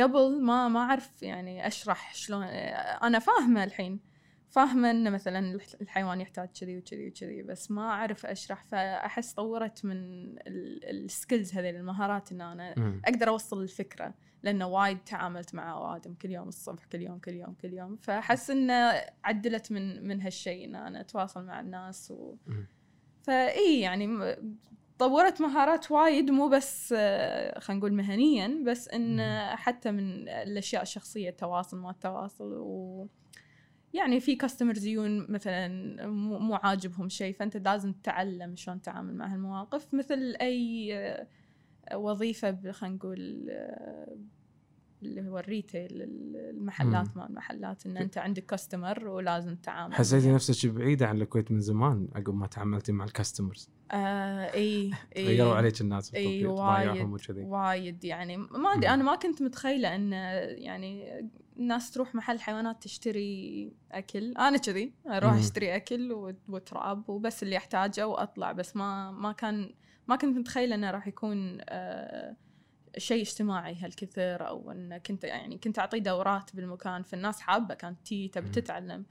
قبل 0.00 0.42
ما 0.42 0.68
ما 0.68 0.80
أعرف 0.80 1.22
يعني 1.22 1.66
أشرح 1.66 2.14
شلون 2.14 2.42
آه، 2.42 2.46
أنا 3.06 3.18
فاهمة 3.18 3.64
الحين 3.64 4.00
فاهمة 4.50 4.90
ان 4.90 5.12
مثلا 5.12 5.38
الح- 5.54 5.74
الحيوان 5.80 6.20
يحتاج 6.20 6.48
كذي 6.60 6.78
وكذي 6.78 7.08
وكذي 7.08 7.42
بس 7.42 7.70
ما 7.70 7.82
أعرف 7.82 8.26
أشرح 8.26 8.64
فأحس 8.64 9.32
طورت 9.32 9.84
من 9.84 9.96
ال 10.90 10.99
skills 10.99 11.54
هذه 11.54 11.70
المهارات 11.70 12.32
إن 12.32 12.40
أنا. 12.40 12.74
أقدر 13.04 13.28
أوصل 13.28 13.62
الفكرة 13.62 14.14
لأنه 14.42 14.66
وايد 14.66 14.98
تعاملت 14.98 15.54
مع 15.54 15.72
اوادم 15.72 16.14
كل 16.14 16.30
يوم 16.30 16.48
الصبح 16.48 16.84
كل 16.84 17.02
يوم 17.02 17.18
كل 17.18 17.32
يوم 17.34 17.54
كل 17.62 17.72
يوم 17.74 17.96
فأحس 17.96 18.50
إنه 18.50 19.02
عدلت 19.24 19.72
من 19.72 20.08
من 20.08 20.20
هالشيء 20.20 20.64
إن 20.64 20.74
أنا 20.74 21.00
أتواصل 21.00 21.44
مع 21.44 21.60
الناس 21.60 22.10
و. 22.10 22.34
فاي 23.22 23.80
يعني 23.80 24.36
طورت 24.98 25.40
مهارات 25.40 25.90
وايد 25.90 26.30
مو 26.30 26.48
بس 26.48 26.88
خلينا 27.58 27.78
نقول 27.80 27.92
مهنيا 27.94 28.62
بس 28.66 28.88
إن 28.88 29.20
حتى 29.56 29.90
من 29.90 30.28
الأشياء 30.28 30.82
الشخصيه 30.82 31.28
التواصل 31.30 31.78
ما 31.78 31.90
التواصل 31.90 32.52
و 32.52 33.08
يعني 33.96 34.20
في 34.20 34.36
customers 34.36 34.86
يجون 34.86 35.30
مثلا 35.30 36.06
مو 36.38 36.54
عاجبهم 36.54 37.08
شيء 37.08 37.34
فأنت 37.34 37.56
لازم 37.56 37.92
تتعلم 37.92 38.56
شلون 38.56 38.82
تتعامل 38.82 39.14
مع 39.14 39.26
هالمواقف 39.26 39.94
مثل 39.94 40.36
أي 40.40 40.94
آه، 40.94 41.26
وظيفة 41.94 42.72
خلينا 42.72 42.96
نقول 42.96 43.46
آه، 43.50 44.16
اللي 45.02 45.30
هو 45.30 45.38
ال 45.38 45.47
retail 45.47 46.02
المحلات. 46.02 47.16
مال 47.16 47.26
المحلات 47.26 47.86
إن 47.86 47.96
أنت 47.96 48.18
عندك 48.18 48.46
customer 48.46 49.08
ولازم 49.08 49.56
تتعامل 49.56 49.94
حسيتي. 49.94 50.32
نفسك 50.32 50.70
بعيدة 50.70 51.06
عن 51.06 51.22
الكويت 51.22 51.52
من 51.52 51.60
زمان 51.60 52.08
عقب 52.14 52.34
ما 52.34 52.46
تعاملتي 52.46 52.92
مع 52.92 53.04
ال 53.04 53.11
customers 53.11 53.70
آه 53.90 54.54
إي 54.54 54.90
إي 55.16 55.26
غيروا 55.26 55.54
عليك 55.54 55.80
الناس 55.80 56.14
إي 56.14 56.46
وايد 56.46 57.36
وايد 57.38 58.04
يعني 58.04 58.36
ما 58.36 58.72
أدري. 58.74 58.88
أنا 58.88 59.04
ما 59.04 59.16
كنت 59.16 59.42
متخيلة 59.42 59.96
إن 59.96 60.12
يعني 60.58 61.20
الناس 61.58 61.90
تروح 61.90 62.14
محل 62.14 62.40
حيوانات 62.40 62.82
تشتري 62.82 63.72
أكل. 63.92 64.32
أنا 64.36 64.56
كذي 64.58 64.92
أروح 65.06 65.32
مم. 65.32 65.38
أشتري 65.38 65.76
أكل 65.76 66.12
وت- 66.12 66.48
وتراب 66.48 67.10
وبس 67.10 67.42
اللي 67.42 67.56
أحتاجه 67.56 68.08
وأطلع. 68.08 68.52
بس 68.52 68.76
ما 68.76 69.10
ما 69.10 69.32
كان 69.32 69.74
ما 70.08 70.16
كنت 70.16 70.38
متخيلة 70.38 70.74
إنه 70.74 70.90
راح 70.90 71.06
يكون 71.08 71.58
آه 71.68 72.36
شيء 72.98 73.22
اجتماعي 73.22 73.76
هالكثر 73.76 74.48
أو 74.48 74.70
إن 74.70 74.98
كنت 74.98 75.24
يعني 75.24 75.58
كنت 75.58 75.78
أعطي 75.78 76.00
دورات 76.00 76.56
بالمكان. 76.56 77.02
فالناس 77.02 77.40
حابة 77.40 77.74
كانت 77.74 78.06
تي 78.06 78.28
تبي. 78.28 78.48
تتعلم. 78.48 79.04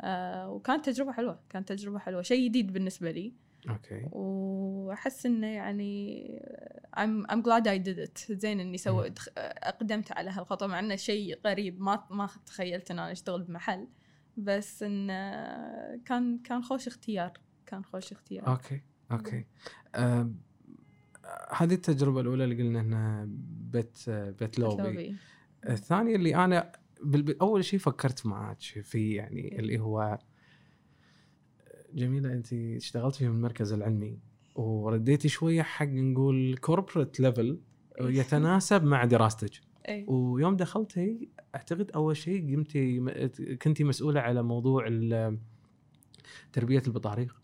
آه 0.00 0.50
وكانت 0.50 0.86
تجربة 0.90 1.12
حلوة 1.12 1.40
كانت 1.50 1.68
تجربة 1.68 1.98
حلوة. 1.98 2.22
شيء 2.22 2.44
جديد 2.48 2.72
بالنسبة 2.72 3.10
لي. 3.10 3.32
أوكي. 3.68 4.08
وأحس 4.12 5.26
إنه 5.26 5.46
يعني 5.46 6.26
I'm 6.96 7.26
I'm 7.30 7.42
glad 7.42 7.64
I 7.66 7.78
did 7.88 7.98
it. 8.08 8.32
زين 8.32 8.60
إني 8.60 8.78
سويت 8.78 9.18
أقدمت 9.38 10.12
على 10.12 10.30
هالخطوة. 10.30 10.68
مع 10.68 10.78
إنه 10.78 10.96
شيء 10.96 11.40
غريب 11.46 11.80
ما 11.80 12.04
ما 12.10 12.28
تخيلت 12.46 12.90
إن 12.90 12.98
أنا 12.98 13.12
أشتغل 13.12 13.42
بمحل. 13.42 13.88
بس 14.36 14.82
انه 14.82 15.32
كان 15.96 16.38
كان 16.38 16.62
خوش 16.62 16.86
اختيار. 16.86 17.32
كان 17.66 17.84
خوش 17.84 18.12
اختيار. 18.12 18.48
أوكي 18.48 18.82
أوكي. 19.12 19.44
أم، 19.94 20.40
هذه 21.56 21.74
التجربة 21.74 22.20
الأولى 22.20 22.44
اللي 22.44 22.62
قلنا 22.62 22.80
إنها 22.80 23.26
pet 23.72 24.10
pet 24.10 24.58
lobby. 24.58 24.82
lobby. 24.82 25.16
الثانية 25.68 26.16
اللي 26.16 26.36
أنا 26.36 26.72
أول 27.40 27.64
شيء 27.64 27.78
فكرت 27.78 28.26
معك 28.26 28.60
في 28.60 29.14
يعني 29.14 29.58
اللي 29.58 29.78
هو 29.78 30.18
جميلة 31.94 32.32
انت 32.32 32.52
اشتغلت 32.52 33.14
في 33.14 33.24
المركز 33.24 33.72
العلمي 33.72 34.18
ورديتي 34.54 35.28
شوية 35.28 35.62
حق 35.62 35.86
نقول 35.86 36.56
corporate 36.60 37.20
level 37.20 37.60
يتناسب 38.00 38.84
مع 38.84 39.04
دراستك. 39.04 39.50
اي 39.88 40.04
ويوم 40.08 40.56
دخلتي 40.56 41.28
أعتقد 41.54 41.90
أول 41.90 42.16
شيء 42.16 42.54
قمتي 42.56 43.00
كنتي 43.62 43.84
مسؤولة 43.84 44.20
على 44.20 44.42
موضوع 44.42 44.88
تربية 46.52 46.82
البطاريق. 46.86 47.36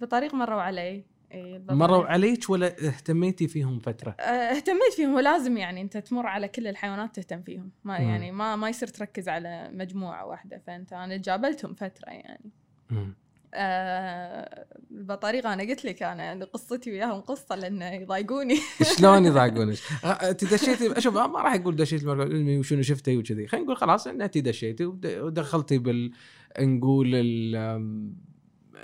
بطريق 0.00 0.34
مروا 0.34 0.62
علي. 0.62 1.04
بطريق- 1.34 1.72
مروا 1.72 2.04
عليك 2.04 2.50
ولا 2.50 2.66
اهتميتي 2.86 3.48
فيهم 3.48 3.78
فترة؟ 3.78 4.10
آه، 4.10 4.22
اهتميت 4.56 4.92
فيهم 4.96 5.14
ولازم 5.14 5.56
يعني 5.56 5.80
أنت 5.80 5.96
تمر 5.96 6.26
على 6.26 6.48
كل 6.48 6.66
الحيوانات 6.66 7.14
تهتم 7.16 7.42
فيهم. 7.42 7.70
ما 7.84 7.98
مم. 8.00 8.08
يعني 8.08 8.32
ما 8.32 8.56
ما 8.56 8.68
يصير 8.68 8.88
تركز 8.88 9.28
على 9.28 9.70
مجموعة 9.72 10.26
واحدة. 10.26 10.58
فأنت 10.66 10.92
أنا 10.92 11.16
جابلتهم 11.16 11.74
فترة 11.74 12.10
يعني. 12.10 12.50
مم. 12.90 13.14
آه 13.54 14.66
البطاريق 14.90 15.46
أنا 15.46 15.62
قلت 15.62 15.84
لك 15.84 16.02
أنا 16.02 16.44
قصتي 16.44 16.90
وياهم 16.90 17.20
قصة 17.20 17.54
لأنه 17.56 17.90
يضايقوني. 17.92 18.56
شلون 18.98 19.24
يضايقونك؟ 19.24 19.76
أ- 19.78 20.24
انت 20.24 20.44
دشيتي 20.44 21.00
شوف 21.00 21.14
ما 21.16 21.42
راح 21.42 21.54
أقول 21.54 21.76
دشيت 21.76 22.02
المركز 22.02 22.20
العلمي 22.30 22.58
وشنو 22.58 22.82
شفتي 22.82 23.16
وكذي، 23.16 23.46
خلينا 23.46 23.64
نقول 23.64 23.76
خلاص 23.76 24.06
ان 24.06 24.22
انت 24.22 24.38
دشيتي 24.38 24.84
ود- 24.84 25.06
ودخلتي 25.06 25.78
بال 25.78 26.12
نقول 26.60 27.14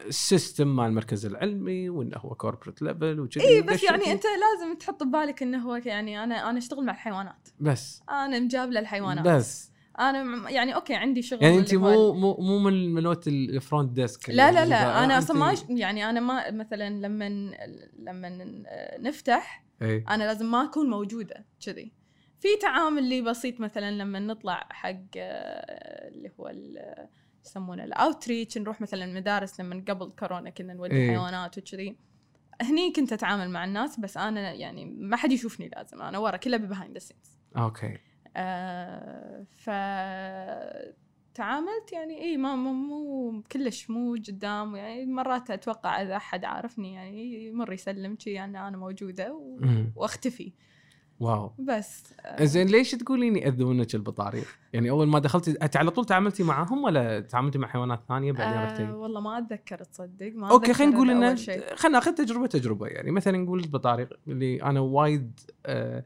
ال 0.06 0.16
system 0.16 0.76
مال 0.76 0.84
المركز 0.86 1.26
العلمي 1.26 1.88
وإنه 1.88 2.16
هو 2.16 2.34
corporate 2.34 2.82
level 2.82 3.20
وكذي. 3.20 3.44
اي 3.48 3.62
بس. 3.62 3.82
يعني 3.82 4.12
أنت 4.12 4.24
لازم 4.24 4.78
تحط 4.78 5.02
ببالك 5.02 5.42
إنه 5.42 5.58
هو 5.58 5.74
يعني 5.84 6.24
أنا 6.24 6.50
أنا 6.50 6.58
أشتغل 6.58 6.84
مع 6.84 6.92
الحيوانات. 6.92 7.48
بس. 7.60 8.02
أنا 8.10 8.38
مجابلة 8.40 8.80
الحيوانات. 8.80 9.24
بس. 9.26 9.70
أنا 9.98 10.50
يعني 10.50 10.74
أوكي 10.74 10.94
عندي 10.94 11.22
شغل 11.22 11.42
يعني 11.42 11.58
انت 11.58 11.74
مو 11.74 12.12
مو 12.12 12.36
مو 12.36 12.58
من 12.58 12.94
منوت 12.94 13.28
ال 13.28 13.39
front 13.39 13.92
desk 13.92 14.30
لا 14.30 14.52
لا 14.52 14.66
لا 14.66 15.04
أنا 15.04 15.18
أصلا 15.18 15.38
ما 15.38 15.54
يعني 15.68 16.10
أنا 16.10 16.20
ما 16.20 16.50
مثلا 16.50 16.90
لما 16.90 17.28
لما 17.98 18.54
نفتح 18.98 19.64
إيه. 19.82 20.04
أنا 20.08 20.24
لازم 20.24 20.50
ما 20.50 20.64
أكون 20.64 20.90
موجودة 20.90 21.44
كذي. 21.66 21.92
في 22.40 22.48
تعامل 22.62 23.02
لي 23.02 23.22
بسيط 23.22 23.60
مثلا 23.60 23.90
لما 23.90 24.18
نطلع 24.18 24.68
حق 24.70 25.00
اللي 25.16 26.30
هو 26.40 26.52
يسمونه 27.44 27.84
ال 27.84 27.93
outreach 27.93 28.58
نروح 28.58 28.80
مثلا 28.80 29.06
مدارس 29.06 29.60
لما 29.60 29.84
قبل 29.88 30.12
كورونا 30.18 30.50
كنا 30.50 30.74
نودي. 30.74 31.10
حيوانات 31.10 31.58
وكذي. 31.58 31.96
هني 32.62 32.92
كنت 32.92 33.12
أتعامل 33.12 33.50
مع 33.50 33.64
الناس 33.64 34.00
بس 34.00 34.16
أنا 34.16 34.52
يعني 34.52 34.84
ما 34.84 35.16
حد 35.16 35.32
يشوفني 35.32 35.68
لازم 35.68 36.02
أنا 36.02 36.18
ورا 36.18 36.36
كله 36.36 36.56
behind 36.56 36.94
the 36.94 36.98
scenes 36.98 37.38
أوكي. 37.56 37.98
ف 39.54 39.70
تعاملت 41.34 41.92
يعني 41.92 42.22
اي 42.22 42.36
ما 42.36 42.56
مو, 42.56 43.42
كلش 43.52 43.90
مو 43.90 44.14
قدام 44.28 44.76
يعني 44.76 45.06
مرات 45.06 45.50
أتوقع 45.50 46.02
إذا 46.02 46.16
أحد 46.16 46.44
عارفني 46.44 46.94
يعني 46.94 47.46
يمر 47.46 47.72
يسلم 47.72 48.16
شي 48.18 48.30
يعني 48.30 48.68
أنا 48.68 48.76
موجودة 48.76 49.34
و... 49.34 49.58
وأختفي 49.96 50.52
wow 51.20 51.52
بس 51.58 52.04
آه، 52.20 52.44
زين 52.44 52.66
ليش 52.66 52.90
تقولين 52.90 53.36
يأذونك 53.36 53.94
البطاريق؟ 53.94 54.46
يعني 54.72 54.90
أول 54.90 55.06
ما 55.06 55.18
دخلتي 55.18 55.50
أنت 55.50 55.76
على 55.76 55.90
طول 55.90 56.04
تعاملتي 56.04 56.42
معاهم 56.42 56.84
ولا 56.84 57.20
تعاملتي 57.20 57.58
مع 57.58 57.68
حيوانات 57.68 58.00
ثانية 58.08 58.32
بعدين 58.32 58.58
آه 58.58 58.64
رحتي؟ 58.64 58.82
والله 58.82 59.20
ما 59.20 59.38
أتذكر 59.38 59.84
تصدق 59.84 60.32
ما 60.34 60.50
أوكي 60.50 60.72
خلينا 60.72 60.92
نقول 60.92 61.10
انه. 61.10 61.34
خلينا 61.74 61.98
نأخذ 61.98 62.14
تجربة 62.14 62.46
تجربة 62.46 62.86
يعني 62.86 63.10
مثلا 63.10 63.38
نقول 63.38 63.60
البطاريق 63.60 64.08
اللي 64.28 64.62
أنا 64.62 64.80
وايد 64.80 65.40
آه 65.66 66.04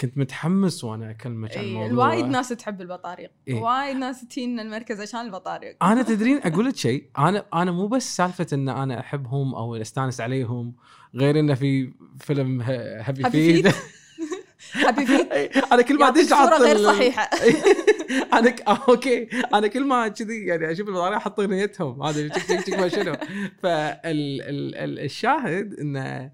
كنت 0.00 0.18
متحمس 0.18 0.84
وأنا 0.84 1.10
اكلمك 1.10 1.56
عن 1.56 1.64
إيه 1.64 1.68
الموضوع. 1.68 1.90
الوايد 1.90 2.26
ناس 2.26 2.48
تحب 2.48 2.80
البطاريق. 2.80 3.30
إيه. 3.48 3.60
وايد 3.60 3.96
ناس 3.96 4.20
تجينا 4.20 4.62
المركز 4.62 5.00
عشان 5.00 5.20
البطاريق. 5.20 5.84
أنا 5.84 6.02
تدرين 6.12 6.40
أقول 6.44 6.66
لك 6.66 6.76
شيء 6.76 7.04
أنا 7.18 7.44
أنا 7.54 7.70
مو 7.70 7.86
بس 7.86 8.16
سالفة 8.16 8.46
إن 8.52 8.68
أنا 8.68 9.00
أحبهم 9.00 9.54
أو 9.54 9.76
أستانس 9.76 10.20
عليهم 10.20 10.72
غير 11.14 11.40
إنه 11.40 11.54
في 11.54 11.92
فيلم 12.20 12.60
Happy 12.60 13.30
Feet 13.30 13.72
فيك 14.74 15.10
إي، 15.32 15.50
أنا 15.72 15.82
كل 15.82 15.98
ما 15.98 16.08
أدش 16.08 16.32
أحط 16.32 16.48
صورة 16.48 16.58
غير 16.58 16.78
صحيحة. 16.78 17.30
أنا 18.38 18.50
ك... 18.50 18.68
آه، 18.68 18.78
أوكي. 18.88 19.28
أنا 19.54 19.66
كل 19.66 19.84
ما 19.84 20.08
كذي 20.08 20.46
يعني 20.46 20.72
أشوف 20.72 20.88
البطاريق 20.88 21.16
أحط 21.16 21.40
أغنيتهم 21.40 22.02
هذا 22.02 22.28
شنو. 22.88 23.16
فالشاهد 23.62 25.74
إنه 25.74 26.30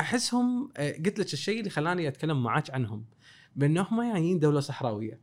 أحسهم 0.00 0.70
آه، 0.76 0.92
قلت 0.92 1.18
لك 1.18 1.32
الشيء 1.32 1.58
اللي 1.58 1.70
خلاني 1.70 2.08
أتكلم 2.08 2.42
معاك 2.42 2.70
عنهم 2.70 3.04
بانهم 3.56 4.12
جايين 4.12 4.38
دولة 4.38 4.60
صحراوية. 4.60 5.20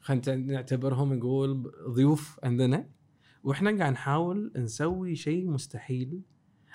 خلينا 0.00 0.36
نعتبرهم 0.36 1.14
نقول 1.14 1.72
ضيوف 1.88 2.40
عندنا 2.42 2.88
وإحنا 3.44 3.78
قاعد 3.78 3.92
نحاول 3.92 4.52
نسوي 4.56 5.16
شيء 5.16 5.46
مستحيل. 5.50 6.20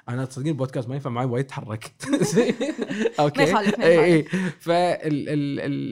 أنا 0.10 0.26
تصدقين 0.26 0.52
البودكاست 0.52 0.88
ما 0.90 0.96
ينفع 0.96 1.10
معي 1.10 1.26
وايد 1.26 1.46
تحركت 1.46 2.06
أوكي. 3.20 3.42
ما 3.44 3.50
يخالف، 3.50 3.80
ما 3.80 3.86
اي 3.86 4.04
اي 4.16 4.26
ال 5.30 5.30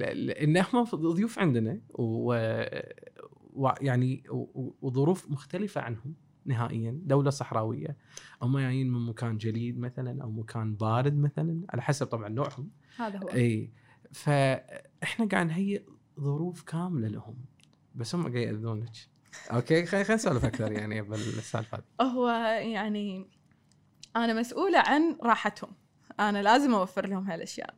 ال 0.04 0.32
انهم 0.32 0.84
ضيوف 0.96 1.40
عندنا 1.40 1.82
و 1.90 2.34
ويعني 3.54 4.24
و- 4.30 4.74
وظروف 4.82 5.32
مختلفة 5.32 5.82
عنهم. 5.82 6.16
نهائيا 6.48 7.00
دولة 7.04 7.30
صحراوية. 7.30 7.98
هم 8.42 8.60
جايين 8.60 8.92
من 8.92 9.06
مكان 9.06 9.38
جليد 9.38 9.80
مثلا 9.80 10.24
أو 10.24 10.32
مكان 10.32 10.76
بارد 10.76 11.18
مثلا 11.18 11.62
على 11.70 11.82
حسب 11.82 12.06
طبعا 12.06 12.30
نوعهم 12.30 12.70
هذا 12.98 13.20
هو. 13.20 13.28
إي 13.28 13.72
فإحنا 14.12 15.26
قاعد 15.32 15.48
نهيئ 15.48 15.84
ظروف 16.20 16.64
كاملة 16.64 17.08
لهم. 17.08 17.36
بس 17.96 18.16
هم 18.16 18.24
قاعد 18.24 18.36
يأذونك. 18.36 18.96
أوكي 19.52 19.86
خلينا 19.86 20.16
نسولف 20.16 20.46
أكثر 20.46 20.72
يعني 20.72 21.02
بالسالفه 21.02 21.78
هذه. 21.78 22.08
هو 22.14 22.30
يعني 22.62 23.26
أنا 24.16 24.34
مسؤولة 24.34 24.80
عن 24.80 25.18
راحتهم. 25.24 25.72
أنا 26.20 26.44
لازم 26.44 26.74
أوفر 26.74 27.08
لهم 27.08 27.30
هالأشياء. 27.30 27.76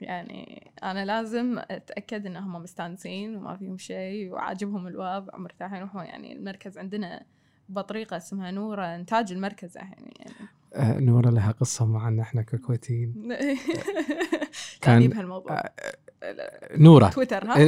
يعني 0.00 0.72
أنا 0.82 1.04
لازم 1.04 1.58
أتأكد 1.58 2.26
انهم 2.26 2.52
مستانسين 2.52 3.36
وما 3.36 3.56
فيهم 3.56 3.78
شيء 3.78 4.32
وعاجبهم 4.32 4.86
الوضع 4.86 5.34
ومرتاحين 5.34 5.82
وهو 5.82 6.00
يعني 6.00 6.32
المركز 6.32 6.78
عندنا 6.78 7.26
بطريقة 7.70 8.16
اسمها 8.16 8.50
نورة 8.50 8.82
إنتاج 8.96 9.32
المركز 9.32 9.76
الحين 9.76 10.06
يعني. 10.18 10.34
آه، 10.74 11.00
نورة 11.00 11.30
لها 11.30 11.52
قصة 11.52 11.86
معنا 11.86 12.22
إحنا 12.22 12.42
ككويتيين. 12.42 13.14
كان 14.80 15.08
بهالموضوع 15.08 15.62
نورة. 16.76 17.08
تويتر 17.08 17.44
ها؟ 17.50 17.56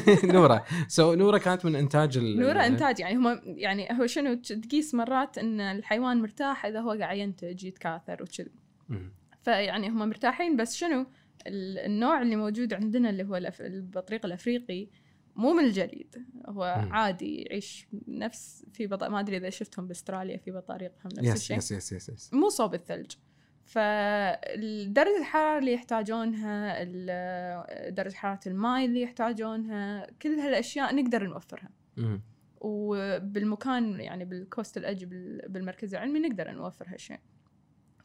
نورة. 0.32 0.64
سو 0.88 1.14
نورة 1.14 1.38
كانت 1.38 1.64
من 1.64 1.76
إنتاج 1.76 2.18
ال- 2.18 2.40
نورة 2.40 2.66
إنتاج 2.66 3.00
يعني 3.00 3.16
هم 3.16 3.40
يعني 3.44 3.88
هو 4.00 4.06
شنو 4.06 4.34
تقيس 4.34 4.94
مرات 4.94 5.38
إن 5.38 5.60
الحيوان 5.60 6.22
مرتاح 6.22 6.66
إذا 6.66 6.80
هو 6.80 6.90
قاعد 6.90 7.16
ينتج 7.18 7.64
يتكاثر 7.64 8.22
وكذي. 8.22 8.50
فيعني 9.42 9.88
هم 9.88 10.08
مرتاحين 10.08 10.56
بس 10.56 10.76
شنو 10.76 11.06
ال- 11.46 11.78
النوع 11.78 12.22
اللي 12.22 12.36
موجود 12.36 12.74
عندنا 12.74 13.10
اللي 13.10 13.24
هو 13.24 13.36
البطريق 13.60 14.26
الأفريقي 14.26 14.88
مو 15.36 15.52
من 15.52 15.64
الجليد 15.64 16.26
هو 16.48 16.82
مم. 16.84 16.92
عادي 16.92 17.42
يعيش 17.42 17.86
نفس 18.08 18.66
في 18.72 18.86
بط... 18.86 19.04
ما 19.04 19.20
أدري 19.20 19.36
إذا 19.36 19.50
شفتهم 19.50 19.86
بأستراليا 19.86 20.36
في 20.36 20.50
بطاريقهم 20.50 21.10
نفس 21.16 21.26
yes 21.28 21.34
الشيء. 21.36 21.56
yes 21.56 21.72
yes 21.72 21.92
yes 21.92 22.08
yes 22.08 22.34
مو 22.34 22.48
صوب 22.48 22.74
الثلج. 22.74 23.12
فدرجة 23.64 25.18
الحرارة 25.20 25.58
اللي 25.58 25.72
يحتاجونها 25.72 26.84
درجة 27.90 28.14
حرارة 28.14 28.40
الماء 28.46 28.84
اللي 28.84 29.02
يحتاجونها 29.02 30.06
كل 30.22 30.28
هالأشياء 30.38 30.94
نقدر 30.94 31.26
نوفرها. 31.26 31.70
وبالمكان 32.60 34.00
يعني 34.00 34.24
بالكوست 34.24 34.76
الأج 34.76 35.04
بال- 35.04 35.48
بالمركز 35.48 35.94
العلمي 35.94 36.18
نقدر 36.20 36.50
نوفر 36.50 36.86
هالشيء. 36.88 37.20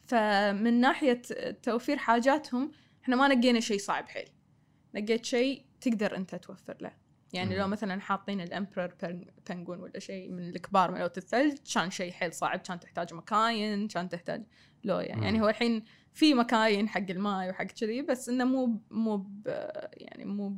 فمن 0.06 0.80
ناحية 0.80 1.22
توفير 1.62 1.96
حاجاتهم 1.96 2.70
إحنا 3.02 3.16
ما 3.16 3.28
نقينا 3.28 3.60
شيء 3.60 3.78
صعب 3.78 4.08
حيل. 4.08 4.28
نقيت 4.94 5.24
شيء 5.24 5.64
تقدر 5.80 6.16
أنت 6.16 6.34
توفر 6.34 6.76
له. 6.80 6.92
يعني 7.32 7.56
لو. 7.58 7.68
مثلا 7.68 8.00
حاطين 8.00 8.40
ال 8.40 8.47
emperor 8.47 8.94
penguin 9.50 9.80
ولا 9.80 9.98
شيء 9.98 10.30
من 10.30 10.48
الكبار 10.48 10.90
ملوت 10.90 11.18
الثلج 11.18 11.56
كان 11.74 11.90
شيء 11.90 12.12
حيل 12.12 12.32
صعب 12.32 12.58
كان 12.58 12.80
تحتاج 12.80 13.14
مكاين 13.14 13.88
كان 13.88 14.08
تحتاج 14.08 14.42
لويا 14.84 15.16
مم. 15.16 15.22
يعني 15.22 15.42
هو 15.42 15.48
الحين 15.48 15.84
في 16.12 16.34
مكاين 16.34 16.88
حق 16.88 17.10
الماء 17.10 17.50
وحق 17.50 17.64
كذي 17.64 18.02
بس 18.02 18.28
إنه 18.28 18.44
مو 18.44 18.80
مو 18.90 19.26
يعني 19.96 20.24
مو 20.24 20.56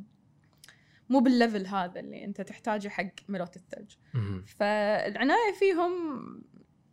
مو 1.09 1.19
بال 1.19 1.33
level 1.33 1.67
هذا 1.67 1.99
اللي 1.99 2.25
أنت 2.25 2.41
تحتاجه 2.41 2.87
حق 2.87 3.05
ملوت 3.29 3.55
الثلج 3.55 3.91
أمم. 4.15 4.43
فالعناية 4.47 5.53
فيهم 5.59 5.93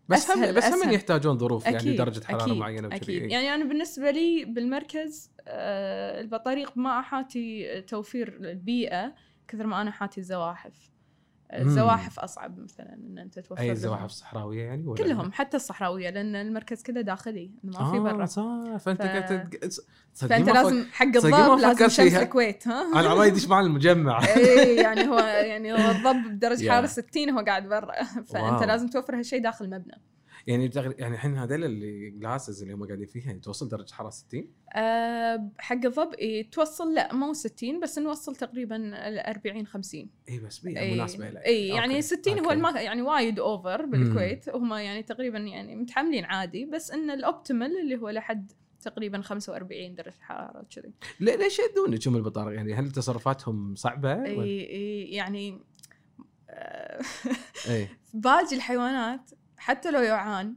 بس 0.09 0.31
هم 0.31 0.45
أسهل- 0.45 0.57
بس 0.57 0.65
هم. 0.65 0.91
يحتاجون 0.91 1.39
ظروف 1.39 1.65
يعني 1.65 1.77
أكيد 1.77 1.97
درجة 1.97 2.25
حرارة 2.25 2.43
أكيد 2.45 2.57
معينة 2.57 2.87
وكذي 2.87 2.97
أكيد 2.97 3.23
إي. 3.23 3.31
يعني 3.31 3.55
أنا 3.55 3.65
بالنسبة 3.65 4.11
لي 4.11 4.45
بالمركز 4.45 5.31
آه، 5.49 6.21
البطاريق 6.21 6.77
ما 6.77 7.01
أحاتي 7.01 7.81
توفير 7.81 8.29
البيئة 8.41 9.15
كثر 9.49 9.67
ما 9.67 9.83
أنا 9.83 9.91
حاتي 9.91 10.21
الزواحف. 10.21 10.93
الزواحف 11.53 12.19
أصعب 12.21 12.59
مثلا 12.59 12.95
إن 12.95 13.19
أنت 13.19 13.39
توفر 13.39 13.61
أي. 13.63 13.77
زواحف 13.77 14.11
صحراوية 14.11 14.63
يعني 14.65 14.87
ولا 14.87 15.05
كلهم 15.05 15.33
حتى 15.33 15.57
الصحراوية 15.57 16.11
لأن 16.11 16.37
المركز 16.37 16.83
كله 16.83 17.01
داخلي 17.01 17.51
ما 17.65 17.91
في 17.93 17.99
برا. 17.99 18.23
آه 18.23 18.27
صح. 18.27 18.77
فأنت 18.77 19.03
ف- 19.03 20.25
فأنت 20.27 20.49
ما 20.49 20.53
لازم 20.55 20.85
حق 20.93 21.07
الضب 21.07 21.59
لازم 21.61 21.89
شمس. 21.89 22.15
الكويت 22.15 22.69
ها؟ 22.69 23.01
أنا 23.01 23.09
عمال 23.09 23.27
يدش 23.29 23.47
معي 23.49 23.65
المجمع. 23.67 24.25
اي 24.37 24.77
يعني 24.77 25.09
هو 25.09 25.19
يعني 25.19 25.73
هو 25.73 25.77
الضب 25.91 26.33
بدرجة 26.33 26.63
يا. 26.65 26.73
حرارة 26.73 26.87
60 26.87 27.31
هو 27.31 27.39
قاعد 27.45 27.69
برا. 27.69 28.03
فأنت 28.05 28.35
واو. 28.35 28.65
لازم 28.65 28.89
توفر 28.89 29.19
هالشيء 29.19 29.43
داخل 29.43 29.65
المبنى. 29.65 30.01
يعني 30.47 30.69
بتغ- 30.69 31.01
يعني 31.01 31.15
الحين 31.15 31.37
هذول 31.37 31.65
اللي 31.65 32.11
جلاسز 32.11 32.63
اللي 32.63 32.75
هم 32.75 32.87
قاعدين 32.87 33.07
فيها 33.07 33.33
توصل 33.33 33.69
درجة 33.69 33.93
حرارة 33.93 34.11
60 34.11 34.49
أه 34.75 35.49
حق 35.59 35.85
الضب 35.85 36.15
إيه 36.15 36.51
توصل 36.51 36.95
لا 36.95 37.15
مو 37.15 37.33
60 37.33 37.81
بس 37.81 37.99
نوصل 37.99 38.37
تقريبا 38.37 38.77
ال 39.09 39.19
40 39.19 39.67
50 39.67 40.11
إي 40.29 40.39
بس 40.39 40.59
بيئه 40.59 40.81
إي 40.81 40.95
مناسبة 40.95 41.31
لك 41.31 41.47
إي 41.47 41.69
يعني 41.69 41.91
أوكي. 41.95 42.03
60 42.03 42.39
هو. 42.39 42.51
الما 42.51 42.81
يعني 42.81 43.03
وايد 43.03 43.39
اوفر 43.41 43.87
بالكويت. 43.87 44.49
هم 44.49 44.73
يعني 44.75 45.03
تقريبا 45.03 45.39
يعني 45.39 45.77
متحملين 45.77 46.25
عادي 46.25 46.65
بس 46.65 46.91
إن 46.91 47.11
ال 47.11 47.20
optimal 47.20 47.81
اللي 47.81 47.97
هو 47.97 48.09
لحد 48.11 48.53
تقريبا 48.81 49.21
45 49.21 49.95
درجة 49.95 50.15
حرارة 50.21 50.67
كذي 50.77 50.93
ليش 51.21 51.59
يأذونك 51.59 52.09
هم 52.09 52.17
البطارق 52.17 52.55
يعني 52.57 52.75
هل 52.75 52.91
تصرفاتهم 52.91 53.75
صعبة؟ 53.75 54.25
إي 54.25 54.71
إي 54.71 55.03
يعني 55.05 55.61
آه، 56.51 57.03
إي. 57.69 57.89
باقي 58.15 58.57
الحيوانات 58.57 59.31
حتى 59.63 59.91
لو 59.91 60.01
يوعان 60.01 60.55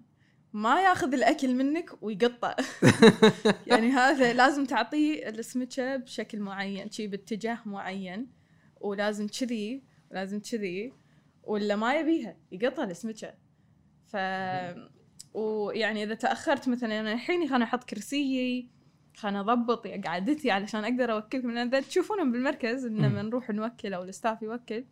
ما 0.53 0.81
ياخذ 0.81 1.13
الأكل 1.13 1.55
منك 1.55 2.03
ويقطع. 2.03 2.55
يعني 3.67 3.91
هذا 3.91 4.33
لازم 4.33 4.65
تعطيه 4.65 5.29
السمكة 5.29 5.95
بشكل 5.95 6.39
معين 6.39 6.89
شي 6.91 7.07
باتجاه 7.07 7.59
معين 7.65 8.27
ولازم 8.81 9.27
كذي 9.27 9.83
ولازم 10.11 10.39
كذي 10.39 10.93
ولا 11.43 11.75
ما 11.75 11.93
يبيها 11.99 12.37
يقطع 12.51 12.83
السمكة. 12.83 13.33
ف 14.07 14.17
ويعني 15.33 16.03
إذا 16.03 16.13
تأخرت 16.13 16.69
مثلا 16.69 16.99
أنا 16.99 17.13
الحين 17.13 17.49
خلنا 17.49 17.65
أحط 17.65 17.83
كرسيي 17.83 18.69
خلنا 19.15 19.39
أضبط 19.39 19.87
قعدتي 19.87 20.51
علشان 20.51 20.83
أقدر 20.83 21.11
أوكلكم. 21.11 21.51
لأن 21.51 21.85
تشوفونهم 21.85 22.31
بالمركز 22.31 22.85
إن 22.85 22.97
لما 22.97 23.21
نروح 23.21 23.49
نوكل 23.49 23.93
أو 23.93 24.03
الستاف 24.03 24.41
يوكل 24.41 24.85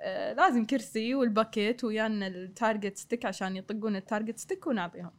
آه 0.00 0.32
لازم 0.32 0.64
كرسي 0.64 1.14
والباكيت 1.14 1.84
ويانا 1.84 2.26
التارجت 2.26 2.96
ستيك 2.96 3.24
عشان 3.26 3.56
يطقون 3.56 3.96
التارجت 3.96 4.38
ستيك 4.38 4.66
ونعطيهم. 4.66 5.10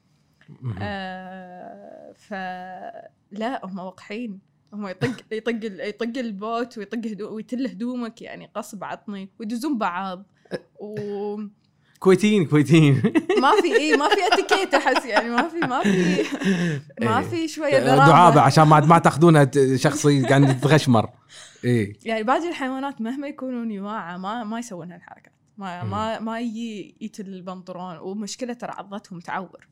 آه 0.82 2.12
فلا 2.12 3.66
هم 3.66 3.80
وقحين 3.80 4.40
هم 4.74 4.88
يطق 4.88 5.26
يطق 5.32 5.60
يطق 5.64 6.18
البوت 6.18 6.78
ويطق 6.78 6.98
هدو 7.12 7.36
ويتل 7.36 7.68
هدومك 7.68 8.22
يعني 8.22 8.52
غصب 8.58 8.84
عطني 8.84 9.30
ويدزون 9.40 9.78
بعض. 9.78 10.26
وما 10.80 11.50
كويتيين 12.00 12.46
كويتيين 12.46 13.02
في 13.62 13.76
اي 13.80 13.98
ما 13.98 14.10
في 14.10 14.34
اتيكيت 14.34 14.74
أحس 14.80 15.06
يعني 15.06 15.30
ما 15.30 15.50
في 15.50 15.60
ما 15.60 15.84
في 15.84 16.26
ما 17.02 17.20
إيه. 17.20 17.26
في 17.26 17.48
شوية. 17.48 17.80
دعابة 17.80 18.42
عشان 18.42 18.64
ما 18.64 18.80
ما 18.80 19.00
تاخذونها 19.00 19.52
شخصي 19.76 20.26
قاعد 20.26 20.60
تغشمر 20.60 21.10
اي 21.66 21.96
يعني 22.06 22.24
باقي 22.24 22.50
الحيوانات 22.50 23.02
مهما 23.02 23.28
يكونون 23.28 23.72
يواعى 23.72 24.18
ما 24.18 24.44
ما 24.44 24.60
يسوون 24.60 24.92
هالحركات 24.92 25.34
ما. 25.58 25.84
ما 25.84 26.20
ما 26.20 26.40
يجي 26.40 26.96
يتل 27.02 27.28
البنطلون 27.28 27.98
ومشكلة 27.98 28.54
ترى 28.54 28.72
عضتهم 28.72 29.20
تعور. 29.20 29.68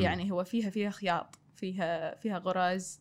يعني 0.00 0.32
هو 0.32 0.44
فيها 0.44 0.70
فيها 0.70 0.90
خياط 0.90 1.38
فيها 1.56 2.14
فيها 2.14 2.38
غرز 2.38 3.00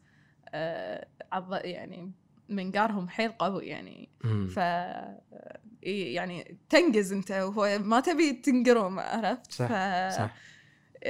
آه 0.53 1.07
عض 1.31 1.53
يعني 1.53 2.11
منقارهم 2.49 3.09
حيل 3.09 3.31
قوي 3.31 3.65
يعني. 3.65 4.09
ف 4.55 4.59
إيه 4.59 5.68
يعني 5.83 6.57
تنقز 6.69 7.13
أنت 7.13 7.31
وهو 7.31 7.79
ما 7.83 7.99
تبي 7.99 8.33
تنقرهم 8.33 8.99
عرفت؟ 8.99 9.51
صح، 9.51 9.67
ف 9.67 9.71
صح. 10.17 10.35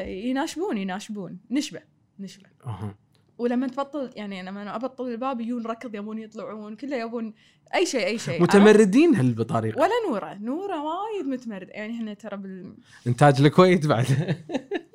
يناشبون 0.06 0.78
يناشبون 0.78 1.38
نشبة 1.52 1.82
نشبة. 2.20 2.50
أها. 2.66 2.96
ولما 3.38 3.68
تبطل 3.68 4.10
يعني 4.16 4.44
لما 4.44 4.76
أبطل 4.76 5.08
الباب 5.08 5.42
يجون 5.42 5.66
ركض 5.66 5.96
يبون 5.96 6.20
يطلعون 6.20 6.76
كله 6.76 6.96
يبون 6.96 7.34
أي 7.76 7.86
شيء 7.86 8.06
أي 8.06 8.18
شيء؟ 8.18 8.42
متمردين 8.42 9.16
هالبطاريق 9.16 9.78
ولا 9.80 9.90
نورة 10.10 10.34
نورة 10.34 10.84
وايد 10.84 11.26
متمرد. 11.26 11.70
يعني 11.70 11.94
إحنا 11.94 12.14
ترى 12.14 12.38
بال... 12.38 12.76
إنتاج 13.08 13.42
الكويت 13.42 13.86
بعد. 13.86 14.38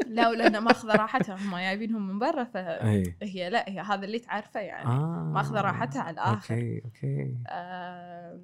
لا 0.06 0.28
ولأن 0.28 0.58
ماخذه 0.58 0.92
راحتها. 0.96 1.36
هم 1.36 1.56
جايبينهم 1.56 2.08
من 2.08 2.18
برا 2.18 2.44
فهي 2.44 3.50
لا 3.50 3.68
هي 3.68 3.80
هذا 3.80 4.04
اللي 4.04 4.18
تعرفه 4.18 4.60
يعني. 4.60 4.88
آه 4.88 5.30
ماخذه 5.34 5.60
راحتها 5.60 6.02
على 6.02 6.14
الآخر. 6.14 6.54
أوكي 6.54 6.82
أوكي. 6.84 7.34
آه 7.48 8.40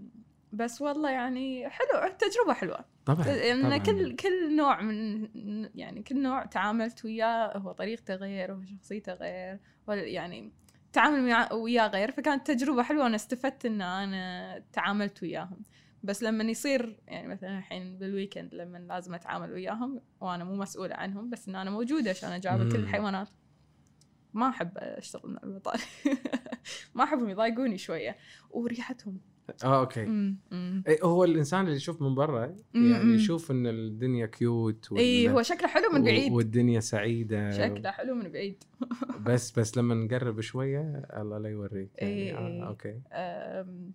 بس 0.53 0.83
والله 0.83 1.11
يعني 1.11 1.69
حلو 1.69 1.89
تجربة 2.19 2.53
حلوة 2.53 2.85
طبعا 3.05 3.27
يعني 3.29 3.63
طبعاً. 3.63 3.79
كل 3.79 4.17
كل 4.17 4.57
نوع 4.57 4.81
من 4.81 5.29
يعني 5.75 6.03
كل 6.03 6.23
نوع 6.23 6.45
تعاملت 6.45 7.05
وياه 7.05 7.59
هو 7.59 7.73
طريقته 7.73 8.15
غير 8.15 8.53
وهو 8.53 8.65
شخصيته 8.65 9.13
غير 9.13 9.59
يعني 9.89 10.53
تعامل 10.93 11.49
وياه 11.53 11.87
غير 11.89 12.11
فكانت 12.11 12.51
تجربة 12.51 12.83
حلوة 12.83 13.03
وأنا 13.03 13.17
استفدت 13.17 13.67
إن 13.67 13.83
أنا 13.83 14.65
تعاملت 14.73 15.23
وياهم 15.23 15.63
بس 16.03 16.23
لما 16.23 16.45
يصير 16.45 17.01
يعني 17.07 17.29
مثلا 17.29 17.59
الحين 17.59 17.99
بال 17.99 18.11
weekend 18.11 18.55
لما 18.55 18.79
لازم 18.79 19.15
أتعامل 19.15 19.53
وياهم 19.53 20.01
وأنا 20.21 20.45
مو 20.45 20.55
مسؤولة 20.57 20.95
عنهم 20.95 21.31
بس 21.31 21.49
إن 21.49 21.57
أنا 21.57 21.71
موجودة 21.71 22.11
عشان 22.11 22.31
أجابل 22.33 22.73
كل. 22.73 22.77
الحيوانات 22.79 23.29
ما 24.35 24.49
أحب 24.49 24.79
أشتغل 24.79 25.31
مع 25.31 25.41
البطاريق 25.45 25.85
ما 26.95 27.05
أحبهم 27.05 27.29
يضايقوني 27.29 27.79
شوية 27.79 28.17
وريحتهم 28.51 29.21
آه 29.65 29.81
okay. 29.81 30.03
أمم. 30.05 30.83
إيه، 30.89 30.99
هو 31.05 31.25
الإنسان 31.25 31.65
اللي 31.65 31.77
يشوف 31.77 32.03
من 32.03 32.15
برا 32.15 32.57
مم، 32.75 32.93
يعني 32.93 33.05
مم. 33.05 33.15
يشوف 33.15 33.51
إن 33.51 33.67
الدنيا 33.67 34.27
cute 34.27 34.93
وال- 34.93 35.01
اي 35.01 35.31
هو 35.31 35.43
شكله 35.43 35.69
حلو 35.69 35.91
من 35.93 36.05
بعيد. 36.05 36.33
والدنيا 36.33 36.81
سعيدة. 36.81 37.51
شكله 37.51 37.91
حلو 37.91 38.15
من 38.15 38.29
بعيد. 38.33 38.65
بس 39.27 39.59
بس 39.59 39.77
لما 39.79 39.95
نقرب 39.95 40.41
شوية 40.41 40.81
الله 41.17 41.39
لا 41.39 41.49
يوريك 41.49 41.91
يعني. 41.99 42.13
إيه، 42.13 42.39
آه 42.39 42.47
إيه. 42.49 42.67
okay. 42.68 43.01
أم، 43.13 43.93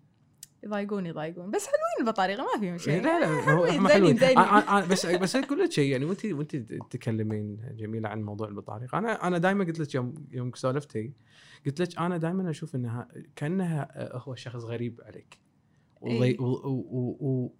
يضايقون 0.64 1.06
يضايقون 1.06 1.50
بس 1.50 1.66
حلوين 1.66 2.08
البطاريق 2.08 2.42
ما 2.42 2.60
فيهم 2.60 2.72
إيه، 2.72 2.78
شيء 2.78 3.02
لا 3.02 3.20
لا 3.20 3.26
هو 3.52 3.66
حلوين، 3.66 4.16
زينين. 4.16 4.38
آه، 4.38 4.40
آه، 4.40 4.78
آه، 4.82 4.86
بس 4.86 5.06
بس 5.06 5.36
أقول 5.36 5.58
لك 5.58 5.72
شيء 5.72 5.90
يعني 5.92 6.04
وانت 6.04 6.24
وانت 6.24 6.56
تتكلمين 6.56 7.58
جميله 7.76 8.08
عن 8.08 8.22
موضوع 8.22 8.48
البطاريق. 8.48 8.94
أنا 8.94 9.26
أنا 9.26 9.38
دائما 9.38 9.64
قلت 9.64 9.78
لك 9.80 9.94
يوم 9.94 10.14
يوم 10.32 10.50
سولفتي 10.54 11.12
قلت 11.66 11.80
لك 11.80 11.98
أنا 11.98 12.16
دائما 12.16 12.50
أشوف 12.50 12.74
إنها 12.74 13.08
كأنها 13.36 13.88
هو 14.18 14.34
شخص 14.34 14.64
غريب 14.64 15.00
عليك. 15.06 15.38
إيه. 16.06 16.36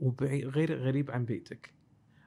وغير 0.00 0.78
غريب 0.78 1.10
عن 1.10 1.24
بيتك 1.24 1.74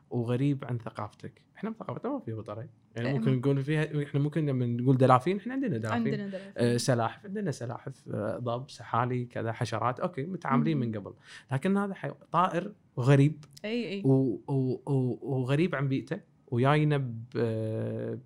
وغريب 0.10 0.66
عن 0.66 0.78
ثقافتك 0.78 1.42
إحنا 1.56 1.72
ثقافتنا 1.72 2.12
ما 2.12 2.20
فيها 2.20 2.36
بطاريق 2.36 2.70
يعني 2.96 3.10
إيه. 3.10 3.16
ممكن 3.16 3.38
نقول 3.38 3.64
فيها 3.64 4.04
إحنا 4.04 4.20
ممكن 4.20 4.46
لما 4.46 4.66
نقول 4.66 4.98
دلافين 4.98 5.38
إحنا 5.38 5.54
عندنا 5.54 5.78
دلافين 5.78 5.98
عندنا 5.98 6.28
دلافين. 6.28 6.54
آه، 6.58 6.78
سلاحف 6.78 7.26
عندنا 7.26 7.52
سلاحف 7.52 8.10
آه، 8.14 8.38
ضب 8.38 8.70
سحالي 8.70 9.26
كذا 9.26 9.52
حشرات 9.52 10.00
okay 10.00 10.24
متعاملين. 10.24 10.78
من 10.78 10.96
قبل 10.96 11.14
لكن 11.52 11.78
هذا 11.78 11.94
حي... 11.94 12.12
طائر 12.32 12.74
وغريب 12.96 13.46
إي 13.66 13.90
إي 13.90 14.02
و... 14.06 14.12
و... 14.48 14.82
و... 14.86 15.20
وغريب 15.22 15.76
عن 15.76 15.88
بيئته 15.88 16.20
وجاينا 16.48 16.98
ب... 16.98 17.38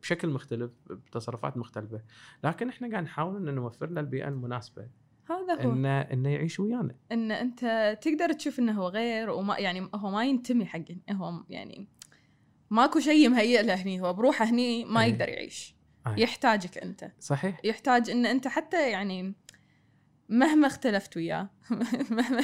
بشكل 0.02 0.30
مختلف 0.30 0.72
بتصرفات 0.90 1.58
مختلفة 1.58 2.02
لكن 2.44 2.70
إحنا 2.70 2.92
قاعد 2.92 3.04
نحاول 3.04 3.50
ان 3.50 3.56
نوفر 3.56 3.90
له 3.90 4.02
البيئة 4.02 4.28
المناسبة 4.28 4.88
هذا 5.30 5.64
هو 5.64 5.72
انه 5.72 6.02
إنه 6.02 6.30
يعيش 6.30 6.60
ويانا 6.60 6.96
إن 7.12 7.32
أنت 7.32 7.98
تقدر 8.02 8.34
تشوف 8.34 8.60
إنه 8.60 8.72
هو 8.72 8.88
غير 8.88 9.30
وما 9.30 9.58
يعني 9.58 9.90
هو 9.96 10.12
ما 10.12 10.26
ينتمي 10.26 10.66
حق 10.66 10.80
هو 11.12 11.44
يعني 11.50 11.88
ماكو 12.70 13.00
شيء 13.00 13.30
مهيئ 13.30 13.62
له 13.62 13.74
هني 13.74 14.02
هو 14.02 14.14
بروحه 14.14 14.46
هني 14.46 14.86
ما 14.86 15.04
إيه. 15.04 15.12
يقدر 15.12 15.30
يعيش 15.30 15.76
آه. 16.06 16.16
يحتاجك 16.18 16.78
أنت 16.78 17.12
صحيح 17.20 17.60
يحتاج 17.64 18.10
إن 18.10 18.26
أنت 18.26 18.48
حتى 18.48 18.92
يعني 18.92 19.34
مهما 20.30 20.68
اختلفت 20.68 21.18
وياه 21.18 21.50
مهما 22.12 22.42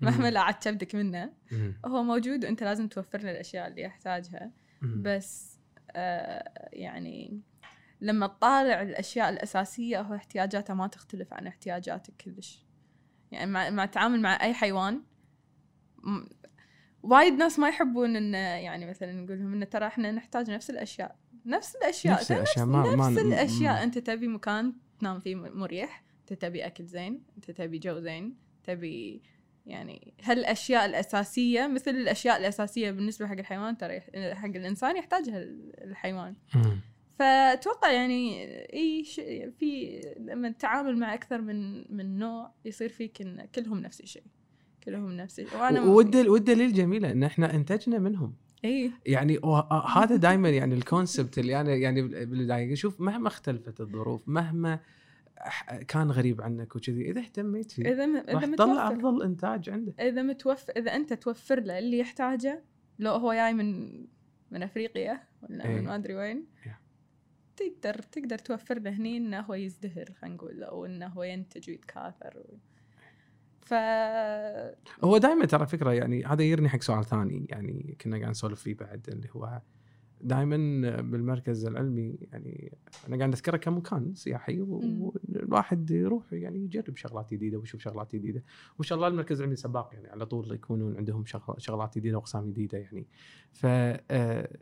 مهما. 0.00 0.30
لعت 0.30 0.68
كبدك 0.68 0.94
منه. 0.94 1.32
هو 1.86 2.02
موجود 2.02 2.44
وأنت 2.44 2.62
لازم 2.62 2.88
توفر 2.88 3.18
له 3.18 3.30
الأشياء 3.30 3.68
اللي 3.68 3.82
يحتاجها. 3.82 4.50
بس 4.82 5.58
آه 5.90 6.68
يعني 6.72 7.40
لما 8.00 8.26
تطالع 8.26 8.82
الأشياء 8.82 9.28
الأساسية 9.30 10.00
هو 10.00 10.14
احتياجاته 10.14 10.74
ما 10.74 10.86
تختلف 10.86 11.32
عن 11.34 11.46
احتياجاتك 11.46 12.14
كلش 12.24 12.64
يعني 13.32 13.50
مع, 13.50 13.70
مع 13.70 13.84
التعامل 13.84 14.20
مع 14.20 14.42
أي 14.42 14.54
حيوان 14.54 15.02
م- 16.02 16.24
وايد 17.02 17.32
ناس 17.34 17.58
ما 17.58 17.68
يحبون 17.68 18.16
إن 18.16 18.34
يعني 18.34 18.86
مثلا 18.86 19.12
نقول 19.12 19.38
لهم 19.38 19.54
إن 19.62 19.68
ترى 19.68 19.86
إحنا 19.86 20.12
نحتاج 20.12 20.50
نفس 20.50 20.70
الأشياء 20.70 21.16
نفس 21.46 21.76
الأشياء 21.76 22.14
نفس 22.14 22.32
الأشياء 22.32 22.66
ما 22.66 22.82
نفس 22.94 22.96
ما 23.18 23.22
الأشياء 23.22 23.72
مم. 23.76 23.82
أنت 23.82 23.98
تبي 23.98 24.28
مكان 24.28 24.72
تنام 25.00 25.20
فيه 25.20 25.34
مريح 25.34 26.04
أنت 26.20 26.32
تبي 26.32 26.66
أكل 26.66 26.84
زين 26.86 27.22
أنت 27.36 27.50
تبي 27.50 27.78
جو 27.78 28.00
زين 28.00 28.36
تبي 28.64 29.22
يعني 29.66 30.14
هالأشياء 30.22 30.84
الأساسية 30.86 31.66
مثل 31.66 31.90
الأشياء 31.90 32.38
الأساسية 32.38 32.90
بالنسبة 32.90 33.26
حق 33.26 33.32
الحيوان 33.38 33.76
ترى 33.78 34.00
حق 34.34 34.44
الإنسان 34.44 34.96
يحتاجها 34.96 35.38
الحيوان. 35.84 36.34
فأتوقع 37.20 37.90
يعني 37.92 38.44
أي 38.72 39.04
شيء 39.04 39.50
في 39.50 40.00
لما 40.18 40.50
تتعامل 40.50 40.98
مع 40.98 41.14
أكثر 41.14 41.40
من 41.40 41.84
من 41.96 42.18
نوع 42.18 42.52
يصير 42.64 42.88
فيك 42.88 43.20
إن 43.22 43.46
كلهم 43.54 43.78
نفس 43.78 44.00
الشيء 44.00 44.22
كلهم 44.84 45.12
نفس 45.16 45.40
الشيء 45.40 45.58
وأنا 45.60 45.80
والدل... 45.82 46.28
والدليل 46.28 46.72
جميله 46.72 47.10
إن 47.12 47.22
إحنا 47.22 47.54
انتجنا 47.54 47.98
منهم. 47.98 48.34
إي. 48.64 48.90
يعني 49.06 49.38
وه- 49.38 49.98
هذا 49.98 50.16
دائما 50.16 50.50
يعني 50.50 50.74
الكونسبت 50.74 51.38
اللي 51.38 51.60
أنا 51.60 51.74
يعني 51.74 52.02
بالبدايه 52.02 52.74
شوف 52.74 53.00
مهما 53.00 53.28
اختلفت 53.28 53.80
الظروف 53.80 54.28
مهما 54.28 54.80
كان 55.88 56.10
غريب 56.10 56.40
عنك 56.42 56.76
وكذي 56.76 57.10
إذا 57.10 57.20
اهتميت 57.20 57.70
فيه 57.72 57.92
إذا 57.92 58.06
م- 58.06 58.16
راح 58.16 58.44
تطلع 58.44 58.46
متوفر 58.46 58.92
أفضل 58.92 59.22
إنتاج 59.22 59.70
عنده. 59.70 59.94
إذا 60.00 60.22
متوفر 60.22 60.72
إذا 60.76 60.96
أنت 60.96 61.12
توفر 61.12 61.60
له 61.60 61.78
اللي 61.78 61.98
يحتاجه 61.98 62.64
لو 62.98 63.12
هو 63.12 63.32
جاي 63.32 63.52
من 63.54 64.00
من 64.50 64.62
أفريقيا 64.62 65.20
ولا. 65.42 65.68
من 65.68 65.84
ما 65.84 65.94
أدري 65.94 66.14
وين. 66.14 66.46
تقدر 67.60 67.94
تقدر 68.02 68.38
توفر 68.38 68.78
له 68.78 68.90
هني 68.90 69.16
إنه 69.16 69.40
هو 69.40 69.54
يزدهر 69.54 70.04
خلينا 70.20 70.36
نقول 70.36 70.62
أو 70.62 70.86
إنه 70.86 71.06
هو 71.06 71.22
ينتج 71.22 71.70
ويتكاثر 71.70 72.32
و... 72.38 72.56
ف 73.60 73.74
هو 75.04 75.18
دائما 75.18 75.44
ترى 75.44 75.66
فكرة 75.66 75.92
يعني 75.92 76.24
هذا 76.24 76.42
يرني 76.42 76.68
حق 76.68 76.82
سؤال 76.82 77.04
ثاني. 77.04 77.46
يعني 77.50 77.96
كنا 78.00 78.16
قاعد 78.18 78.30
نسولف 78.30 78.60
فيه 78.62 78.74
بعد 78.74 79.08
اللي 79.08 79.28
هو 79.32 79.60
دائما 80.20 80.56
بالمركز 81.00 81.64
العلمي 81.66 82.18
يعني 82.32 82.72
أنا 83.08 83.16
قاعد 83.16 83.32
أذكره 83.32 83.56
كمكان 83.56 84.14
سياحي. 84.14 84.60
والواحد 84.60 85.90
يروح 85.90 86.32
يعني 86.32 86.58
يجرب 86.64 86.96
شغلات 86.96 87.34
جديدة 87.34 87.58
ويشوف 87.58 87.80
شغلات 87.80 88.16
جديدة. 88.16 88.44
وما 88.78 88.84
شاء 88.86 88.96
الله 88.96 89.08
المركز 89.08 89.38
العلمي 89.40 89.56
سباق 89.56 89.90
يعني 89.92 90.08
على 90.08 90.26
طول 90.26 90.52
يكونون 90.54 90.96
عندهم 90.96 91.24
شغل- 91.24 91.54
شغلات 91.62 91.98
جديدة 91.98 92.16
وأقسام 92.16 92.50
جديدة 92.50 92.78
يعني. 92.78 93.06
ف 93.52 93.66
آه، 93.66 94.56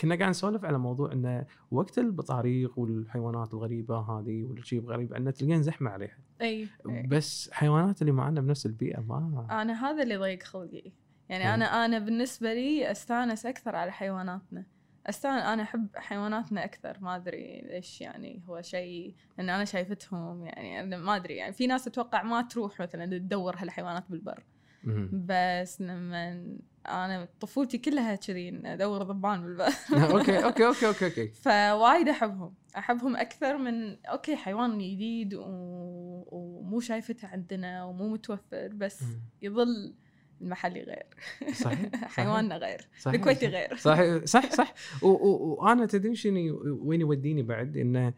كنا 0.00 0.14
قاعد 0.14 0.30
نسولف 0.30 0.64
على 0.64 0.78
موضوع 0.78 1.12
انه 1.12 1.46
وقت 1.70 1.98
البطاريق 1.98 2.78
والحيوانات 2.78 3.54
الغريبة 3.54 3.98
هذه 3.98 4.44
والشيء 4.44 4.80
الغريب 4.80 5.12
انه 5.12 5.30
تلقين 5.30 5.62
زحمة 5.62 5.90
عليها 5.90 6.18
أي. 6.40 6.68
بس 7.08 7.50
حيوانات 7.52 8.02
اللي 8.02 8.12
معنا 8.12 8.40
بنفس 8.40 8.66
البيئة 8.66 9.00
ما 9.00 9.46
أنا 9.50 9.90
هذا 9.90 10.02
اللي 10.02 10.16
ضيق 10.16 10.42
خلقي 10.42 10.92
يعني 11.28 11.44
مم. 11.44 11.50
أنا 11.50 11.84
أنا 11.84 11.98
بالنسبة 11.98 12.54
لي 12.54 12.90
أستانس 12.90 13.46
أكثر 13.46 13.76
على 13.76 13.92
حيواناتنا 13.92 14.64
استان 15.06 15.38
أنا 15.38 15.62
أحب 15.62 15.88
حيواناتنا 15.96 16.64
أكثر 16.64 16.98
ما 17.00 17.16
أدري 17.16 17.60
ليش 17.60 18.00
يعني 18.00 18.42
هو 18.48 18.62
شيء 18.62 19.14
إن 19.40 19.50
أنا 19.50 19.64
شايفتهم 19.64 20.46
يعني 20.46 20.96
ما 20.96 21.16
أدري 21.16 21.36
يعني 21.36 21.52
في 21.52 21.66
ناس 21.66 21.86
أتوقع 21.86 22.22
ما 22.22 22.42
تروح 22.42 22.80
مثلا 22.80 23.06
تدور 23.18 23.56
هالحيوانات 23.56 24.04
بالبر. 24.10 24.44
بس 25.12 25.80
لما 25.80 26.56
أنا 26.88 27.28
طفولتي 27.40 27.78
كلها 27.78 28.14
كذي 28.16 28.60
ادور 28.64 29.02
ضبان 29.02 29.42
بالبر 29.42 29.64
okay 30.12 30.44
okay 30.44 30.66
okay 30.66 30.86
okay 30.86 31.04
okay. 31.06 31.28
فوايد 31.28 32.08
أحبهم. 32.08 32.54
أحبهم 32.78 33.16
أكثر 33.16 33.58
من 33.58 34.06
okay 34.06 34.36
حيوان 34.36 34.78
جديد 34.78 35.34
و... 35.34 35.42
ومو 36.26 36.80
شايفته 36.80 37.28
عندنا 37.28 37.84
ومو 37.84 38.08
متوفر 38.08 38.68
بس. 38.68 39.04
يظل 39.42 39.94
المحلي 40.40 40.82
غير. 40.82 41.06
صحيح 41.52 41.90
صحيح. 41.92 42.04
حيواننا 42.04 42.56
غير. 42.56 42.88
صحيح 43.00 43.14
الكويتي. 43.14 43.46
غير. 43.46 43.76
صح 43.76 44.24
صح 44.24 44.50
صح 44.50 44.74
وأنا 45.02 45.86
تدري 45.86 46.14
شنو 46.14 46.60
وين 46.64 47.00
يوديني 47.00 47.42
بعد؟ 47.42 47.76
إنه 47.76 48.14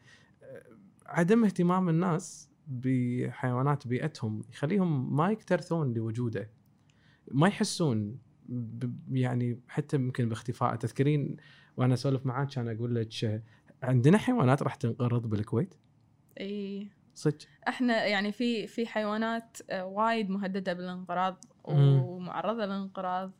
عدم 1.06 1.44
اهتمام 1.44 1.88
الناس 1.88 2.48
بحيوانات 2.66 3.86
بيئتهم 3.86 4.42
يخليهم 4.52 5.16
ما 5.16 5.30
يكترثون 5.30 5.94
لوجوده. 5.94 6.50
ما 7.30 7.48
يحسون 7.48 8.18
يعني 9.10 9.60
حتى 9.68 9.96
يمكن 9.96 10.28
باختفاء. 10.28 10.76
تذكرين 10.76 11.36
وأنا 11.76 11.94
أسولف 11.94 12.26
معاك 12.26 12.48
كان 12.48 12.68
أقول 12.68 12.94
لك 12.94 13.42
عندنا 13.82 14.18
حيوانات 14.18 14.62
راح 14.62 14.74
تنقرض 14.74 15.26
بالكويت؟ 15.30 15.74
إي. 16.40 16.88
صدق؟ 17.14 17.38
إحنا 17.68 18.06
يعني 18.06 18.32
في 18.32 18.66
في 18.66 18.86
حيوانات 18.86 19.58
آه، 19.70 19.84
وايد 19.86 20.30
مهددة 20.30 20.72
بالانقراض. 20.72 21.44
ومعرضة 21.64 22.64
للانقراض 22.64 23.32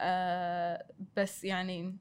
آه، 0.00 0.86
بس 1.16 1.44
يعني 1.44 1.96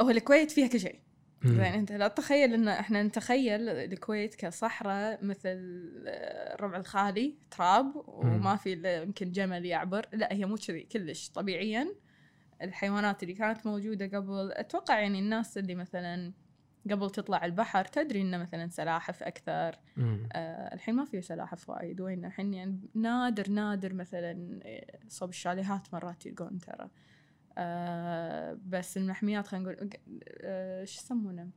هو 0.00 0.10
الكويت 0.10 0.50
فيها 0.50 0.66
كل 0.66 0.80
شيء. 0.80 1.00
زين 1.44 1.60
أنت 1.60 1.92
لا 1.92 2.08
تتخيل 2.08 2.54
إن 2.54 2.68
إحنا 2.68 3.02
نتخيل 3.02 3.68
الكويت 3.68 4.34
كصحراء 4.34 5.24
مثل 5.24 5.58
آه، 6.06 6.54
الربع 6.54 6.76
الخالي 6.76 7.34
تراب 7.50 7.92
وما 8.06 8.56
في 8.56 8.72
إلا 8.72 9.02
يمكن 9.02 9.32
جمل 9.32 9.66
يعبر. 9.66 10.06
لا 10.12 10.32
هي 10.32 10.44
مو 10.44 10.56
كذي 10.56 10.82
كلش. 10.82 11.28
طبيعيا 11.28 11.94
الحيوانات 12.62 13.22
اللي 13.22 13.34
كانت 13.34 13.66
موجودة 13.66 14.18
قبل 14.18 14.52
أتوقع 14.52 15.00
يعني 15.00 15.18
الناس 15.18 15.58
اللي 15.58 15.74
مثلا 15.74 16.32
قبل 16.90 17.10
تطلع 17.10 17.44
البحر 17.44 17.84
تدري 17.84 18.22
إنه 18.22 18.38
مثلا 18.38 18.68
سلاحف 18.68 19.22
أكثر. 19.22 19.78
مم. 19.96 20.28
آه 20.32 20.74
الحين 20.74 20.94
ما 20.94 21.04
في 21.04 21.22
سلاحف 21.22 21.70
وايد 21.70 22.00
وين؟ 22.00 22.24
الحين 22.24 22.54
يعني 22.54 22.80
نادر 22.94 23.50
نادر 23.50 23.94
مثلا 23.94 24.60
آه، 24.62 24.98
صوب 25.08 25.28
الشاليهات 25.28 25.94
مرات 25.94 26.22
تلقون 26.22 26.58
ترى. 26.58 26.88
آه 27.60 28.58
بس 28.66 28.96
المحميات 28.96 29.46
خلينا 29.46 29.72
نقول 29.72 29.90
آه 30.42 30.84
شو 30.84 31.00
يسمونه؟ 31.00 31.50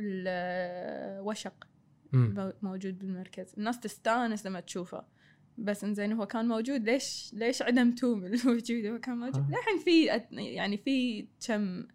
الوشق 0.00 1.66
موجود 2.62 2.98
بالمركز. 2.98 3.54
الناس 3.58 3.80
تستانس 3.80 4.46
لما 4.46 4.60
تشوفه. 4.60 5.04
بس 5.58 5.84
إنزين 5.84 6.12
هو 6.12 6.26
كان 6.26 6.48
موجود 6.48 6.84
ليش 6.84 7.30
ليش 7.34 7.62
عدمتوه 7.62 8.16
من 8.16 8.34
الوجود؟ 8.34 8.86
هو 8.86 8.98
كان 8.98 9.16
موجود. 9.16 9.42
آه. 9.42 9.48
للحين 9.48 9.78
في 9.84 10.06
يعني 10.54 10.76
في 10.76 11.28
كم 11.46 11.86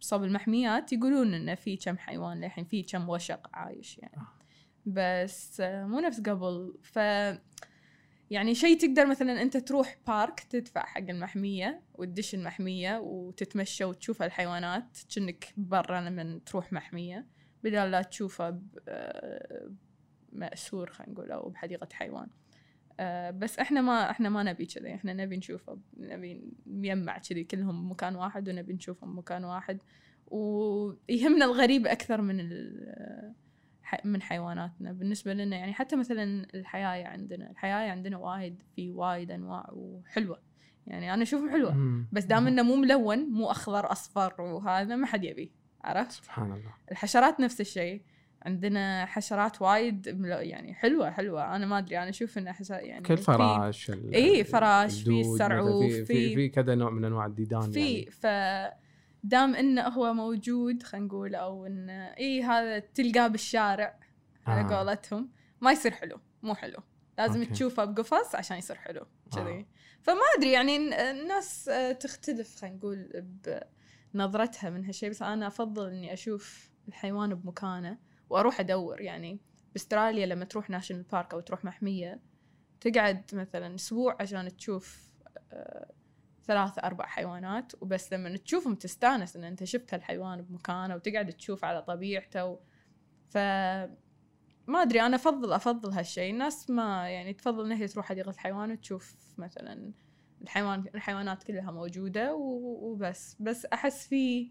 بصوب 0.00 0.24
المحميات 0.24 0.92
يقولون 0.92 1.34
إنه 1.34 1.54
في 1.54 1.76
كم 1.76 1.98
حيوان 1.98 2.40
للحين 2.40 2.64
في 2.64 2.82
كم 2.82 3.08
وشق 3.08 3.50
عايش 3.52 3.98
يعني. 3.98 4.22
بس 4.86 5.60
مو 5.60 6.00
نفس 6.00 6.20
قبل. 6.20 6.74
ف 6.82 6.98
يعني 8.30 8.54
شيء 8.54 8.78
تقدر 8.78 9.06
مثلا 9.06 9.42
أنت 9.42 9.56
تروح 9.56 9.98
بارك 10.06 10.40
تدفع 10.40 10.84
حق 10.86 10.98
المحمية 11.10 11.82
وتدش 11.94 12.34
المحمية 12.34 12.98
وتتمشى 12.98 13.84
وتشوف 13.84 14.22
الحيوانات 14.22 14.98
كأنك 15.14 15.52
برا 15.56 16.00
لما 16.00 16.40
تروح 16.46 16.72
محمية. 16.72 17.26
بدل 17.64 17.90
لا 17.90 18.02
تشوفه 18.02 18.50
ب- 18.50 18.78
آه، 18.88 19.70
مأسور 20.32 20.90
خلينا 20.90 21.12
نقول 21.12 21.30
أو 21.32 21.48
بحديقة 21.48 21.88
حيوان. 21.92 22.28
آه، 23.00 23.30
بس 23.30 23.58
إحنا 23.58 23.80
ما 23.80 24.10
إحنا 24.10 24.28
ما 24.28 24.42
نبي 24.42 24.66
كذي. 24.66 24.94
إحنا 24.94 25.12
نبي 25.12 25.36
نشوفه 25.36 25.78
نبي 25.96 26.42
نجمع 26.66 27.18
كذي 27.18 27.44
كلهم 27.44 27.88
بمكان 27.88 28.16
واحد 28.16 28.48
ونبي 28.48 28.72
نشوفهم 28.72 29.14
بمكان 29.14 29.44
واحد. 29.44 29.78
ويهمنا 30.26 31.44
الغريب 31.44 31.86
أكثر 31.86 32.20
من 32.20 32.40
ال- 32.40 33.34
ح- 33.34 33.47
من 34.04 34.22
حيواناتنا. 34.22 34.92
بالنسبة 34.92 35.34
لنا 35.34 35.56
يعني 35.56 35.72
حتى 35.72 35.96
مثلا 35.96 36.46
الحيايه 36.54 37.06
عندنا 37.06 37.50
الحيايه 37.50 37.90
عندنا 37.90 38.16
وايد 38.18 38.62
في 38.76 38.92
وايد 38.92 39.30
أنواع 39.30 39.68
وحلوة. 39.72 40.40
يعني 40.86 41.14
أنا 41.14 41.22
أشوفهم 41.22 41.50
حلوة 41.50 41.74
مم. 41.74 42.08
بس 42.12 42.24
دام 42.24 42.46
إنه 42.46 42.62
مو 42.62 42.76
ملون 42.76 43.18
مو 43.30 43.50
أخضر 43.50 43.92
أصفر 43.92 44.40
وهذا 44.42 44.96
ما 44.96 45.06
حد 45.06 45.24
يبي 45.24 45.52
عرفت؟ 45.84 46.10
سبحان 46.12 46.52
الله. 46.52 46.74
الحشرات 46.90 47.40
نفس 47.40 47.60
الشيء. 47.60 48.02
عندنا 48.42 49.06
حشرات 49.06 49.62
وايد 49.62 50.06
يعني 50.26 50.74
حلوة 50.74 51.10
حلوة. 51.10 51.56
أنا 51.56 51.66
ما 51.66 51.78
أدري 51.78 51.98
أنا 51.98 52.08
أشوف 52.08 52.38
انها 52.38 52.52
حشرات 52.52 52.82
يعني 52.82 53.02
كل 53.02 53.16
فراش 53.18 53.90
إيه، 53.90 54.42
فراش، 54.42 55.02
في 55.02 55.20
السرعوف، 55.20 55.84
في 55.84 56.04
في- 56.04 56.34
في 56.34 56.48
كذا 56.48 56.74
نوع 56.74 56.90
من 56.90 57.04
أنواع 57.04 57.26
الديدان 57.26 57.60
في 57.70 57.80
يعني. 57.94 58.10
ف 58.10 58.26
دام 59.22 59.54
إنه 59.54 59.82
هو 59.82 60.14
موجود 60.14 60.82
خلينا 60.82 61.06
نقول 61.06 61.34
أو 61.34 61.66
انه 61.66 61.92
اي 61.92 62.42
هذا 62.42 62.78
تلقاه 62.78 63.28
بالشارع 63.28 63.98
على 64.46 64.74
آه. 64.74 64.76
قولتهم 64.76 65.30
ما 65.60 65.72
يصير 65.72 65.92
حلو 65.92 66.20
مو 66.42 66.54
حلو 66.54 66.78
لازم 67.18 67.40
okay. 67.40 67.52
تشوفه 67.52 67.84
بقفص 67.84 68.34
عشان 68.34 68.56
يصير 68.56 68.76
حلو 68.76 69.06
كذي 69.34 69.60
آه. 69.60 69.66
فما 70.02 70.20
أدري 70.36 70.52
يعني 70.52 70.76
الناس 71.10 71.68
آه، 71.68 71.92
تختلف 71.92 72.56
خلينا 72.56 72.76
نقول 72.76 73.26
بنظرتها 74.14 74.70
من 74.70 74.84
هالشيء 74.84 75.10
بس 75.10 75.22
أنا 75.22 75.46
أفضل 75.46 75.90
إني 75.90 76.12
أشوف 76.12 76.70
الحيوان 76.88 77.34
بمكانه 77.34 77.98
وأروح 78.30 78.60
أدور 78.60 79.00
يعني 79.00 79.40
بأستراليا 79.72 80.26
لما 80.26 80.44
تروح 80.44 80.70
ناشونال 80.70 81.02
بارك 81.02 81.34
أو 81.34 81.40
تروح 81.40 81.64
محمية 81.64 82.20
تقعد 82.80 83.30
مثلا 83.32 83.74
أسبوع 83.74 84.16
عشان 84.20 84.56
تشوف 84.56 85.08
آه، 85.52 85.92
ثلاث 86.48 86.78
أربع 86.84 87.06
حيوانات 87.06 87.72
وبس 87.82 88.12
لما 88.12 88.36
تشوفهم 88.36 88.74
تستانس 88.74 89.36
إن 89.36 89.44
أنت 89.44 89.64
شفت 89.64 89.94
هالحيوان 89.94 90.42
بمكانه 90.42 90.94
وتقعد 90.94 91.32
تشوف 91.32 91.64
على 91.64 91.82
طبيعته 91.82 92.44
و... 92.46 92.58
ف 93.28 93.36
ما 94.66 94.82
أدري 94.82 95.00
أنا 95.02 95.16
افضل 95.16 95.52
أفضل 95.52 95.92
هالشيء 95.92 96.30
الناس 96.32 96.70
ما 96.70 97.08
يعني 97.10 97.32
تفضل 97.32 97.64
انها 97.64 97.76
هي 97.76 97.86
تروح 97.88 98.06
حديقه 98.06 98.30
الحيوان 98.30 98.72
وتشوف 98.72 99.16
مثلا 99.38 99.92
الحيوان 100.42 100.84
الحيوانات 100.94 101.42
كلها 101.42 101.70
موجودة 101.70 102.34
و- 102.34 102.90
وبس. 102.92 103.36
بس 103.40 103.66
أحس 103.66 104.06
في 104.08 104.50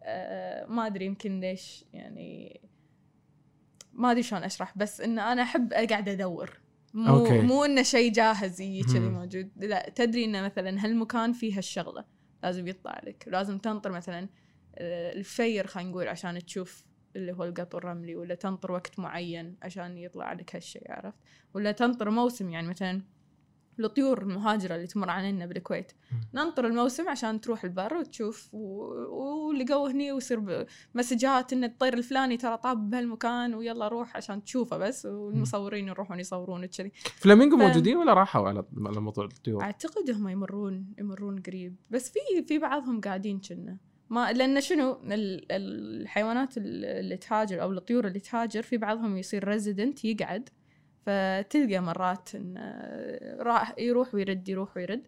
آه، 0.00 0.66
ما 0.66 0.86
أدري 0.86 1.04
يمكن 1.06 1.40
ليش 1.40 1.84
يعني 1.92 2.60
ما 3.92 4.10
أدري 4.10 4.22
شلون 4.22 4.44
أشرح 4.44 4.78
بس 4.78 5.00
إن 5.00 5.18
أنا 5.18 5.42
أحب 5.42 5.72
أقعد 5.72 6.08
أدور. 6.08 6.60
مو 6.94 7.16
okay. 7.18 7.40
مو 7.40 7.64
إنه 7.64 7.82
شيء 7.82 8.12
جاهز 8.12 8.60
يجي 8.60 8.82
كذي. 8.82 8.98
موجود 9.00 9.50
لا 9.56 9.88
تدري 9.94 10.24
إنه 10.24 10.42
مثلا 10.42 10.84
هالمكان 10.84 11.32
فيه 11.32 11.58
هالشغلة 11.58 12.04
لازم 12.42 12.68
يطلع 12.68 13.00
لك 13.04 13.24
لازم 13.26 13.58
تنطر 13.58 13.92
مثلا 13.92 14.28
آه، 14.74 15.12
الفجر 15.12 15.66
خلينا 15.66 15.90
نقول 15.90 16.08
عشان 16.08 16.38
تشوف 16.46 16.86
اللي 17.16 17.32
هو 17.32 17.44
القط 17.44 17.74
الرملي 17.74 18.16
ولا 18.16 18.34
تنطر 18.34 18.72
وقت 18.72 18.98
معين 18.98 19.56
عشان 19.62 19.98
يطلع 19.98 20.32
لك 20.32 20.56
هالشيء 20.56 20.92
عرفت 20.92 21.18
ولا 21.54 21.72
تنطر 21.72 22.10
موسم 22.10 22.50
يعني 22.50 22.68
مثلا 22.68 23.02
الطيور 23.80 24.22
المهاجرة 24.22 24.74
اللي 24.74 24.86
تمر 24.86 25.10
علينا 25.10 25.46
بالكويت. 25.46 25.92
ننطر 26.34 26.66
الموسم 26.66 27.08
عشان 27.08 27.40
تروح 27.40 27.64
البر 27.64 27.94
وتشوف 27.94 28.48
و... 28.54 28.58
ولقوه 29.48 29.90
هني 29.90 30.12
ويصير 30.12 30.66
مسجات 30.94 31.52
إن 31.52 31.64
الطير 31.64 31.94
الفلاني 31.94 32.36
ترى 32.36 32.56
طاب 32.56 32.90
بهالمكان 32.90 33.54
ويلا 33.54 33.88
روح 33.88 34.16
عشان 34.16 34.44
تشوفه 34.44 34.76
بس 34.76 35.06
والمصورين 35.06 35.88
يروحون 35.88 36.20
يصورون 36.20 36.64
وكذي. 36.64 36.92
فلامينجو 37.16 37.56
ف- 37.56 37.60
موجودين 37.60 37.96
ولا 37.96 38.14
راحوا 38.14 38.48
على 38.48 38.64
على 38.86 39.00
موضوع 39.00 39.24
الطيور؟ 39.24 39.62
أعتقد 39.62 40.10
هم 40.10 40.28
يمرون 40.28 40.86
يمرون 40.98 41.42
قريب. 41.42 41.76
بس 41.90 42.10
في 42.10 42.18
في 42.48 42.58
بعضهم 42.58 43.00
قاعدين 43.00 43.40
كنا. 43.40 43.76
ما 44.10 44.32
لأن 44.32 44.60
شنو؟ 44.60 44.92
ال- 45.04 45.46
الحيوانات 45.52 46.56
ال- 46.58 46.84
اللي 46.84 47.16
تهاجر 47.16 47.62
أو 47.62 47.72
الطيور 47.72 48.06
اللي 48.06 48.20
تهاجر 48.20 48.62
في 48.62 48.76
بعضهم 48.76 49.16
يصير 49.16 49.48
resident 49.48 50.04
يقعد. 50.04 50.48
فتلقى 51.06 51.80
مرات 51.80 52.34
إن 52.34 52.58
راح 53.40 53.74
يروح 53.78 54.14
ويرد 54.14 54.48
يروح 54.48 54.76
ويرد. 54.76 55.06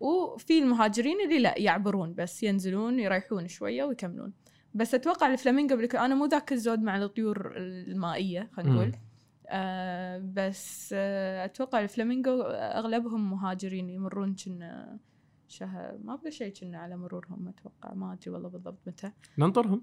وفي 0.00 0.58
المهاجرين 0.58 1.20
اللي 1.20 1.38
لا 1.38 1.58
يعبرون 1.58 2.14
بس 2.14 2.42
ينزلون 2.42 2.98
يريحون 3.00 3.48
شوية 3.48 3.84
ويكملون. 3.84 4.32
بس 4.74 4.94
أتوقع 4.94 5.32
الفلامينجو 5.32 5.76
بالك- 5.76 5.96
أنا 5.96 6.14
مو 6.14 6.26
ذاك 6.26 6.52
الزود 6.52 6.78
مع 6.82 6.96
الطيور 7.02 7.52
المائية 7.56 8.48
خلينا 8.52 8.74
نقول. 8.74 8.92
آه 9.48 10.18
بس 10.34 10.90
آه 10.96 11.44
أتوقع 11.44 11.80
الفلامينجو 11.80 12.42
أغلبهم 12.42 13.30
مهاجرين 13.30 13.90
يمرون 13.90 14.34
كنا 14.44 14.98
شهر 15.48 15.98
ما 16.04 16.16
بدا 16.16 16.30
شيء 16.30 16.52
كنا 16.52 16.78
على 16.78 16.96
مرورهم 16.96 17.48
أتوقع 17.48 17.94
ما 17.94 18.12
أدري 18.12 18.30
والله 18.30 18.48
بالضبط 18.48 18.78
متى. 18.86 19.10
ننطرهم. 19.38 19.82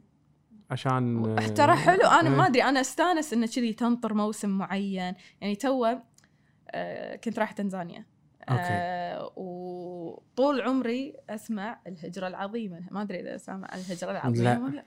عشان 0.72 1.36
ترى 1.56 1.76
حلو. 1.76 2.08
أنا 2.08 2.30
ما 2.30 2.44
إيه. 2.44 2.48
أدري 2.48 2.64
أنا 2.64 2.82
أستانس 2.82 3.34
إنه 3.34 3.48
كذي 3.48 3.74
تنطر 3.74 4.14
موسم 4.14 4.50
معين. 4.50 5.14
يعني 5.42 5.56
تو 5.56 5.86
آه 6.72 7.16
كنت 7.16 7.40
رايحة 7.40 7.54
تنزانيا. 7.54 8.06
آه 8.50 9.32
وطول 9.36 10.62
عمري 10.62 11.14
أسمع 11.30 11.80
الهجرة 11.88 12.28
العظيمة. 12.28 12.82
ما 12.92 13.02
أدري 13.02 13.20
إذا 13.20 13.38
سامع 13.38 13.68
الهجرة 13.76 14.12
العظيمة 14.12 14.44
لا. 14.44 14.60
ولا 14.60 14.86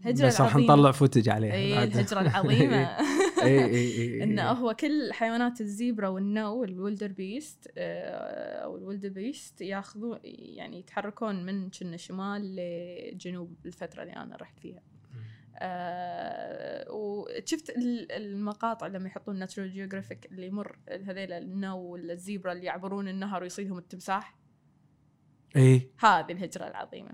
الهجرة 0.00 0.26
بس 0.26 0.40
راح 0.40 0.56
نطلع 0.56 0.92
footage 0.92 1.28
عليها. 1.28 1.54
اي 1.54 1.74
بعد. 1.74 1.92
الهجرة 1.92 2.20
العظيمة. 2.28 2.96
اي 3.42 3.64
اي 3.64 3.98
اي 3.98 4.22
إنه 4.22 4.50
هو 4.50 4.74
كل 4.74 5.12
حيوانات 5.12 5.60
ال 5.60 5.68
zebra 5.68 6.08
والنو 6.08 6.64
ال 6.64 7.12
wildebeest 7.12 7.72
آه، 7.78 8.64
أو 8.64 8.76
ال 8.76 9.08
wildebeest 9.08 9.60
ياخذون 9.60 10.18
يعني 10.24 10.78
يتحركون 10.78 11.46
من 11.46 11.72
شمال 11.96 12.56
لجنوب 12.56 13.56
الفترة 13.66 14.02
اللي 14.02 14.16
أنا 14.16 14.36
رحت 14.36 14.60
فيها. 14.60 14.80
آه 15.58 16.86
وشفت 16.92 17.70
ال- 17.70 18.12
المقاطع 18.12 18.86
لما 18.86 19.06
يحطون 19.06 19.38
ناشونال 19.38 19.72
جيوغرافيك 19.72 20.26
اللي 20.26 20.46
يمر 20.46 20.78
هذيل 20.88 21.32
النو 21.32 21.78
ولا 21.78 22.12
ال 22.12 22.19
zebra 22.19 22.52
اللي 22.52 22.64
يعبرون 22.64 23.08
النهر 23.08 23.42
ويصيدهم 23.42 23.78
التمساح؟ 23.78 24.36
اي 25.56 25.90
هذه 26.00 26.32
الهجرة 26.32 26.68
العظيمة. 26.68 27.10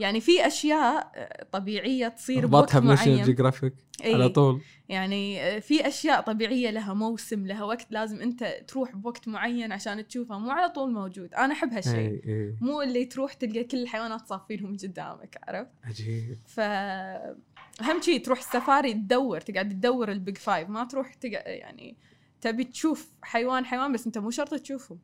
يعني 0.00 0.20
في 0.20 0.46
أشياء 0.46 1.12
آه، 1.14 1.44
طبيعية 1.52 2.08
تصير 2.08 2.46
بوقت 2.46 2.76
معين. 2.76 3.22
جيوغرافيك 3.22 3.74
إيه. 4.04 4.14
على 4.14 4.28
طول. 4.28 4.60
يعني 4.88 5.40
آه، 5.42 5.58
في 5.58 5.88
أشياء 5.88 6.20
طبيعية 6.20 6.70
لها 6.70 6.94
موسم 6.94 7.46
لها 7.46 7.64
وقت 7.64 7.86
لازم 7.90 8.20
أنت 8.20 8.44
تروح 8.68 8.96
بوقت 8.96 9.28
معين 9.28 9.72
عشان 9.72 10.06
تشوفها 10.06 10.38
مو 10.38 10.50
على 10.50 10.68
طول 10.68 10.92
موجود. 10.92 11.34
أنا 11.34 11.52
أحب 11.52 11.72
هالشيء. 11.72 11.94
اي 11.94 12.22
اي 12.26 12.56
مو 12.60 12.82
اللي 12.82 13.04
تروح 13.04 13.32
تلقى 13.32 13.64
كل 13.64 13.82
الحيوانات 13.82 14.26
صافينهم 14.26 14.76
قدامك 14.76 15.38
عرفت؟ 15.48 15.70
عجيب. 15.84 16.38
ف 16.46 16.60
أهم 17.80 18.00
شيء 18.00 18.24
تروح 18.24 18.38
السفاري 18.38 18.92
تدور 18.94 19.40
تقعد 19.40 19.68
تدور 19.68 20.12
ال 20.12 20.18
Big 20.18 20.36
Five 20.36 20.68
ما 20.68 20.84
تروح 20.84 21.14
تقعد 21.14 21.46
يعني 21.46 21.96
تبي 22.40 22.64
تشوف 22.64 23.12
حيوان 23.22 23.64
حيوان 23.64 23.92
بس 23.92 24.06
أنت 24.06 24.18
مو 24.18 24.30
شرط 24.30 24.54
تشوفهم. 24.54 24.98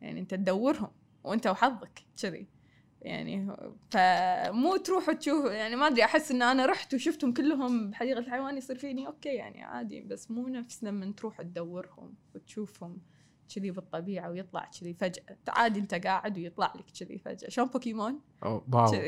يعني 0.00 0.20
أنت 0.20 0.30
تدورهم 0.34 0.90
وأنت 1.24 1.46
وحظك 1.46 2.02
كذي. 2.22 2.46
يعني 3.02 3.56
فمو 3.90 4.76
تروح 4.76 5.12
تشوف 5.12 5.44
يعني 5.44 5.76
ما 5.76 5.86
أدري 5.86 6.04
أحس 6.04 6.30
إن 6.30 6.42
أنا 6.42 6.66
رحت 6.66 6.94
وشفتهم 6.94 7.32
كلهم 7.32 7.90
بحديقه 7.90 8.18
الحيوان 8.18 8.56
يصير 8.56 8.76
فيني 8.78 9.06
okay 9.06 9.28
يعني 9.28 9.62
عادي 9.62 10.00
بس 10.00 10.30
مو 10.30 10.48
نفس 10.48 10.84
لما 10.84 11.12
تروح 11.12 11.42
تدورهم 11.42 12.14
وتشوفهم 12.34 12.98
كذي 13.54 13.70
بالطبيعة 13.70 14.30
ويطلع 14.30 14.70
كذي 14.80 14.94
فجأة. 14.94 15.36
عادي 15.48 15.80
أنت 15.80 15.94
قاعد 15.94 16.38
ويطلع 16.38 16.72
لك 16.76 16.84
كذي 17.00 17.18
فجأة. 17.18 17.48
شلون 17.48 17.68
بوكيمون؟ 17.68 18.20
أو 18.44 18.64
wow. 18.72 18.92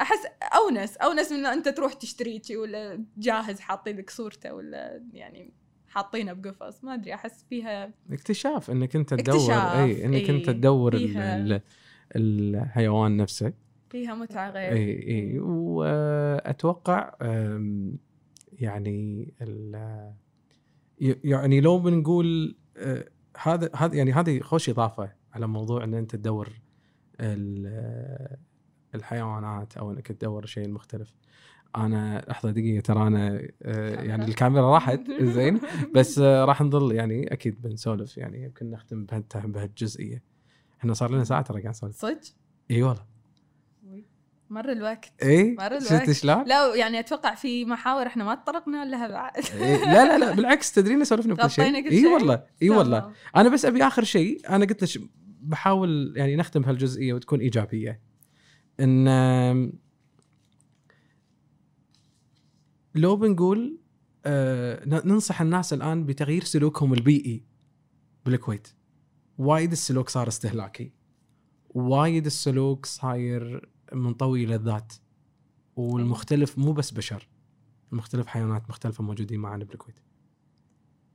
أحس 0.00 0.26
أونس 0.42 0.96
أونس 0.96 1.32
من 1.32 1.38
إن 1.38 1.46
أنت 1.46 1.68
تروح 1.68 1.92
تشتري 1.92 2.40
شي 2.44 2.56
ولا 2.56 3.04
جاهز 3.16 3.60
حاطين 3.60 3.96
لك 3.96 4.10
صورته 4.10 4.54
ولا 4.54 5.02
يعني 5.12 5.52
حاطينه 5.88 6.32
بقفص 6.32 6.84
ما 6.84 6.94
أدري 6.94 7.14
أحس 7.14 7.44
فيها 7.50 7.92
اكتشاف 8.12 8.70
إنك 8.70 8.96
أنت 8.96 9.14
تدور 9.14 9.36
اكتشاف، 9.36 9.74
إي 9.74 10.04
إنك 10.04 10.30
أنت 10.30 10.50
تدور 10.50 10.92
الحيوان 12.16 13.16
نفسه. 13.16 13.52
فيها 13.90 14.14
متعة 14.14 14.50
غير. 14.50 14.72
إي 14.72 15.08
إي 15.08 15.38
وأتوقع 15.38 17.14
يعني 18.52 19.32
يعني 21.24 21.60
لو 21.60 21.78
بنقول 21.78 22.56
أه، 22.76 23.08
هذا 23.42 23.70
هذا 23.76 23.94
يعني 23.94 24.12
هذه 24.12 24.40
خوش 24.40 24.68
إضافة 24.68 25.12
على 25.32 25.46
موضوع 25.46 25.84
إن 25.84 25.94
أنت 25.94 26.16
تدور 26.16 26.48
ال- 27.20 28.36
الحيوانات 28.94 29.76
أو 29.76 29.90
إنك 29.90 30.06
تدور 30.06 30.46
شيء 30.46 30.68
مختلف. 30.68 31.14
أنا 31.76 32.24
لحظة 32.28 32.50
دقيقة 32.50 32.80
ترى 32.80 33.06
أنا 33.06 33.48
أه، 33.62 33.88
يعني 33.88 34.06
كاميرا. 34.06 34.28
الكاميرا 34.28 34.74
راحت. 34.74 35.00
زين. 35.36 35.60
بس 35.94 36.18
أه، 36.18 36.44
راح 36.44 36.62
نظل 36.62 36.92
يعني 36.94 37.32
أكيد 37.32 37.62
بنسولف. 37.62 38.16
يعني 38.16 38.44
يمكن 38.44 38.70
نختم 38.70 39.06
بهالجزئية. 39.34 40.22
إحنا 40.80 40.94
صار 40.94 41.10
لنا 41.10 41.24
ساعة 41.24 41.42
ترى 41.42 41.62
قاعد 41.62 41.74
نسولف. 41.74 41.96
صدق؟ 41.96 42.20
إي 42.70 42.82
والله. 42.82 43.18
مر 44.50 44.72
الوقت. 44.72 45.12
إي؟ 45.22 45.56
مر 45.58 45.80
شفت 45.80 45.92
الوقت. 45.92 46.10
شلون؟ 46.10 46.44
لا 46.44 46.74
يعني 46.74 46.98
أتوقع 46.98 47.34
في 47.34 47.64
محاور 47.64 48.06
إحنا 48.06 48.24
ما 48.24 48.34
تطرقنا 48.34 48.84
لها 48.84 49.08
بعد. 49.08 49.32
إيه، 49.54 49.76
لا 49.76 50.04
لا 50.04 50.18
لا 50.18 50.34
بالعكس. 50.34 50.72
تدرين 50.72 51.04
سولفنا 51.04 51.34
بكل 51.34 51.50
شيء. 51.50 51.90
إي؟ 51.90 52.06
والله. 52.06 52.42
إي 52.62 52.70
والله. 52.70 53.12
أنا 53.36 53.48
بس 53.48 53.64
أبي 53.64 53.82
آخر 53.82 54.04
شيء. 54.04 54.40
أنا 54.48 54.64
قلت 54.64 54.96
لك 54.96 55.02
بحاول 55.40 56.12
يعني 56.16 56.36
نختم 56.36 56.60
بهالجزئيه 56.62 57.12
وتكون 57.12 57.40
إيجابية. 57.40 58.00
إن 58.80 59.72
لو 62.94 63.16
بنقول 63.16 63.78
آه، 64.26 64.84
ننصح 65.04 65.40
الناس 65.40 65.72
الآن 65.72 66.06
بتغيير 66.06 66.44
سلوكهم 66.44 66.92
البيئي 66.94 67.44
بالكويت. 68.26 68.68
وايد 69.38 69.72
السلوك 69.72 70.08
صار 70.08 70.28
استهلاكي. 70.28 70.92
وايد 71.70 72.26
السلوك 72.26 72.86
صاير 72.86 73.68
منطوي 73.92 74.46
للذات. 74.46 74.92
والمختلف 75.76 76.58
مو 76.58 76.72
بس 76.72 76.90
بشر. 76.90 77.28
المختلف 77.92 78.26
حيوانات 78.26 78.70
مختلفة 78.70 79.04
موجودين 79.04 79.40
معنا 79.40 79.64
بالكويت. 79.64 80.00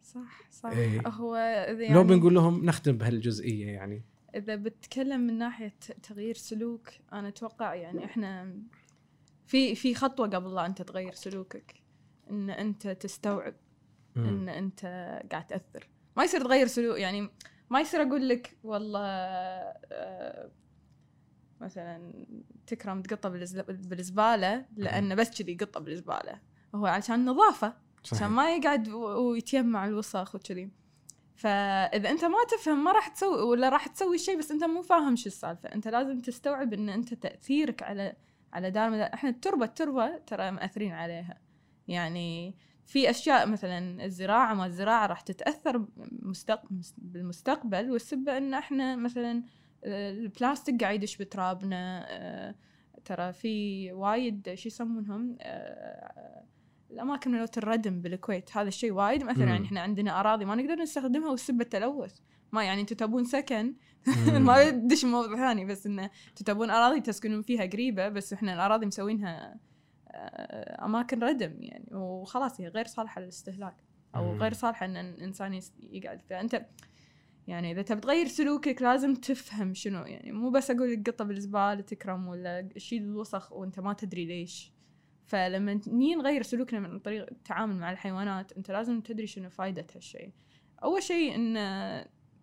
صح 0.04 0.52
صح. 0.52 0.70
إيه. 0.70 1.08
هو 1.08 1.36
يعني 1.36 1.94
لو 1.94 2.04
بنقول 2.04 2.36
لهم 2.36 2.66
نختم 2.66 2.92
بهالجزئية 2.98 3.68
يعني. 3.68 4.04
إذا 4.36 4.56
بتكلم 4.56 5.22
من 5.22 5.38
ناحية 5.38 5.74
تغيير 6.04 6.36
سلوك 6.36 6.90
أنا 7.14 7.28
أتوقع 7.28 7.74
يعني 7.76 8.06
إحنا 8.06 8.54
في 9.48 9.76
في 9.76 9.96
خطوة 9.96 10.28
قبل 10.28 10.56
لا 10.56 10.66
انت 10.66 10.82
تغير 10.82 11.14
سلوكك 11.14 11.76
إن 12.30 12.50
أنت 12.50 12.88
تستوعب 12.88 13.56
مم. 14.16 14.26
إن 14.26 14.50
أنت 14.50 14.82
قاعد 15.32 15.48
تأثر 15.48 15.88
ما 16.18 16.24
يصير 16.24 16.42
تغير 16.42 16.68
سلوك 16.68 16.98
يعني 17.00 17.30
ما 17.70 17.82
يصير 17.82 18.02
أقول 18.02 18.30
لك 18.30 18.58
والله 18.64 19.00
آه، 19.92 20.52
مثلا 21.62 22.14
تكرم 22.68 23.02
تقطة 23.02 23.30
بالز- 23.30 23.62
بالزبالة 23.88 24.66
لأنه 24.78 25.16
بس 25.16 25.42
كذي 25.42 25.56
قطة 25.56 25.80
بالزبالة 25.80 26.40
هو 26.76 26.86
عشان 26.86 27.26
نظافة 27.26 27.74
عشان. 28.12 28.28
ما 28.28 28.56
يقعد 28.56 28.90
ويتيمع 28.90 29.86
الوسخ 29.86 30.36
وكذي 30.36 30.70
فإذا 31.36 32.10
أنت 32.10 32.26
ما 32.26 32.38
تفهم 32.52 32.84
ما 32.84 32.92
راح 32.92 33.08
تسوي 33.08 33.42
ولا 33.42 33.70
راح 33.70 33.88
تسوي 33.88 34.18
شيء 34.18 34.38
بس 34.38 34.52
أنت 34.52 34.64
مو 34.64 34.82
فاهم 34.82 35.16
شو 35.16 35.28
السالفة. 35.28 35.70
أنت 35.74 35.88
لازم 35.88 36.20
تستوعب 36.20 36.74
إن 36.74 36.90
أنت 36.90 37.14
تأثيرك 37.14 37.84
على 37.84 38.16
على 38.54 38.72
دار 38.72 39.14
إحنا 39.14 39.30
التربة 39.30 39.66
التربة 39.66 40.18
ترى 40.18 40.52
مأثرين 40.52 40.92
عليها. 40.92 41.38
يعني 41.88 42.56
في 42.86 43.10
أشياء 43.10 43.48
مثلا 43.48 44.06
الزراعة 44.06 44.54
ما 44.54 44.66
الزراعة 44.66 45.06
راح 45.06 45.22
تتأثر 45.22 45.86
مستق... 46.12 46.62
بالمستقبل 46.98 47.92
والسبه 47.92 48.38
إن 48.38 48.54
إحنا 48.54 48.96
مثلا 48.96 49.44
البلاستيك 49.86 50.84
قاعد 50.84 50.96
يدش 50.96 51.18
بترابنا. 51.18 52.06
آه، 52.10 52.56
ترى 53.06 53.34
في 53.34 53.92
وايد 53.92 54.54
شو 54.54 54.68
يسمونهم؟ 54.68 55.38
آه، 55.42 56.23
الأماكن 56.94 57.32
ملوت 57.32 57.58
الردم 57.58 58.02
بالكويت 58.02 58.58
هذا 58.58 58.68
الشيء 58.68 58.92
وايد. 58.92 59.24
مثلا. 59.24 59.46
يعني 59.46 59.66
إحنا 59.66 59.82
عندنا 59.82 60.20
أراضي 60.20 60.46
ما 60.46 60.56
نقدر 60.56 60.76
نستخدمها 60.82 61.30
والسبه 61.30 61.64
التلوث. 61.64 62.20
ما 62.52 62.64
يعني 62.64 62.82
أنتم 62.82 62.96
تبون 62.96 63.26
سكن. 63.26 63.74
ما 64.48 64.70
بدش 64.70 65.06
موضوع 65.06 65.36
ثاني 65.36 65.66
بس 65.66 65.86
انه 65.86 66.04
أنتم 66.04 66.46
تبون 66.46 66.70
أراضي 66.70 67.02
تسكنون 67.02 67.42
فيها 67.42 67.66
قريبة 67.66 68.10
بس 68.10 68.34
إحنا 68.34 68.54
الأراضي 68.54 68.86
مسوينها 68.86 69.60
آه، 70.08 70.86
أماكن 70.86 71.24
ردم 71.24 71.64
يعني. 71.64 71.86
وخلاص 71.92 72.62
هي 72.62 72.68
غير 72.68 72.86
صالحة 72.88 73.22
للاستهلاك. 73.22 73.76
أو. 74.16 74.38
غير 74.38 74.54
صالحة 74.54 74.86
إن 74.86 74.98
الإنسان 74.98 75.60
يقعد. 75.80 76.22
فيها 76.22 76.42
انت 76.42 76.66
يعني 77.48 77.72
إذا 77.72 77.82
تبي 77.82 78.02
تغير 78.02 78.28
سلوكك 78.28 78.82
لازم 78.82 79.16
تفهم 79.16 79.74
شنو 79.74 80.06
يعني. 80.06 80.32
مو 80.32 80.50
بس 80.50 80.72
أقول 80.72 80.94
لك 80.94 81.10
قطة 81.10 81.26
بالزبالة 81.26 81.82
تكرم 81.82 82.28
ولا 82.28 82.70
شيل 82.78 83.04
الوسخ 83.04 83.54
وأنت 83.54 83.80
ما 83.80 83.94
تدري 83.94 84.26
ليش. 84.26 84.73
فلما 85.26 85.80
نيجي 85.88 86.16
نغير 86.16 86.42
سلوكنا 86.42 86.80
من 86.80 87.00
طريق 87.00 87.26
التعامل 87.32 87.76
مع 87.76 87.92
الحيوانات 87.92 88.52
انت 88.52 88.72
لازم 88.72 89.02
تدري 89.02 89.28
شنو 89.28 89.50
فائده 89.50 89.88
هالشيء 89.96 90.32
أول 90.84 91.04
شيء 91.04 91.36
إن 91.36 91.58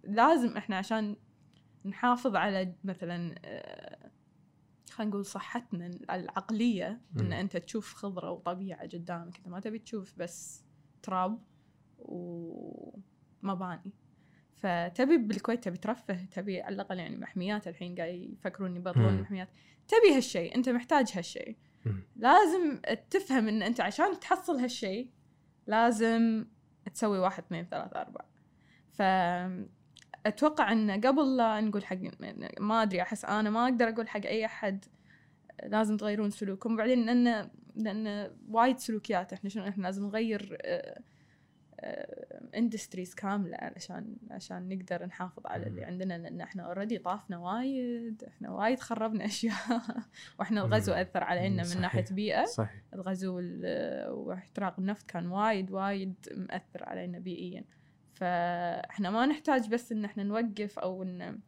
لازم 0.04 0.56
إحنا 0.56 0.76
عشان 0.76 1.16
نحافظ 1.84 2.36
على 2.36 2.74
مثلا 2.84 3.34
آه، 3.44 4.10
خلينا 4.90 5.10
نقول 5.10 5.26
صحتنا 5.26 5.90
العقلية 6.10 7.00
إن. 7.20 7.32
أنت 7.32 7.56
تشوف 7.56 7.94
خضرة 7.94 8.30
وطبيعة 8.30 8.88
قدامك 8.88 9.36
إنت 9.36 9.48
ما 9.48 9.60
تبي 9.60 9.78
تشوف 9.78 10.14
بس 10.18 10.64
تراب 11.02 11.38
ومباني 11.98 13.92
فتبي 14.56 15.18
بالكويت 15.18 15.64
تبي 15.64 15.76
ترفه 15.76 16.24
تبي 16.24 16.62
على 16.62 16.74
الأقل 16.74 16.98
يعني 16.98 17.16
محميات 17.16 17.68
الحين 17.68 17.94
قاعد 17.94 18.14
يفكرون 18.14 18.76
يبطلون. 18.76 19.08
المحميات 19.08 19.48
تبي 19.88 20.16
هالشيء 20.16 20.54
أنت 20.54 20.68
محتاج 20.68 21.12
هالشيء. 21.14 21.56
لازم 22.16 22.80
تفهم 23.10 23.48
إن 23.48 23.62
أنت 23.62 23.80
عشان 23.80 24.20
تحصل 24.20 24.56
هالشيء 24.56 25.10
لازم 25.66 26.46
تسوي 26.94 27.18
واحد 27.18 27.42
اثنين 27.42 27.66
ثلاثة 27.70 28.00
أربعة. 28.00 28.30
فأتوقع 28.92 30.72
أن 30.72 31.00
قبل 31.00 31.36
لا 31.36 31.60
نقول 31.60 31.84
حق 31.84 31.96
ما 32.60 32.82
أدري 32.82 33.02
أحس 33.02 33.24
أنا 33.24 33.50
ما 33.50 33.64
أقدر 33.64 33.88
أقول 33.88 34.08
حق 34.08 34.26
أي 34.26 34.44
أحد 34.44 34.84
لازم 35.66 35.96
تغيرون 35.96 36.30
سلوككم. 36.30 36.74
وبعدين 36.74 37.06
لأن 37.06 37.50
لأن 37.76 38.30
وايد 38.48 38.78
سلوكيات 38.78 39.32
إحنا 39.32 39.50
شنو 39.50 39.68
إحنا 39.68 39.82
لازم 39.82 40.06
نغير 40.06 40.58
industries 42.54 43.14
كاملة 43.14 43.56
علشان 43.56 44.16
عشان 44.30 44.68
نقدر 44.68 45.06
نحافظ 45.06 45.46
على 45.46 45.66
اللي 45.66 45.84
عندنا 45.84 46.18
لأن 46.18 46.40
إحنا 46.40 46.62
already 46.62 46.98
طافنا 46.98 47.38
وايد 47.38 48.24
إحنا 48.24 48.50
وايد 48.50 48.80
خربنا 48.80 49.24
أشياء 49.30 49.54
وإحنا 50.38 50.60
الغزو. 50.64 50.92
أثر 50.92 51.24
علينا 51.24 51.62
من 51.62 51.68
صحيح. 51.68 51.80
ناحية 51.80 52.04
بيئة. 52.10 52.44
صحيح. 52.44 52.82
الغزو 52.94 53.40
واحتراق 54.08 54.78
النفط 54.78 55.06
كان 55.10 55.26
وايد 55.26 55.70
وايد 55.70 56.14
مأثر 56.36 56.84
علينا 56.88 57.18
بيئيا. 57.18 57.64
فإحنا 58.14 59.10
ما 59.10 59.26
نحتاج 59.26 59.68
بس 59.68 59.92
إن 59.92 60.04
إحنا 60.04 60.22
نوقف 60.22 60.78
أو 60.78 61.02
إن 61.02 61.38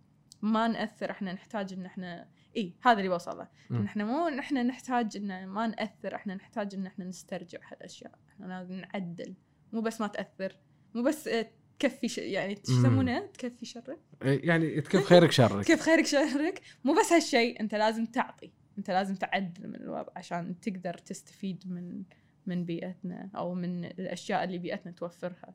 ما 0.42 0.68
نأثر 0.68 1.10
إحنا 1.10 1.32
نحتاج 1.32 1.72
إن 1.72 1.86
إحنا 1.86 2.28
اي 2.56 2.74
هذا 2.82 2.98
اللي 2.98 3.08
بوصل 3.08 3.38
له 3.38 3.48
مم. 3.70 3.78
إن 3.78 3.84
إحنا 3.84 4.04
مو 4.04 4.28
إحنا 4.38 4.62
نحتاج 4.62 5.16
إن 5.16 5.46
ما 5.46 5.66
نأثر 5.66 6.14
إحنا 6.14 6.34
نحتاج 6.34 6.74
إن 6.74 6.86
إحنا 6.86 7.04
نسترجع 7.04 7.58
هالأشياء. 7.72 8.12
إحنا 8.28 8.46
لازم 8.46 8.74
نعدل. 8.74 9.34
مو 9.72 9.80
بس 9.80 10.00
ما 10.00 10.06
تأثر 10.06 10.56
مو 10.94 11.02
بس 11.02 11.28
آه، 11.28 11.50
تكفي 11.78 12.08
ش... 12.08 12.18
يعني. 12.18 12.58
يسمونه؟ 12.68 13.26
تكفي 13.26 13.66
شرك. 13.66 13.98
يعني 14.22 14.80
كيف 14.80 15.04
خيرك 15.04 15.32
شرك. 15.32 15.64
كيف 15.64 15.80
خيرك 15.80 16.06
شرك. 16.06 16.60
مو 16.84 16.94
بس 16.94 17.12
هالشيء 17.12 17.60
أنت 17.60 17.74
لازم 17.74 18.06
تعطي 18.06 18.50
أنت 18.78 18.90
لازم 18.90 19.14
تعدل 19.14 19.68
من 19.68 19.76
الوضع 19.76 20.12
عشان 20.16 20.60
تقدر 20.60 20.94
تستفيد 20.94 21.62
من 21.66 22.02
من 22.46 22.64
بيئتنا 22.64 23.30
أو 23.36 23.54
من 23.54 23.84
الأشياء 23.84 24.44
اللي 24.44 24.58
بيئتنا 24.58 24.92
توفرها. 24.92 25.54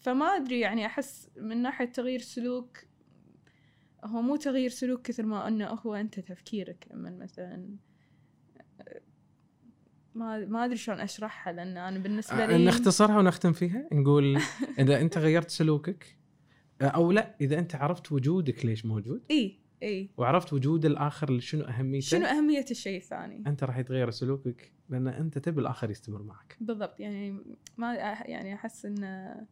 فما 0.00 0.26
أدري 0.36 0.60
يعني 0.60 0.86
أحس 0.86 1.30
من 1.36 1.62
ناحية 1.62 1.84
تغيير 1.84 2.20
سلوك 2.20 2.78
هو 4.04 4.22
مو 4.22 4.36
تغيير 4.36 4.70
سلوك 4.70 5.02
كثر 5.02 5.26
ما 5.26 5.48
أنه 5.48 5.66
هو 5.66 5.94
أنت 5.94 6.20
تفكيرك 6.20 6.86
لما 6.90 7.10
مثلا 7.10 7.76
ما 10.14 10.46
ما 10.46 10.64
أدري 10.64 10.76
شلون 10.76 11.00
أشرحها 11.00 11.52
لأن 11.52 11.76
أنا 11.76 11.98
بالنسبة 11.98 12.46
لي 12.46 12.64
نختصرها 12.64 13.18
ونختم 13.18 13.52
فيها 13.52 13.88
نقول 13.92 14.38
إذا 14.78 15.00
أنت 15.00 15.18
غيرت 15.18 15.50
سلوكك 15.50 16.16
أو 16.82 17.12
لا 17.12 17.36
إذا 17.40 17.58
أنت 17.58 17.74
عرفت 17.74 18.12
وجودك 18.12 18.64
ليش 18.64 18.84
موجود. 18.84 19.22
إي 19.30 19.60
إي. 19.82 20.10
وعرفت 20.16 20.52
وجود 20.52 20.84
الآخر 20.84 21.38
شنو 21.38 21.64
أهميته 21.64 22.06
شنو 22.06 22.26
أهمية 22.26 22.64
الشيء 22.70 22.96
الثاني؟ 22.96 23.42
أنت 23.46 23.64
راح 23.64 23.78
يتغير 23.78 24.10
سلوكك 24.10 24.72
لأن 24.88 25.08
أنت 25.08 25.38
تبي 25.38 25.60
الآخر 25.60 25.90
يستمر 25.90 26.22
معك. 26.22 26.56
بالضبط 26.60 27.00
يعني 27.00 27.36
ما 27.76 27.94
يعني 27.94 28.54
أحس 28.54 28.86
انه 28.86 29.46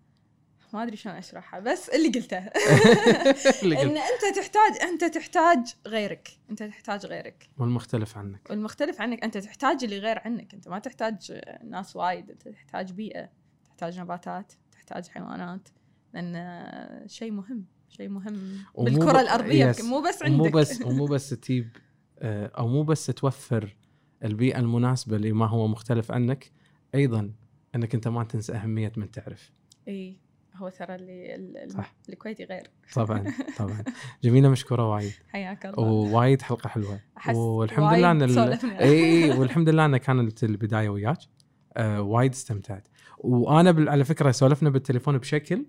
ما 0.74 0.82
أدري 0.82 0.96
شلون 0.96 1.14
أشرحها 1.14 1.60
بس 1.60 1.88
اللي 1.88 2.08
قلته. 2.08 2.38
إن. 3.82 3.96
أنت 3.96 4.36
تحتاج 4.36 4.82
أنت 4.82 5.04
تحتاج 5.04 5.74
غيرك 5.86 6.28
أنت 6.50 6.62
تحتاج 6.62 7.06
غيرك. 7.06 7.48
والمختلف 7.58 8.18
عنك. 8.18 8.50
والمختلف 8.50 9.00
عنك 9.00 9.24
أنت 9.24 9.38
تحتاج 9.38 9.84
اللي 9.84 9.98
غير 9.98 10.18
عنك. 10.24 10.54
أنت 10.54 10.68
ما 10.68 10.78
تحتاج 10.78 11.40
ناس 11.64 11.96
وايد 11.96 12.30
أنت 12.30 12.48
تحتاج 12.48 12.92
بيئة 12.92 13.30
تحتاج 13.64 14.00
نباتات 14.00 14.52
تحتاج 14.72 15.08
حيوانات 15.08 15.68
لأن 16.14 17.04
شيء 17.06 17.30
مهم 17.30 17.64
شيء 17.88 18.08
مهم 18.08 18.58
بالكرة 18.78 19.20
الأرضية. 19.20 19.66
yes. 19.66 19.84
مو 19.84 20.00
بس 20.00 20.22
عندك. 20.22 20.52
بس 20.52 20.82
ومو 20.82 21.06
بس 21.14 21.28
تجيب 21.30 21.76
آه، 22.18 22.46
أو 22.58 22.68
مو 22.68 22.82
بس 22.82 23.06
توفر 23.06 23.76
البيئة 24.24 24.58
المناسبة 24.58 25.18
لما 25.18 25.46
هو 25.46 25.66
مختلف 25.68 26.12
عنك 26.12 26.50
أيضا 26.94 27.32
إنك 27.74 27.94
أنت 27.94 28.08
ما 28.08 28.24
تنسى 28.24 28.52
أهمية 28.52 28.92
من 28.96 29.10
تعرف. 29.10 29.52
إي. 29.88 30.16
هو 30.58 30.68
ترى 30.68 30.94
اللي 30.94 31.34
ال- 31.34 31.70
صح. 31.72 31.94
الكويتي 32.08 32.44
غير. 32.44 32.62
طبعا 32.94 33.24
طبعا. 33.58 33.84
جميلة 34.24 34.48
مشكورة 34.48 34.90
وايد. 34.90 35.12
حياك 35.28 35.66
الله. 35.66 35.80
ووايد 35.80 36.42
حلقة 36.42 36.68
حلوة. 36.68 37.00
والحمد 37.34 37.92
لله 37.92 38.10
أن 38.10 38.22
ال-. 38.22 38.60
إي 38.80 39.30
والحمد 39.38 39.68
لله 39.68 39.84
انها 39.86 39.98
كانت 39.98 40.44
البداية 40.44 40.88
وياك. 40.88 41.18
آه 41.76 42.02
وايد 42.02 42.32
استمتعت. 42.32 42.88
وأنا 43.18 43.70
بال- 43.70 43.88
على 43.88 44.04
فكرة 44.04 44.30
سولفنا 44.30 44.70
بالتليفون 44.70 45.18
بشكل 45.18 45.66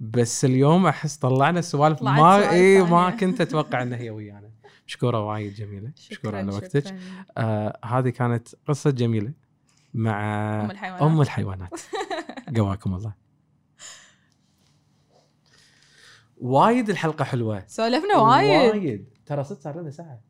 بس 0.00 0.44
اليوم 0.44 0.86
أحس 0.86 1.16
طلعنا 1.16 1.60
سوالف 1.60 2.02
ما 2.02 2.50
إي 2.50 2.82
ما. 2.82 3.10
كنت 3.10 3.40
أتوقع 3.46 3.82
إنها 3.82 3.98
هي 3.98 4.10
ويانا. 4.10 4.50
مشكورة 4.86 5.26
وايد 5.26 5.54
جميلة. 5.54 5.90
مشكورة 6.10 6.36
على 6.36 6.52
وقتك. 6.52 6.94
آه 7.38 7.78
هذه 7.84 8.08
كانت 8.08 8.48
قصة 8.68 8.90
جميلة 8.90 9.32
مع 9.94 10.20
أم 10.64 10.70
الحيوانات. 10.70 11.02
أم 11.02 11.20
الحيوانات. 11.20 11.80
قواكم 12.56 12.94
الله. 12.94 13.23
وايد 16.36 16.90
الحلقة 16.90 17.24
حلوة. 17.24 17.64
سولفنا 17.66 18.16
وايد. 18.16 18.70
وايد. 18.74 19.08
ترى 19.26 19.44
صدق 19.44 19.60
صار 19.60 19.80
لنا 19.80 19.90
ساعة. 19.90 20.20